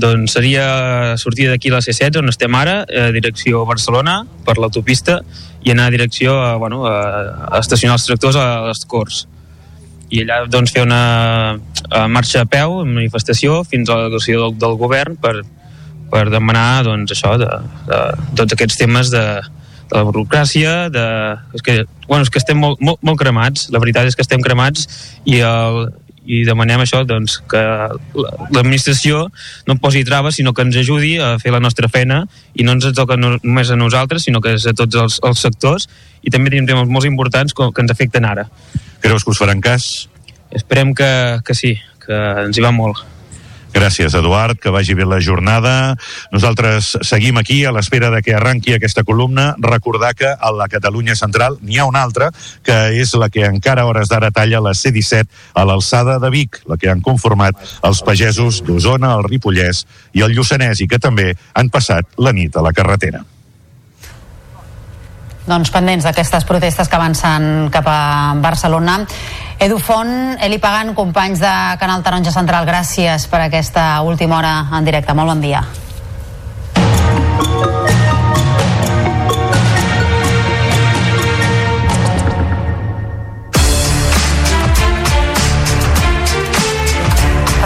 [0.00, 5.20] Doncs seria sortir d'aquí a la C16, on estem ara, a direcció Barcelona, per l'autopista,
[5.62, 6.96] i anar a direcció a, bueno, a,
[7.50, 9.26] a estacionar els tractors a les Corts.
[10.10, 11.56] I allà doncs, fer una
[12.10, 15.36] marxa a peu, manifestació, fins a la del, del govern per,
[16.10, 17.48] per demanar doncs, això, de,
[17.88, 18.02] de,
[18.38, 19.24] tots aquests temes de,
[19.90, 21.06] de la burocràcia, de...
[21.56, 24.42] És que, bueno, és que estem molt, molt, molt cremats, la veritat és que estem
[24.44, 24.86] cremats
[25.24, 25.88] i, el,
[26.30, 27.60] i demanem això, doncs, que
[28.14, 29.26] l'administració
[29.68, 32.22] no posi traves, sinó que ens ajudi a fer la nostra feina
[32.54, 35.46] i no ens toca no, només a nosaltres, sinó que és a tots els, els
[35.46, 35.88] sectors
[36.22, 38.46] i també tenim temes molt importants que, que ens afecten ara.
[39.00, 40.08] Creus que us faran cas?
[40.50, 41.10] Esperem que,
[41.46, 43.00] que sí, que ens hi va molt.
[43.72, 45.94] Gràcies, Eduard, que vagi bé la jornada.
[46.32, 49.54] Nosaltres seguim aquí a l'espera de que arranqui aquesta columna.
[49.62, 52.32] Recordar que a la Catalunya Central n'hi ha una altra,
[52.66, 56.76] que és la que encara hores d'ara talla la C-17 a l'alçada de Vic, la
[56.76, 61.70] que han conformat els pagesos d'Osona, el Ripollès i el Lluçanès, i que també han
[61.70, 63.22] passat la nit a la carretera.
[65.48, 69.00] Doncs pendents d'aquestes protestes que avancen cap a Barcelona.
[69.60, 74.84] Edu Font, Eli Pagant, companys de Canal Taronja Central, gràcies per aquesta última hora en
[74.84, 75.16] directe.
[75.16, 75.64] Molt bon dia.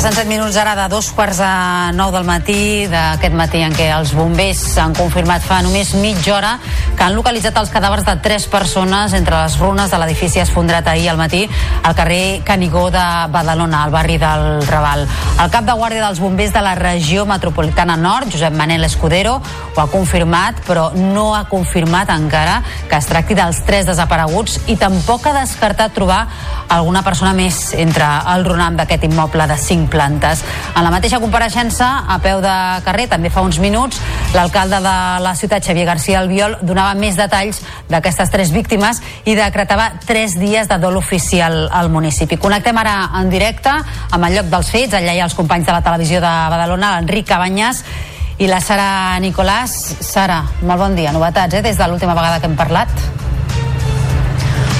[0.04, 1.50] Passen 7 minuts ara de dos quarts de
[1.96, 6.50] nou del matí, d'aquest matí en què els bombers han confirmat fa només mitja hora
[6.92, 11.08] que han localitzat els cadàvers de tres persones entre les runes de l'edifici esfondrat ahir
[11.08, 11.46] al matí
[11.82, 15.06] al carrer Canigó de Badalona, al barri del Raval.
[15.40, 19.38] El cap de guàrdia dels bombers de la regió metropolitana nord, Josep Manel Escudero,
[19.74, 22.60] ho ha confirmat, però no ha confirmat encara
[22.90, 26.26] que es tracti dels tres desapareguts i tampoc ha descartat trobar
[26.68, 28.04] alguna persona més entre
[28.36, 30.42] el runam d'aquest immoble de cinc plantes.
[30.74, 32.54] En la mateixa compareixença, a peu de
[32.84, 34.00] carrer, també fa uns minuts,
[34.34, 39.92] l'alcalde de la ciutat, Xavier García Albiol, donava més detalls d'aquestes tres víctimes i decretava
[40.06, 42.40] tres dies de dol oficial al municipi.
[42.42, 44.98] Connectem ara en directe amb el lloc dels fets.
[44.98, 47.84] Allà hi ha els companys de la televisió de Badalona, l'Enric Cabanyes
[48.38, 49.76] i la Sara Nicolàs.
[50.02, 51.14] Sara, molt bon dia.
[51.14, 53.33] Novetats, eh, des de l'última vegada que hem parlat?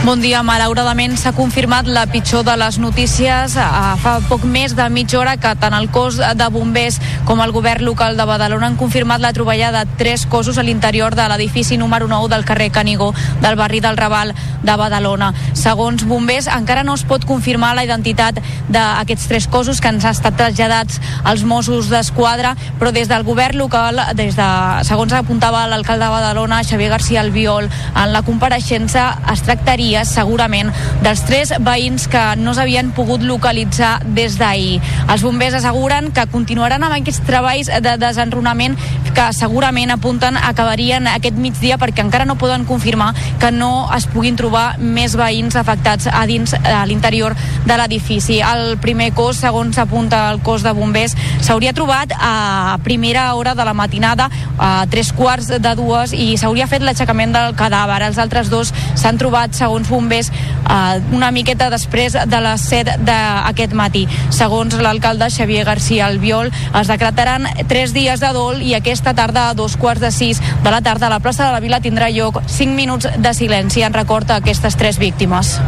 [0.05, 0.43] Bon dia.
[0.45, 3.55] Malauradament s'ha confirmat la pitjor de les notícies.
[4.03, 7.87] Fa poc més de mitja hora que tant el cos de bombers com el govern
[7.87, 12.05] local de Badalona han confirmat la troballa de tres cossos a l'interior de l'edifici número
[12.07, 15.31] 9 del carrer Canigó del barri del Raval de Badalona.
[15.57, 20.13] Segons bombers, encara no es pot confirmar la identitat d'aquests tres cossos que ens han
[20.13, 24.51] estat traslladats als Mossos d'Esquadra, però des del govern local, des de,
[24.85, 30.73] segons apuntava l'alcalde de Badalona, Xavier García Albiol, en la compareixença es tractaria dies segurament
[31.05, 34.81] dels tres veïns que no s'havien pogut localitzar des d'ahir.
[35.07, 38.75] Els bombers asseguren que continuaran amb aquests treballs de desenrunament
[39.15, 44.35] que segurament apunten acabarien aquest migdia perquè encara no poden confirmar que no es puguin
[44.35, 48.41] trobar més veïns afectats a dins a l'interior de l'edifici.
[48.43, 51.15] El primer cos, segons apunta el cos de bombers,
[51.45, 54.27] s'hauria trobat a primera hora de la matinada,
[54.59, 58.03] a tres quarts de dues, i s'hauria fet l'aixecament del cadàver.
[58.09, 63.75] Els altres dos s'han trobat, segons bombers, eh, una miqueta després de les 7 d'aquest
[63.75, 64.07] matí.
[64.31, 69.55] Segons l'alcalde Xavier García Albiol, es decretaran tres dies de dol i aquesta tarda a
[69.55, 72.41] dos quarts de sis de la tarda a la plaça de la Vila tindrà lloc
[72.47, 75.59] 5 minuts de silenci en record a aquestes tres víctimes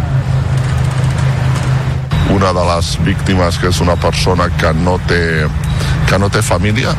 [2.35, 5.47] una de les víctimes que és una persona que no té,
[6.09, 6.95] que no té família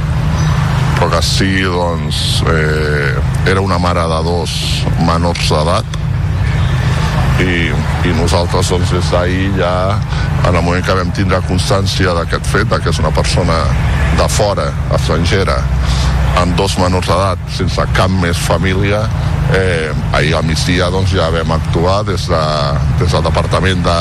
[0.97, 3.13] però que sí doncs, eh,
[3.45, 4.53] era una mare de dos
[5.05, 5.97] menors d'edat
[7.43, 7.69] i,
[8.07, 9.73] i nosaltres doncs, des d'ahir ja
[10.47, 13.59] en el moment que vam tindre constància d'aquest fet que és una persona
[14.17, 15.57] de fora, estrangera
[16.41, 19.03] amb dos menors d'edat sense cap més família
[19.53, 22.43] eh, ahir al migdia doncs, ja vam actuar des, de,
[22.99, 23.99] des del Departament de,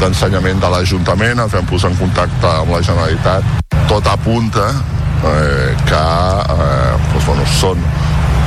[0.00, 3.54] d'ensenyament de l'Ajuntament, ens vam posar en contacte amb la Generalitat.
[3.88, 7.88] Tot apunta eh, que eh, doncs, bueno, són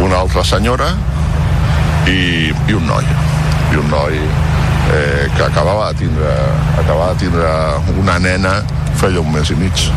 [0.06, 0.94] una altra senyora
[2.08, 2.22] i,
[2.52, 3.29] i un noi.
[3.70, 6.32] I un noi eh, que acabava de, tindre,
[6.80, 7.50] acabava de tindre
[8.02, 8.64] una nena
[8.98, 9.90] feia un mes i mig.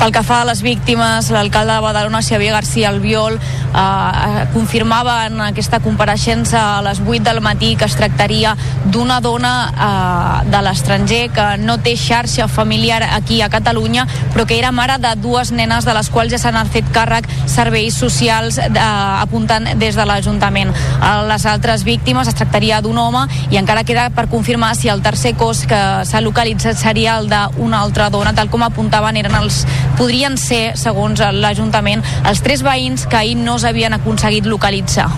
[0.00, 5.42] Pel que fa a les víctimes, l'alcalde de Badalona, Xavier García Albiol, eh, confirmava en
[5.44, 8.54] aquesta compareixença a les 8 del matí que es tractaria
[8.86, 14.56] d'una dona eh, de l'estranger que no té xarxa familiar aquí a Catalunya, però que
[14.58, 18.70] era mare de dues nenes de les quals ja s'han fet càrrec serveis socials eh,
[18.80, 20.72] apuntant des de l'Ajuntament.
[21.02, 25.04] A les altres víctimes es tractaria d'un home i encara queda per confirmar si el
[25.04, 29.66] tercer cos que s'ha localitzat seria el d'una altra dona, tal com apuntaven eren els
[29.98, 35.10] podrien ser, segons l'Ajuntament, els tres veïns que ahir no s'havien aconseguit localitzar.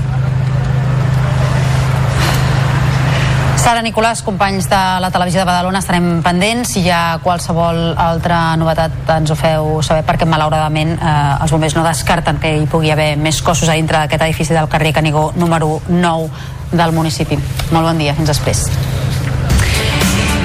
[3.62, 6.72] Sara Nicolàs, companys de la televisió de Badalona, estarem pendents.
[6.74, 11.12] Si hi ha qualsevol altra novetat ens ho feu saber perquè malauradament eh,
[11.44, 14.66] els bombers no descarten que hi pugui haver més cossos a dintre d'aquest edifici del
[14.72, 17.38] carrer Canigó número 9 del municipi.
[17.70, 18.66] Molt bon dia, fins després.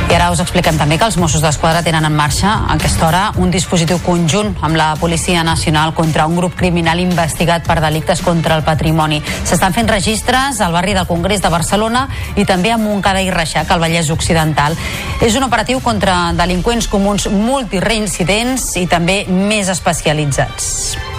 [0.07, 3.23] I ara us expliquem també que els Mossos d'Esquadra tenen en marxa a aquesta hora
[3.43, 8.55] un dispositiu conjunt amb la Policia Nacional contra un grup criminal investigat per delictes contra
[8.55, 9.19] el patrimoni.
[9.43, 12.05] S'estan fent registres al barri del Congrés de Barcelona
[12.39, 14.79] i també a Montcada i Reixac, al Vallès Occidental.
[15.19, 21.16] És un operatiu contra delinqüents comuns multireincidents i també més especialitzats.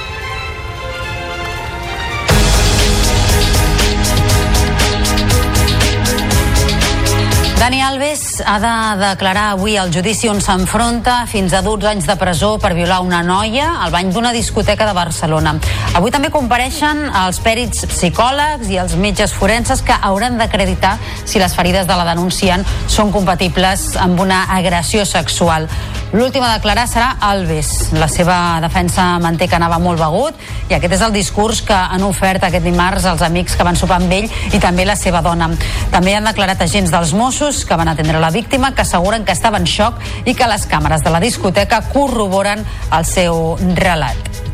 [8.45, 12.75] Ha de declarar avui al judici on s'enfronta fins a 12 anys de presó per
[12.77, 15.55] violar una noia al bany d'una discoteca de Barcelona.
[15.99, 21.55] Avui també compareixen els pèrits psicòlegs i els metges forenses que hauran d'acreditar si les
[21.55, 25.69] ferides de la denunciant són compatibles amb una agressió sexual.
[26.13, 27.93] L'últim a declarar serà Alves.
[27.93, 30.35] La seva defensa manté que anava molt begut
[30.69, 34.01] i aquest és el discurs que han ofert aquest dimarts els amics que van sopar
[34.01, 35.51] amb ell i també la seva dona.
[35.93, 39.37] També han declarat agents dels Mossos Mossos que van atendre la víctima que asseguren que
[39.37, 44.48] estava en xoc i que les càmeres de la discoteca corroboren el seu relat.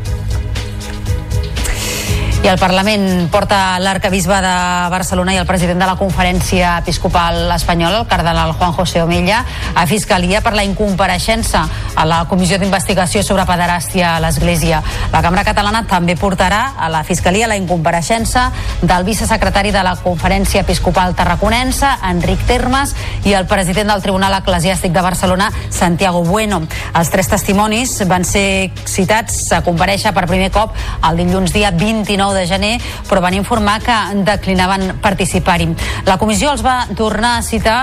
[2.45, 4.57] I el Parlament porta l'arcabisbe de
[4.93, 9.39] Barcelona i el president de la Conferència Episcopal Espanyola, el cardenal Juan José Omella,
[9.73, 11.63] a Fiscalia per la incompareixença
[11.95, 14.83] a la Comissió d'Investigació sobre pederàstia a l'Església.
[15.09, 18.51] La Cambra Catalana també portarà a la Fiscalia la incompareixença
[18.83, 22.93] del vicesecretari de la Conferència Episcopal Tarraconense, Enric Termes,
[23.25, 26.61] i el president del Tribunal Eclesiàstic de Barcelona, Santiago Bueno.
[26.93, 30.77] Els tres testimonis van ser citats a compareixer per primer cop
[31.09, 32.73] el dilluns dia 29 de gener,
[33.09, 33.95] però van informar que
[34.27, 35.71] declinaven participar-hi.
[36.05, 37.79] La comissió els va tornar a citar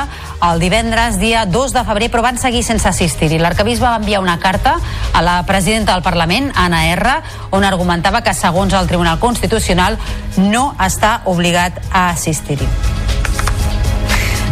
[0.50, 3.40] el divendres, dia 2 de febrer, però van seguir sense assistir-hi.
[3.42, 4.76] L'arcabisbe va enviar una carta
[5.12, 7.18] a la presidenta del Parlament, Anna R.,
[7.50, 9.98] on argumentava que, segons el Tribunal Constitucional,
[10.36, 12.68] no està obligat a assistir-hi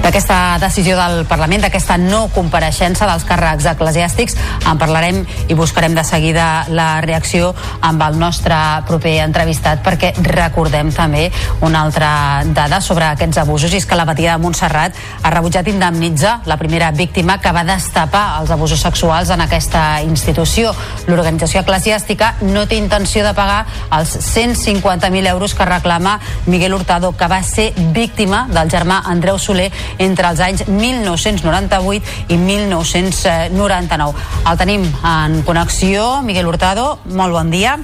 [0.01, 4.37] d'aquesta decisió del Parlament, d'aquesta no compareixença dels càrrecs eclesiàstics.
[4.71, 7.53] En parlarem i buscarem de seguida la reacció
[7.85, 8.57] amb el nostre
[8.89, 11.27] proper entrevistat perquè recordem també
[11.61, 12.11] una altra
[12.47, 16.57] dada sobre aquests abusos i és que la Batia de Montserrat ha rebutjat indemnitzar la
[16.57, 20.73] primera víctima que va destapar els abusos sexuals en aquesta institució.
[21.09, 23.67] L'organització eclesiàstica no té intenció de pagar
[23.99, 29.71] els 150.000 euros que reclama Miguel Hurtado, que va ser víctima del germà Andreu Soler
[29.99, 34.29] entre els anys 1998 i 1999.
[34.51, 37.79] El tenim en connexió, Miguel Hurtado, molt bon dia.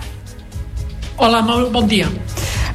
[1.17, 2.11] Hola, molt bon dia.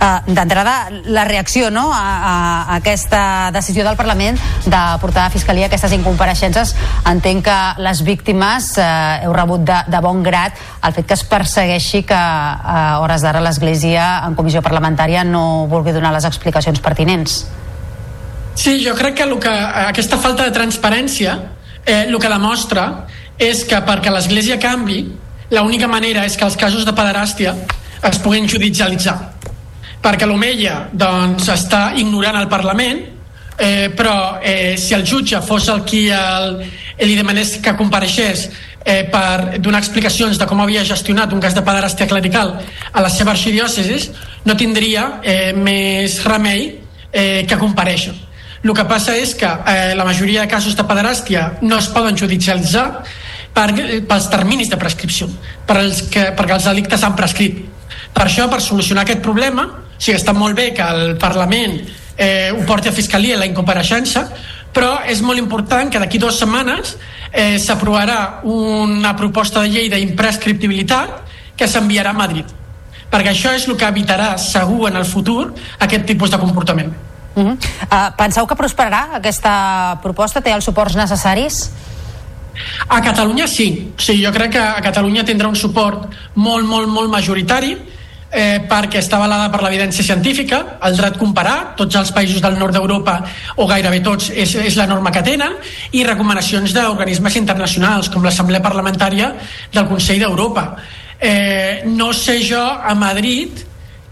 [0.01, 5.67] Uh, D'entrada, la reacció no, a, a, aquesta decisió del Parlament de portar a Fiscalia
[5.69, 6.73] aquestes incompareixences.
[7.05, 11.21] Entenc que les víctimes uh, heu rebut de, de bon grat el fet que es
[11.21, 17.43] persegueixi que a hores d'ara l'Església en comissió parlamentària no vulgui donar les explicacions pertinents.
[18.55, 19.49] Sí, jo crec que, que
[19.87, 21.37] aquesta falta de transparència
[21.85, 23.07] eh, el que demostra
[23.41, 25.05] és que perquè l'Església canvi,
[25.51, 27.55] l'única manera és que els casos de pederàstia
[28.07, 29.17] es puguin judicialitzar.
[30.01, 33.01] Perquè l'Omeia doncs, està ignorant el Parlament,
[33.57, 36.57] eh, però eh, si el jutge fos el qui el,
[37.01, 38.49] li demanés que compareixés
[38.83, 42.57] eh, per donar explicacions de com havia gestionat un cas de pederàstia clerical
[42.91, 44.09] a la seva arxidiòcesis,
[44.45, 46.67] no tindria eh, més remei
[47.13, 48.30] eh, que compareixer
[48.63, 52.17] el que passa és que eh, la majoria de casos de pederàstia no es poden
[52.17, 52.85] judicialitzar
[53.53, 53.67] per,
[54.07, 55.27] pels terminis de prescripció,
[55.65, 57.63] per als que, perquè els delictes han prescrit.
[58.13, 61.79] Per això, per solucionar aquest problema, o sigui, està molt bé que el Parlament
[62.17, 64.27] eh, ho porti a Fiscalia la incompareixença,
[64.71, 66.95] però és molt important que d'aquí dues setmanes
[67.31, 71.21] eh, s'aprovarà una proposta de llei d'imprescriptibilitat
[71.57, 72.57] que s'enviarà a Madrid
[73.11, 75.51] perquè això és el que evitarà segur en el futur
[75.83, 76.93] aquest tipus de comportament.
[77.35, 77.53] Uh -huh.
[77.53, 80.41] uh, penseu que prosperarà aquesta proposta?
[80.41, 81.71] Té els suports necessaris?
[82.87, 83.93] A Catalunya sí.
[83.97, 84.23] sí.
[84.23, 87.77] Jo crec que a Catalunya tindrà un suport molt, molt, molt majoritari
[88.31, 92.73] eh, perquè està avalada per l'evidència científica, el dret comparar, tots els països del nord
[92.75, 93.19] d'Europa,
[93.57, 95.57] o gairebé tots, és, és la norma que tenen,
[95.91, 99.33] i recomanacions d'organismes internacionals, com l'Assemblea Parlamentària
[99.73, 100.71] del Consell d'Europa.
[101.19, 103.59] Eh, no sé jo a Madrid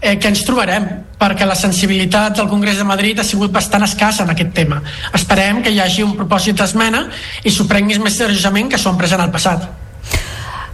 [0.00, 0.86] eh, que ens trobarem
[1.20, 4.80] perquè la sensibilitat del Congrés de Madrid ha sigut bastant escassa en aquest tema.
[5.16, 7.06] Esperem que hi hagi un propòsit d'esmena
[7.44, 9.68] i s'ho prenguis més seriosament que s'ho han pres en el passat.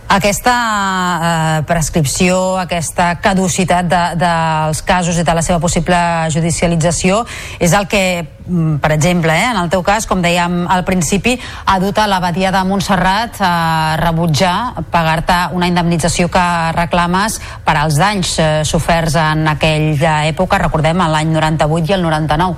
[0.07, 5.99] Aquesta eh, prescripció, aquesta caducitat de, dels casos i de la seva possible
[6.31, 7.25] judicialització
[7.59, 11.35] és el que, mm, per exemple, eh, en el teu cas, com dèiem al principi,
[11.67, 16.47] ha dut a l'abadia de Montserrat a rebutjar pagar-te una indemnització que
[16.79, 22.57] reclames per als danys eh, soferts en aquella època, recordem, l'any 98 i el 99.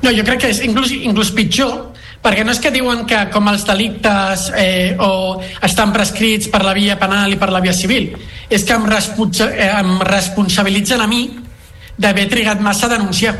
[0.00, 1.91] No, jo crec que és inclús, inclús pitjor
[2.22, 6.74] perquè no és que diuen que com els delictes eh, o estan prescrits per la
[6.76, 8.12] via penal i per la via civil,
[8.48, 11.24] és que em, eh, em responsabilitzen a mi
[11.98, 13.34] d'haver trigat massa a denunciar.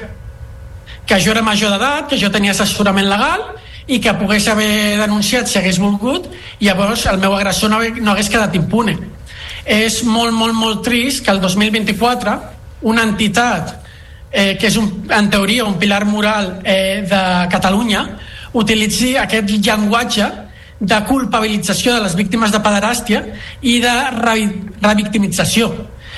[1.06, 3.52] Que jo era major d'edat, que jo tenia assessorament legal
[3.86, 6.28] i que pogués haver denunciat si hagués volgut
[6.60, 8.96] i llavors el meu agressor no, no hagués quedat impune.
[9.64, 12.34] És molt, molt, molt trist que el 2024
[12.90, 13.76] una entitat
[14.32, 18.02] eh, que és un, en teoria un pilar moral eh, de Catalunya
[18.52, 20.28] utilitzi aquest llenguatge
[20.82, 23.22] de culpabilització de les víctimes de pederàstia
[23.62, 23.92] i de
[24.82, 25.70] revictimització.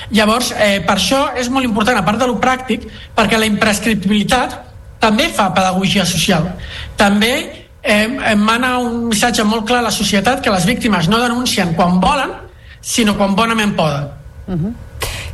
[0.09, 4.57] Llavors, eh, per això és molt important, a part de lo pràctic, perquè la imprescriptibilitat
[4.99, 6.49] també fa pedagogia social.
[6.97, 7.33] També
[7.81, 11.99] eh, mana un missatge molt clar a la societat que les víctimes no denuncien quan
[11.99, 12.33] volen,
[12.81, 14.09] sinó quan bonament poden.
[14.47, 14.73] Uh -huh.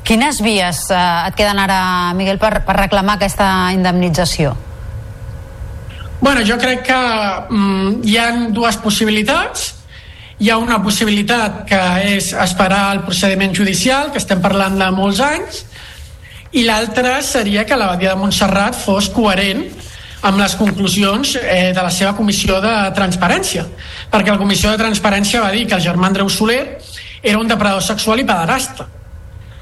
[0.03, 4.55] Quines vies eh, et queden ara, Miguel, per, per reclamar aquesta indemnització?
[6.21, 6.97] Bueno, jo crec que
[7.49, 9.71] mm, hi han dues possibilitats.
[10.41, 11.81] Hi ha una possibilitat que
[12.15, 15.63] és esperar el procediment judicial, que estem parlant de molts anys,
[16.51, 19.63] i l'altra seria que l'abadia de Montserrat fos coherent
[20.21, 23.63] amb les conclusions eh, de la seva comissió de transparència
[24.11, 26.77] perquè la comissió de transparència va dir que el germà Andreu Soler
[27.23, 28.85] era un depredador sexual i pederasta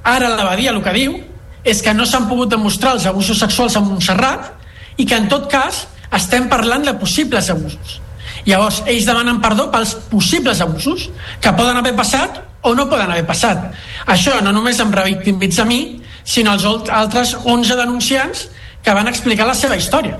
[0.03, 1.15] ara l'abadia el que diu
[1.63, 4.51] és que no s'han pogut demostrar els abusos sexuals a Montserrat
[4.97, 7.99] i que en tot cas estem parlant de possibles abusos.
[8.47, 11.09] Llavors ells demanen perdó pels possibles abusos
[11.41, 13.69] que poden haver passat o no poden haver passat.
[14.07, 18.47] Això no només em revictimitza a mi sinó els altres 11 denunciants
[18.83, 20.19] que van explicar la seva història.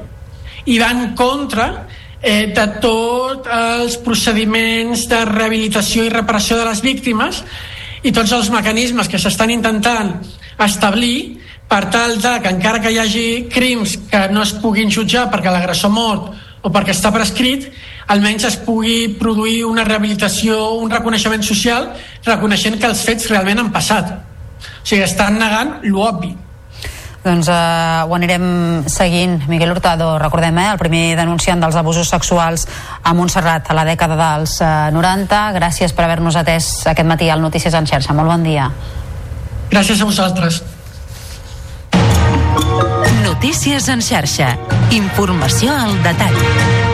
[0.66, 1.70] I van contra
[2.22, 7.44] eh, de tots els procediments de rehabilitació i reparació de les víctimes
[8.04, 10.14] i tots els mecanismes que s'estan intentant
[10.60, 15.28] establir per tal de que encara que hi hagi crims que no es puguin jutjar
[15.30, 16.34] perquè l'agressor mort
[16.66, 17.70] o perquè està prescrit,
[18.12, 21.92] almenys es pugui produir una rehabilitació, un reconeixement social,
[22.26, 24.12] reconeixent que els fets realment han passat.
[24.60, 26.34] O sigui, estan negant l'obvi.
[27.24, 28.44] Doncs eh, ho anirem
[28.90, 29.38] seguint.
[29.52, 32.66] Miguel Hurtado, recordem, eh, el primer denunciant dels abusos sexuals
[33.04, 35.44] a Montserrat a la dècada dels eh, 90.
[35.60, 38.16] Gràcies per haver-nos atès aquest matí al Notícies en xarxa.
[38.18, 38.72] Molt bon dia.
[39.70, 40.64] Gràcies a vosaltres.
[43.30, 44.58] Notícies en xarxa.
[44.90, 46.89] Informació al detall.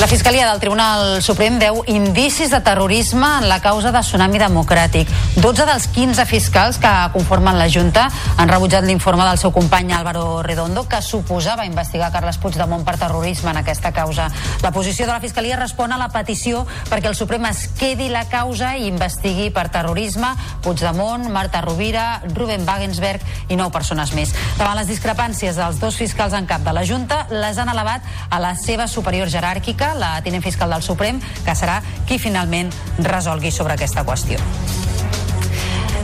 [0.00, 5.10] La Fiscalia del Tribunal Suprem veu indicis de terrorisme en la causa de Tsunami Democràtic.
[5.36, 8.06] 12 dels 15 fiscals que conformen la Junta
[8.40, 13.50] han rebutjat l'informe del seu company Álvaro Redondo que suposava investigar Carles Puigdemont per terrorisme
[13.52, 14.30] en aquesta causa.
[14.62, 18.24] La posició de la Fiscalia respon a la petició perquè el Suprem es quedi la
[18.24, 20.32] causa i investigui per terrorisme
[20.64, 24.32] Puigdemont, Marta Rovira, Ruben Wagensberg i nou persones més.
[24.56, 28.00] Davant les discrepàncies dels dos fiscals en cap de la Junta, les han elevat
[28.30, 32.70] a la seva superior jeràrquica la tinent fiscal del Suprem, que serà qui finalment
[33.02, 34.38] resolgui sobre aquesta qüestió.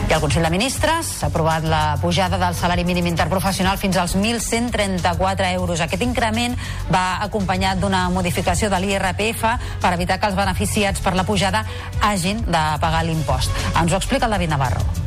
[0.07, 4.15] I el Consell de Ministres ha aprovat la pujada del salari mínim interprofessional fins als
[4.15, 5.83] 1.134 euros.
[5.83, 6.55] Aquest increment
[6.95, 9.43] va acompanyat d'una modificació de l'IRPF
[9.83, 11.65] per evitar que els beneficiats per la pujada
[12.01, 13.51] hagin de pagar l'impost.
[13.75, 15.06] Ens ho explica el David Navarro.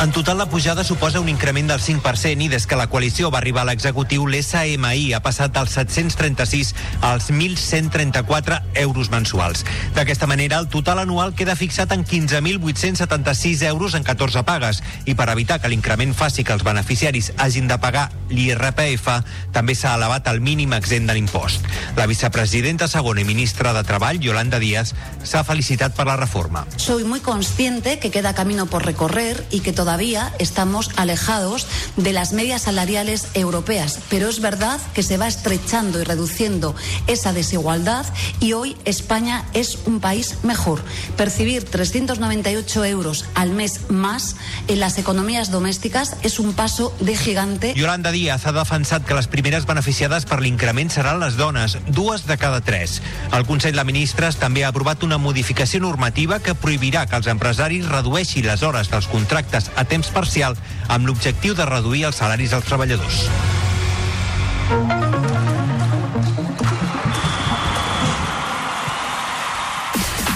[0.00, 3.40] En total, la pujada suposa un increment del 5% i des que la coalició va
[3.40, 6.70] arribar a l'executiu, l'SMI ha passat dels 736
[7.02, 9.64] als 1.134 euros mensuals.
[9.96, 15.26] D'aquesta manera, el total anual queda fixat en 15.876 euros en 14 pagues i per
[15.32, 19.10] evitar que l'increment faci que els beneficiaris hagin de pagar l'IRPF,
[19.50, 21.66] també s'ha elevat el mínim exempt de l'impost.
[21.98, 24.94] La vicepresidenta segona i ministra de Treball, Yolanda Díaz,
[25.24, 26.66] s'ha felicitat per la reforma.
[26.76, 31.66] Soy muy consciente que queda camino por recorrer y que todavía estamos alejados
[31.96, 36.74] de las medias salariales europeas, pero es verdad que se va estrechando y reduciendo
[37.06, 38.04] esa desigualdad
[38.38, 40.82] y hoy España es un país mejor.
[41.16, 44.36] Percibir 398 euros al mes más
[44.66, 47.72] en las economías domésticas es un paso de gigante.
[47.74, 52.36] Yolanda Díaz ha defensat que les primeres beneficiades per l'increment seran les dones, dues de
[52.36, 53.00] cada tres.
[53.32, 57.88] El Consell de Ministres també ha aprovat una modificació normativa que prohibirà que els empresaris
[57.88, 62.66] redueixin les hores dels contractes a temps parcial amb l'objectiu de reduir els salaris dels
[62.66, 63.22] treballadors.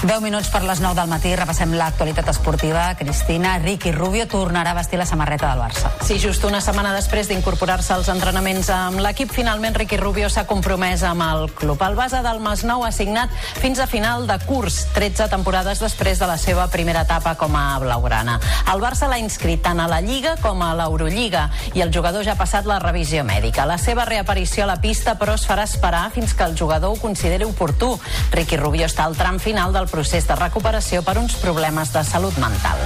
[0.03, 2.89] 10 minuts per les 9 del matí, repassem l'actualitat esportiva.
[2.99, 5.93] Cristina, Ricky Rubio tornarà a vestir la samarreta del Barça.
[6.03, 11.05] Sí, just una setmana després d'incorporar-se als entrenaments amb l'equip, finalment Ricky Rubio s'ha compromès
[11.07, 11.79] amb el club.
[11.87, 13.31] El base del Masnou ha signat
[13.61, 17.79] fins a final de curs, 13 temporades després de la seva primera etapa com a
[17.79, 18.41] blaugrana.
[18.75, 21.45] El Barça l'ha inscrit tant a la Lliga com a l'Eurolliga
[21.79, 23.69] i el jugador ja ha passat la revisió mèdica.
[23.71, 26.99] La seva reaparició a la pista, però, es farà esperar fins que el jugador ho
[26.99, 27.95] consideri oportú.
[28.35, 32.37] Ricky Rubio està al tram final del procés de recuperació per uns problemes de salut
[32.41, 32.81] mental.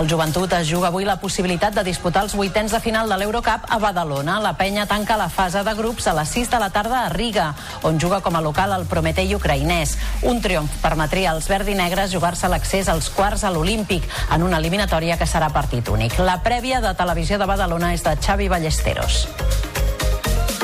[0.00, 3.66] El joventut es juga avui la possibilitat de disputar els vuitens de final de l'Eurocup
[3.68, 4.38] a Badalona.
[4.40, 7.50] La penya tanca la fase de grups a les 6 de la tarda a Riga,
[7.82, 9.96] on juga com a local el Prometei ucraïnès.
[10.22, 14.62] Un triomf permetria als verds i negres jugar-se l'accés als quarts a l'Olímpic en una
[14.62, 16.16] eliminatòria que serà partit únic.
[16.18, 19.26] La prèvia de televisió de Badalona és de Xavi Ballesteros.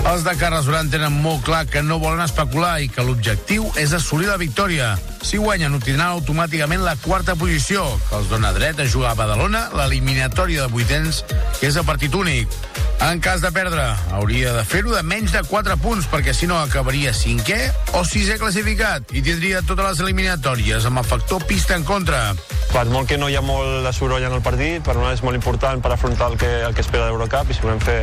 [0.06, 3.94] Els de Carles Duran tenen molt clar que no volen especular i que l'objectiu és
[3.96, 4.94] assolir la victòria.
[5.26, 9.64] Si guanyen, obtindran automàticament la quarta posició, que els dona dret a jugar a Badalona
[9.74, 11.24] l'eliminatòria de vuitens,
[11.58, 12.52] que és a partit únic.
[13.02, 13.82] En cas de perdre,
[14.14, 17.58] hauria de fer-ho de menys de 4 punts, perquè si no acabaria cinquè
[17.98, 22.22] o sisè classificat i tindria totes les eliminatòries amb el factor pista en contra.
[22.70, 25.26] Per molt que no hi ha molt de soroll en el partit, per una és
[25.26, 27.98] molt important per afrontar el que, el que espera l'Eurocup i si volem fer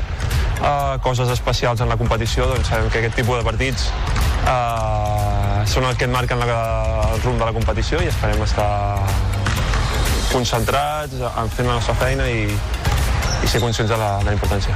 [0.59, 3.87] uh, coses especials en la competició, doncs sabem que aquest tipus de partits
[4.43, 8.69] uh, són els que et marquen la, el rumb de la competició i esperem estar
[10.31, 14.73] concentrats, en fent la nostra feina i, i ser conscients de la, de la importància.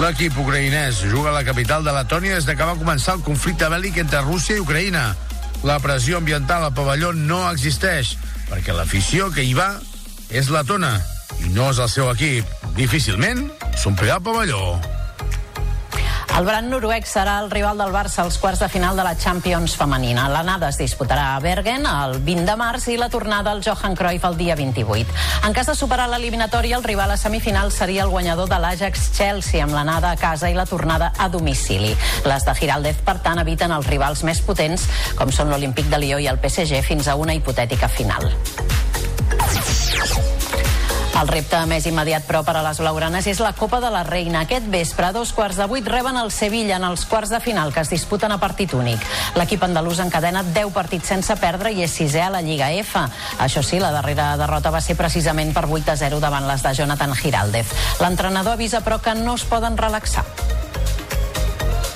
[0.00, 3.68] L'equip ucraïnès juga a la capital de Letònia des de que va començar el conflicte
[3.72, 5.10] bèl·lic entre Rússia i Ucraïna.
[5.66, 8.14] La pressió ambiental al pavelló no existeix,
[8.48, 9.74] perquè l'afició que hi va
[10.30, 10.94] és letona
[11.42, 12.46] i no és el seu equip.
[12.78, 14.64] Difícilment s'omplirà el pavelló.
[16.38, 19.74] El Bran noruec serà el rival del Barça als quarts de final de la Champions
[19.76, 20.28] femenina.
[20.30, 24.24] L'anada es disputarà a Bergen el 20 de març i la tornada al Johan Cruyff
[24.24, 25.16] el dia 28.
[25.48, 29.64] En cas de superar l'eliminatòria, el rival a semifinals seria el guanyador de l'Ajax Chelsea
[29.64, 31.96] amb l'anada a casa i la tornada a domicili.
[32.24, 34.86] Les de Giraldez, per tant, eviten els rivals més potents,
[35.18, 38.30] com són l'Olímpic de Lió i el PSG, fins a una hipotètica final.
[41.20, 44.46] El repte més immediat, però, per a les blaugranes és la Copa de la Reina.
[44.46, 47.74] Aquest vespre, a dos quarts de vuit, reben el Sevilla en els quarts de final,
[47.74, 49.04] que es disputen a partit únic.
[49.36, 53.04] L'equip andalús encadena 10 partits sense perdre i és sisè a la Lliga F.
[53.36, 56.72] Això sí, la darrera derrota va ser precisament per 8 a 0 davant les de
[56.80, 57.76] Jonathan Giraldez.
[58.00, 60.24] L'entrenador avisa, però, que no es poden relaxar.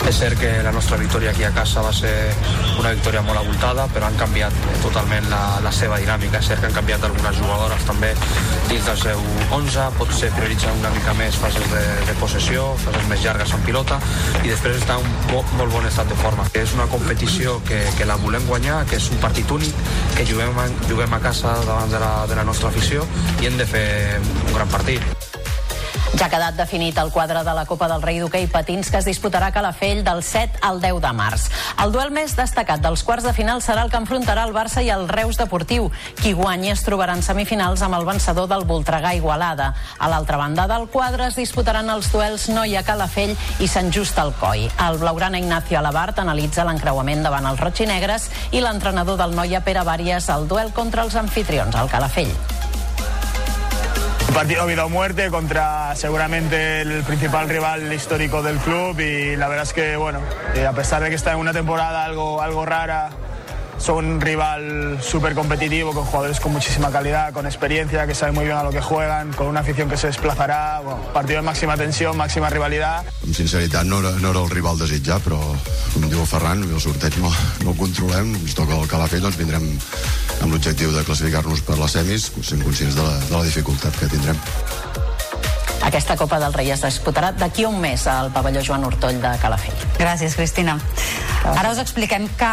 [0.05, 2.12] És cert que la nostra victòria aquí a casa va ser
[2.78, 4.52] una victòria molt abultada, però han canviat
[4.82, 6.43] totalment la, la seva dinàmica.
[6.43, 8.10] És cert que han canviat algunes jugadores també
[8.68, 9.22] dins del seu
[9.56, 14.01] 11, potser prioritzen una mica més fases de, de possessió, fases més llargues en pilota,
[14.43, 16.47] i després està un molt, molt bon estat de forma.
[16.52, 19.86] És una competició que, que la volem guanyar, que és un partit únic,
[20.18, 20.60] que juguem,
[20.90, 23.09] juguem a casa davant de la, de la nostra afició
[23.40, 23.86] i hem de fer
[24.20, 25.34] un gran partit.
[26.15, 29.07] Ja ha quedat definit el quadre de la Copa del Rei d'hoquei patins que es
[29.09, 31.49] disputarà a Calafell del 7 al 10 de març.
[31.82, 34.93] El duel més destacat dels quarts de final serà el que enfrontarà el Barça i
[34.95, 35.89] el Reus Deportiu.
[36.20, 39.73] Qui guanyi es trobarà en semifinals amb el vencedor del Voltregà Igualada.
[39.99, 44.31] A l'altra banda del quadre es disputaran els duels Noia Calafell i Sant Just al
[44.39, 44.69] Coi.
[44.86, 49.65] El blaugrana Ignacio Alabart analitza l'encreuament davant els roig i negres i l'entrenador del Noia
[49.66, 52.31] Pere Vàries el duel contra els anfitrions, al Calafell.
[54.35, 59.47] Un partido vida o muerte contra seguramente el principal rival histórico del club y la
[59.47, 60.19] verdad es que, bueno,
[60.56, 63.11] eh, a pesar de que está en una temporada algo, algo rara,
[63.85, 68.47] son un rival súper competitivo, con jugadores con muchísima calidad, con experiencia, que saben muy
[68.47, 71.77] bien a lo que juegan, con una afición que se desplazarà, bueno, partido de màxima
[71.77, 73.05] tensió, màxima rivalitat.
[73.20, 75.36] Amb sinceritat no era, no era el rival desitjat, però
[75.93, 77.28] com diu Ferran, el sorteig no,
[77.61, 79.69] no el controlem, ens toca el Calafell, doncs vindrem
[80.40, 84.09] amb l'objectiu de classificar-nos per les semis, sent conscients de la, de la dificultat que
[84.09, 84.40] tindrem.
[85.85, 89.35] Aquesta Copa del Rei es disputarà d'aquí a un mes al pavelló Joan Hortoll de
[89.40, 89.77] Calafell.
[89.98, 90.78] Gràcies, Cristina.
[91.44, 92.52] Ara us expliquem que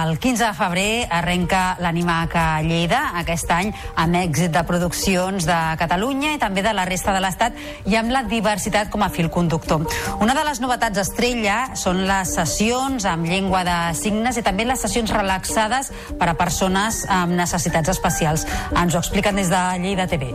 [0.00, 3.68] el 15 de febrer arrenca l'Animac a Lleida, aquest any
[4.00, 8.14] amb èxit de produccions de Catalunya i també de la resta de l'Estat i amb
[8.14, 9.84] la diversitat com a fil conductor.
[10.24, 14.80] Una de les novetats estrella són les sessions amb llengua de signes i també les
[14.80, 18.48] sessions relaxades per a persones amb necessitats especials.
[18.72, 20.32] Ens ho expliquen des de Lleida TV.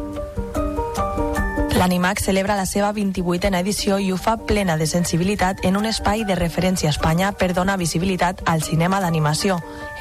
[1.76, 6.24] L'Animac celebra la seva 28a edició i ho fa plena de sensibilitat en un espai
[6.24, 9.58] de referència a Espanya per donar visibilitat al cinema d'animació.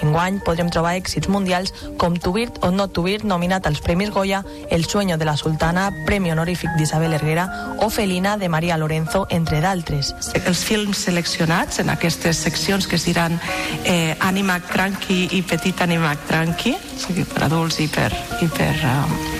[0.07, 4.85] Enguany podrem trobar èxits mundials com Tubirt o No Tubirt, nominat als Premis Goya, El
[4.85, 7.49] sueño de la sultana, Premi honorífic d'Isabel Herrera
[7.81, 10.15] o Felina de Maria Lorenzo, entre d'altres.
[10.47, 13.41] Els films seleccionats en aquestes seccions que es diran
[13.85, 18.77] eh, Animac Tranqui i Petit Animac Tranqui, o sigui, per adults i per, i per
[18.95, 19.34] um,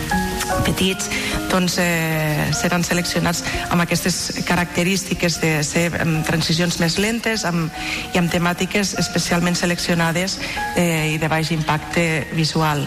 [0.65, 1.11] petits
[1.51, 7.73] doncs, eh, seran seleccionats amb aquestes característiques de ser amb transicions més lentes amb,
[8.15, 10.39] i amb temàtiques especialment seleccionades
[10.77, 12.87] eh, i de baix impacte visual.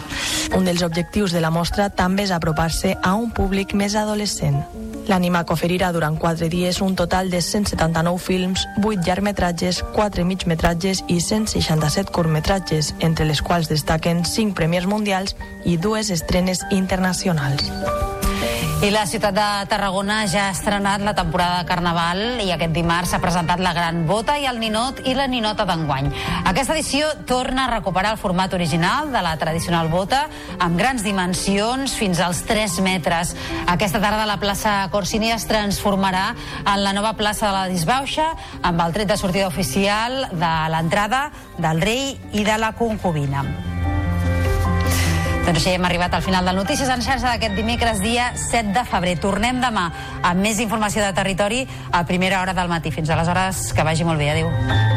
[0.55, 4.63] Un dels objectius de la mostra també és apropar-se a un públic més adolescent.
[5.07, 11.21] L'Animac oferirà durant 4 dies un total de 179 films, 8 llargmetratges, 4 migmetratges i
[11.23, 17.71] 167 curtmetratges, entre les quals destaquen 5 premiers mundials i dues estrenes internacionals.
[18.77, 23.09] I la ciutat de Tarragona ja ha estrenat la temporada de Carnaval i aquest dimarts
[23.09, 26.11] s'ha presentat la Gran Bota i el Ninot i la Ninota d'enguany.
[26.45, 30.27] Aquesta edició torna a recuperar el format original de la tradicional bota
[30.59, 33.33] amb grans dimensions fins als 3 metres.
[33.65, 36.27] Aquesta tarda la plaça Corsini es transformarà
[36.61, 38.29] en la nova plaça de la Disbauxa
[38.61, 43.76] amb el tret de sortida oficial de l'entrada del rei i de la concubina.
[45.47, 48.83] Doncs així hem arribat al final del Notícies en xarxa d'aquest dimecres, dia 7 de
[48.91, 49.15] febrer.
[49.23, 49.85] Tornem demà
[50.19, 52.91] amb més informació de territori a primera hora del matí.
[52.91, 54.33] Fins aleshores, que vagi molt bé.
[54.35, 54.96] Adéu.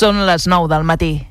[0.00, 1.29] Són les 9 del matí.